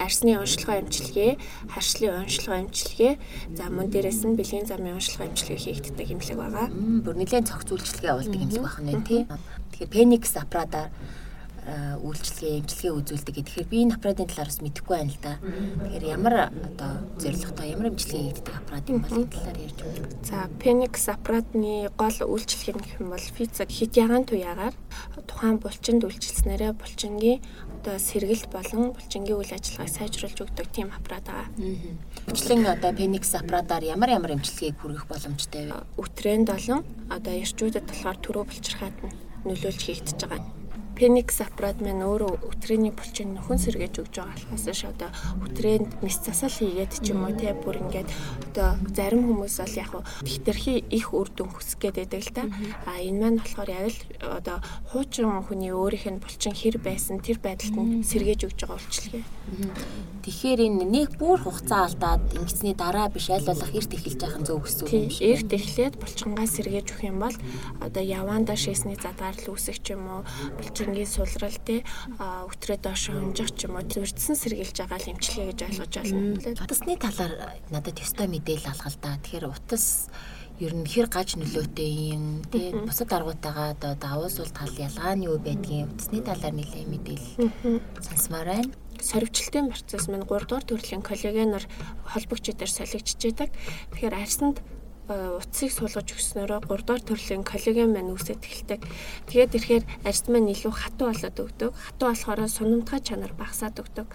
арсны 0.00 0.40
уншилгын 0.40 0.88
эмчилгээ, 0.88 1.36
харшлын 1.68 2.24
уншилгын 2.24 2.64
эмчилгээ, 2.64 3.12
за 3.60 3.68
мөн 3.68 3.92
дээрэс 3.92 4.24
нь 4.24 4.40
бэлгийн 4.40 4.64
замын 4.64 4.96
уншилгын 4.96 5.36
эмчилгээ 5.36 5.60
хийгддэг 5.60 6.08
эмнэлэг 6.16 6.38
байгаа. 6.40 6.66
Бүр 7.04 7.16
нэлээд 7.20 7.44
цогц 7.44 7.68
үйлчлэгээ 7.76 8.08
явуулдаг 8.08 8.40
эмнэлэг 8.40 8.64
байна 8.64 9.04
тий. 9.04 9.22
Тэгэхээр 9.28 9.92
Phoenix 9.92 10.22
аппаратаар 10.32 10.88
үйлчлэгээ, 12.00 12.60
эмчилгээ 12.64 12.92
үзүүлдэг 12.96 13.34
гэхээр 13.36 13.68
би 13.68 13.76
энэ 13.84 13.94
аппаратын 14.00 14.26
талаар 14.26 14.50
бас 14.50 14.60
мэдэхгүй 14.64 14.96
байна 14.96 15.12
л 15.12 15.20
да. 15.20 15.32
Тэгэхээр 15.40 16.04
ямар 16.08 16.34
одоо 16.50 16.92
зорилготой 17.20 17.66
ямар 17.70 17.86
эмчилгээ 17.92 18.22
хийгддэг 18.24 18.54
аппарат 18.56 18.86
юм 18.88 18.98
бол 19.04 19.16
энэ 19.20 19.32
талаар 19.34 19.58
ярьж 19.60 19.78
байна. 19.84 20.08
За, 20.24 20.36
Phoenix 20.60 20.94
аппаратны 21.08 21.72
гол 21.94 22.18
үйлчлэг 22.24 22.76
нь 22.76 22.84
гэх 22.84 23.00
юм 23.00 23.08
бол 23.12 23.26
физик 23.36 23.70
хит 23.70 23.92
ягаан 23.96 24.24
туяагаар 24.24 24.74
тухайн 25.28 25.58
булчинд 25.60 26.02
үйлчилснээрээ 26.04 26.72
булчингийн 26.74 27.38
одоо 27.80 27.96
сэргэлт 27.96 28.48
болон 28.52 28.92
булчингийн 28.96 29.38
үйл 29.40 29.52
ажиллагааг 29.56 29.88
сайжруулж 29.88 30.38
өгдөг 30.44 30.68
тийм 30.72 30.88
аппарат 30.92 31.24
байгаа. 31.28 31.48
Эмчлэн 32.28 32.66
одоо 32.68 32.92
Phoenix 32.92 33.32
аппаратаар 33.36 33.84
ямар 33.84 34.10
ямар 34.16 34.36
эмчилгээг 34.36 34.76
хүргэх 34.80 35.06
боломжтой 35.08 35.72
вэ? 35.72 35.80
Үтрэнд 35.96 36.48
болон 36.52 36.84
одоо 37.08 37.32
эрчүүдэд 37.40 37.88
болохоор 37.88 38.18
төрөө 38.20 38.44
булчирхаад 38.48 38.96
нөлөөлж 39.48 39.80
хийгдэж 39.80 40.20
байгаа. 40.28 40.59
Phoenix 41.00 41.40
аппарат 41.40 41.80
маань 41.80 42.04
өөрөө 42.04 42.44
өтрээний 42.44 42.92
булчин 42.92 43.32
нөхөн 43.32 43.56
сэргээж 43.56 44.04
өгж 44.04 44.20
байгаа 44.20 44.36
болохоос 44.52 44.84
одоо 44.84 45.08
өтрээнд 45.48 46.04
мис 46.04 46.20
засал 46.20 46.52
хийгээд 46.52 46.92
ч 47.00 47.16
юм 47.16 47.24
уу 47.24 47.32
те 47.40 47.56
бүр 47.56 47.80
ингээд 47.80 48.12
одоо 48.52 48.76
зарим 48.92 49.24
хүмүүс 49.24 49.56
бол 49.64 49.80
яг 49.80 49.92
хитрхи 50.28 50.84
их 50.92 51.16
үр 51.16 51.32
дүн 51.32 51.56
хүсэх 51.56 51.88
байдаг 51.96 52.20
л 52.20 52.36
та. 52.36 52.44
А 52.84 53.00
энэ 53.00 53.16
маань 53.16 53.40
болохоор 53.40 53.70
яг 53.72 53.88
л 53.88 54.00
одоо 54.28 54.60
хуучин 54.92 55.40
хүний 55.48 55.72
өөрийнх 55.72 56.20
нь 56.20 56.20
булчин 56.20 56.52
хэр 56.52 56.76
байсан 56.84 57.24
тэр 57.24 57.40
байдалд 57.40 57.80
нь 57.80 58.04
сэргээж 58.04 58.52
өгж 58.52 58.58
байгаа 58.68 58.76
үйлчлэгээ. 58.76 59.24
Тэгэхээр 60.20 60.60
энэ 60.68 60.84
нэг 60.84 61.08
бүр 61.16 61.40
хугацаа 61.40 61.88
алдаад 61.88 62.28
ингэсний 62.36 62.76
дараа 62.76 63.08
биш 63.08 63.32
аль 63.32 63.48
болох 63.48 63.72
эрт 63.72 63.96
эхэлж 63.96 64.20
яхах 64.20 64.44
зөв 64.44 64.60
гэсэн 64.68 64.84
үг 64.84 64.92
юм 64.92 65.08
шиг. 65.08 65.24
Эрт 65.24 65.48
эхлээд 65.48 65.94
булчингаа 65.96 66.44
сэргээж 66.44 66.86
өгөх 66.92 67.08
юм 67.08 67.18
бол 67.24 67.36
одоо 67.80 68.04
яванда 68.04 68.52
шээсний 68.52 69.00
задгаар 69.00 69.36
л 69.40 69.56
үсэх 69.56 69.80
ч 69.80 69.96
юм 69.96 70.04
уу 70.04 70.22
булчингийн 70.90 71.06
сулрал 71.06 71.58
те 71.64 71.82
өтрөө 72.18 72.78
доош 72.82 73.10
хөнжих 73.10 73.54
ч 73.54 73.66
юм 73.66 73.78
уу 73.78 73.86
зүрдсэн 73.86 74.34
сэргийлж 74.34 74.76
байгаа 74.82 74.98
л 74.98 75.10
эмчилгээ 75.14 75.46
гэж 75.54 75.60
ойлгож 75.70 75.94
байна. 75.94 76.64
Утасны 76.66 76.94
талаар 76.98 77.32
надад 77.70 77.96
ёстой 78.02 78.26
мэдээлэл 78.26 78.70
алгал 78.74 78.96
да. 78.98 79.18
Тэгэхээр 79.22 79.46
утас 79.46 80.10
ер 80.58 80.74
нь 80.74 80.86
хэр 80.86 81.06
гаж 81.06 81.38
нөлөөтэй 81.38 81.92
юм 82.18 82.42
тий 82.50 82.74
бусад 82.74 83.12
аргуудтайгаа 83.14 83.78
одоо 83.78 83.94
давуу 83.94 84.28
сул 84.28 84.50
тал 84.50 84.72
ялгаа 84.74 85.14
нь 85.14 85.26
юу 85.30 85.38
байдгийг 85.38 85.94
утасны 85.94 86.20
талаар 86.26 86.54
нэлээд 86.58 86.88
мэдээлэл 86.90 87.80
сонсомоор 88.02 88.48
байна 88.50 88.74
сорвчлтын 89.00 89.72
процесс 89.72 90.12
маань 90.12 90.28
3 90.28 90.44
дугаар 90.44 90.66
төрлийн 90.68 91.00
коллагеноор 91.00 91.64
холбогчдоор 92.04 92.68
солигдчихэж 92.68 93.22
байдаг. 93.32 93.50
Тэгэхээр 93.96 94.14
арьсанд 94.20 94.60
утсыг 95.10 95.70
суулгаж 95.74 96.08
өгснөөрөө 96.14 96.60
3 96.70 96.86
дугаар 96.86 97.02
төрлийн 97.02 97.42
коллаген 97.42 97.90
маань 97.90 98.14
үүсэж 98.14 98.38
эхэлдэг. 98.38 98.80
Тэгээд 99.26 99.54
ирэхээр 99.58 99.84
арьс 100.06 100.24
маань 100.30 100.52
илүү 100.54 100.70
хатуу 100.70 101.10
болоод 101.10 101.36
өгдөг. 101.42 101.70
Хатуу 101.74 102.06
болохоор 102.14 102.40
сунамтгай 102.46 103.00
чанар 103.02 103.32
багасаад 103.34 103.76
өгдөг. 103.82 104.06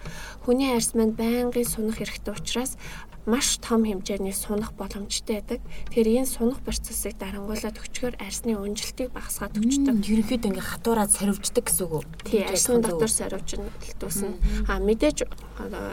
Хүний 0.48 0.72
арьс 0.72 0.96
маань 0.96 1.12
байнгын 1.12 1.68
сунах 1.68 2.00
хэрэгтэй 2.00 2.32
учраас 2.32 2.80
маш 3.26 3.58
том 3.58 3.82
хэмжээний 3.82 4.32
сунах 4.32 4.72
боломжтой 4.78 5.42
байдаг. 5.42 5.60
Тэгэхээр 5.90 6.22
энэ 6.22 6.30
сунах 6.30 6.62
процессыг 6.62 7.18
дарангуулад 7.18 7.74
өчгөр 7.74 8.14
арсны 8.22 8.54
үнжилтийг 8.54 9.10
багасгаад 9.10 9.58
өгчдөг. 9.58 9.98
Ерөнхийдөө 9.98 10.50
ингээ 10.54 10.70
хатуураад 10.70 11.10
саривждаг 11.10 11.66
гэсэн 11.66 11.84
үг 11.90 11.92
үү? 11.98 12.04
Тий, 12.22 12.42
арсны 12.46 12.78
дотор 12.78 13.10
саривжин 13.10 13.66
дэлтүүлсэн. 13.82 14.70
А 14.70 14.78
мэдээж 14.78 15.26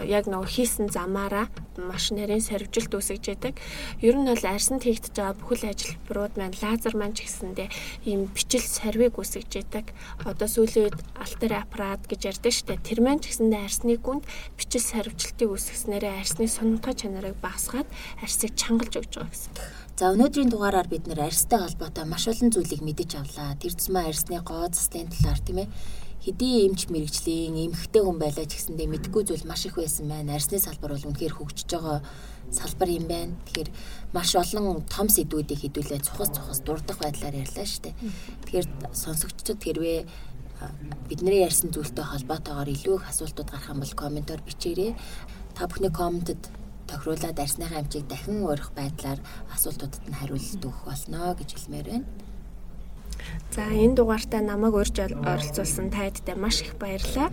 яг 0.06 0.30
нөгөө 0.30 0.46
хийсэн 0.46 0.94
замаараа 0.94 1.50
маш 1.82 2.14
нарийн 2.14 2.44
саривжилт 2.44 2.94
үүсгэж 2.94 3.24
байдаг. 3.34 3.58
Ер 4.06 4.14
нь 4.14 4.30
бол 4.30 4.46
арсанд 4.46 4.86
хийгдэж 4.86 5.18
байгаа 5.18 5.36
бүхэл 5.42 5.74
ажилбарууд 5.74 6.34
маань 6.38 6.58
лазер 6.62 6.94
маань 6.94 7.18
ч 7.18 7.26
гэсэндээ 7.26 7.70
ийм 8.06 8.30
бичил 8.30 8.62
сарвиг 8.62 9.18
үүсгэж 9.18 9.50
байдаг. 9.58 9.90
Одоо 10.22 10.46
сүүлийн 10.46 10.94
үед 10.94 11.00
алтер 11.18 11.54
аппарат 11.58 12.06
гэж 12.06 12.22
ярьдаг 12.30 12.54
шүү 12.54 12.68
дээ. 12.78 12.86
Тэр 12.86 13.00
маань 13.02 13.24
ч 13.24 13.34
гэсэндээ 13.34 13.62
арсны 13.66 13.98
гүнд 13.98 14.28
бичил 14.54 14.86
саривжилтыг 14.86 15.50
үүсгэснээрээ 15.50 16.14
арсны 16.22 16.46
сунмтгай 16.46 16.94
чанар 16.94 17.23
чанарыг 17.24 17.40
багасгаад 17.40 17.88
арьсыг 18.22 18.52
чангалж 18.56 18.94
өгч 19.00 19.14
байгаа 19.16 19.32
гэсэн. 19.32 19.54
За 19.96 20.12
өнөөдрийн 20.12 20.50
дугаараар 20.52 20.88
бид 20.92 21.08
нэр 21.08 21.24
арьстай 21.24 21.60
холбоотой 21.60 22.06
маш 22.06 22.28
олон 22.28 22.52
зүйлийг 22.52 22.82
мэдэж 22.84 23.12
авлаа. 23.16 23.56
Тэр 23.56 23.74
тусмаа 23.74 24.12
арьсны 24.12 24.42
гоо 24.44 24.68
заслын 24.68 25.08
талаар 25.08 25.40
тийм 25.40 25.58
ээ 25.64 25.70
хэдий 26.24 26.68
эмч 26.68 26.92
мэрэгжлийн 26.92 27.56
эмхтэй 27.72 28.04
хүн 28.04 28.20
байлаа 28.20 28.48
ч 28.48 28.60
гэсэндээ 28.60 28.88
мэдгүй 28.92 29.24
зүйл 29.24 29.48
маш 29.48 29.64
их 29.68 29.76
байсан 29.80 30.08
байна. 30.12 30.36
Арьсны 30.36 30.60
салбар 30.60 30.96
бол 30.96 31.08
үнэхээр 31.08 31.36
хөгжиж 31.36 31.70
байгаа 31.72 32.00
салбар 32.52 32.90
юм 32.92 33.06
байна. 33.08 33.36
Тэгэхээр 33.48 33.70
маш 34.12 34.30
олон 34.36 34.84
том 34.88 35.08
сэдвүүдийг 35.08 35.62
хэдүүлээ 35.64 36.04
цухас 36.04 36.32
цухас 36.36 36.60
дурдах 36.64 37.00
байдлаар 37.00 37.40
ярьлаа 37.44 37.68
шүү 37.68 37.84
дээ. 37.92 37.96
Тэгэхээр 38.44 38.68
сонсогчдод 38.92 39.60
хэрвээ 39.62 40.00
бидний 41.12 41.44
ярьсан 41.44 41.76
зүйлтэй 41.76 42.08
холбоотойгоор 42.08 42.70
илүү 42.72 42.96
их 42.98 43.10
асуултууд 43.12 43.50
гарах 43.52 43.70
юм 43.70 43.80
бол 43.84 43.94
комментоор 43.94 44.42
бичээрэй. 44.48 44.96
Та 45.54 45.68
бүхний 45.68 45.92
комментэд 45.92 46.40
тохируулаад 46.90 47.38
арсныхаа 47.40 47.80
амжийг 47.82 48.06
дахин 48.08 48.44
уурах 48.44 48.72
байдлаар 48.76 49.20
асуултуудад 49.56 50.04
нь 50.08 50.18
хариулт 50.20 50.62
өгөх 50.64 50.82
болно 50.88 51.36
гэж 51.40 51.50
хэлмээр 51.54 51.88
байна. 51.90 52.08
За 53.56 53.64
энэ 53.70 53.96
дугаартаа 53.96 54.42
намайг 54.42 54.74
урьж 54.76 54.98
оролцуулсан 55.00 55.88
тайдтай 55.94 56.36
маш 56.36 56.62
их 56.66 56.76
баярлалаа. 56.82 57.30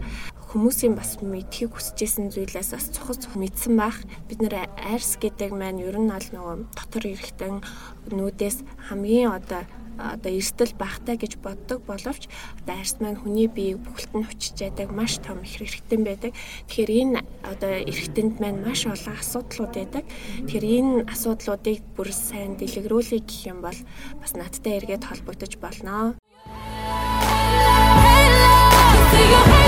Хүмүүсийн 0.51 0.94
бас 0.98 1.18
мэдхийг 1.22 1.72
хүсэжсэн 1.72 2.30
зүйлээс 2.34 2.70
бас 2.74 2.86
цохол 2.94 3.18
мэдсэн 3.38 3.74
байх. 3.78 3.98
Бид 4.28 4.42
нэр 4.42 4.66
арс 4.76 5.16
гэдэг 5.16 5.51
маань 5.55 5.80
ер 5.80 5.96
нь 5.98 6.11
аль 6.11 6.30
нөгөө 6.34 6.57
дотор 6.76 7.05
эрэхтэн 7.07 7.62
нүүдээс 8.11 8.59
хамгийн 8.90 9.30
одоо 9.30 9.62
одоо 10.01 10.32
эрсдэл 10.32 10.72
багтай 10.80 11.16
гэж 11.20 11.36
боддог 11.44 11.84
боловч 11.84 12.26
одоо 12.64 12.74
арьс 12.80 12.96
маань 13.01 13.20
хүний 13.20 13.46
биеийг 13.46 13.84
бүхэлд 13.84 14.12
нь 14.16 14.26
хүчж 14.26 14.57
яадаг 14.64 14.88
маш 14.90 15.20
том 15.20 15.44
их 15.44 15.61
хэрэгтэн 15.61 16.03
байдаг. 16.05 16.32
Тэгэхээр 16.68 16.90
энэ 16.90 17.20
одоо 17.44 17.72
эргэтэнд 17.84 18.40
маань 18.40 18.64
маш 18.64 18.88
олон 18.88 19.16
асуудлууд 19.20 19.72
байдаг. 19.76 20.05
Тэгэхээр 20.48 20.66
энэ 20.80 20.92
асуудлуудыг 21.12 21.84
бүр 21.96 22.09
сайн 22.11 22.57
дэлгэрүүлэх 22.57 23.24
гэх 23.28 23.53
юм 23.53 23.61
бол 23.61 23.78
бас 24.20 24.32
надтай 24.32 24.80
эргээд 24.80 25.05
холбогдож 25.05 25.61
болно. 25.61 26.16
Hey, 29.11 29.26
love, 29.32 29.59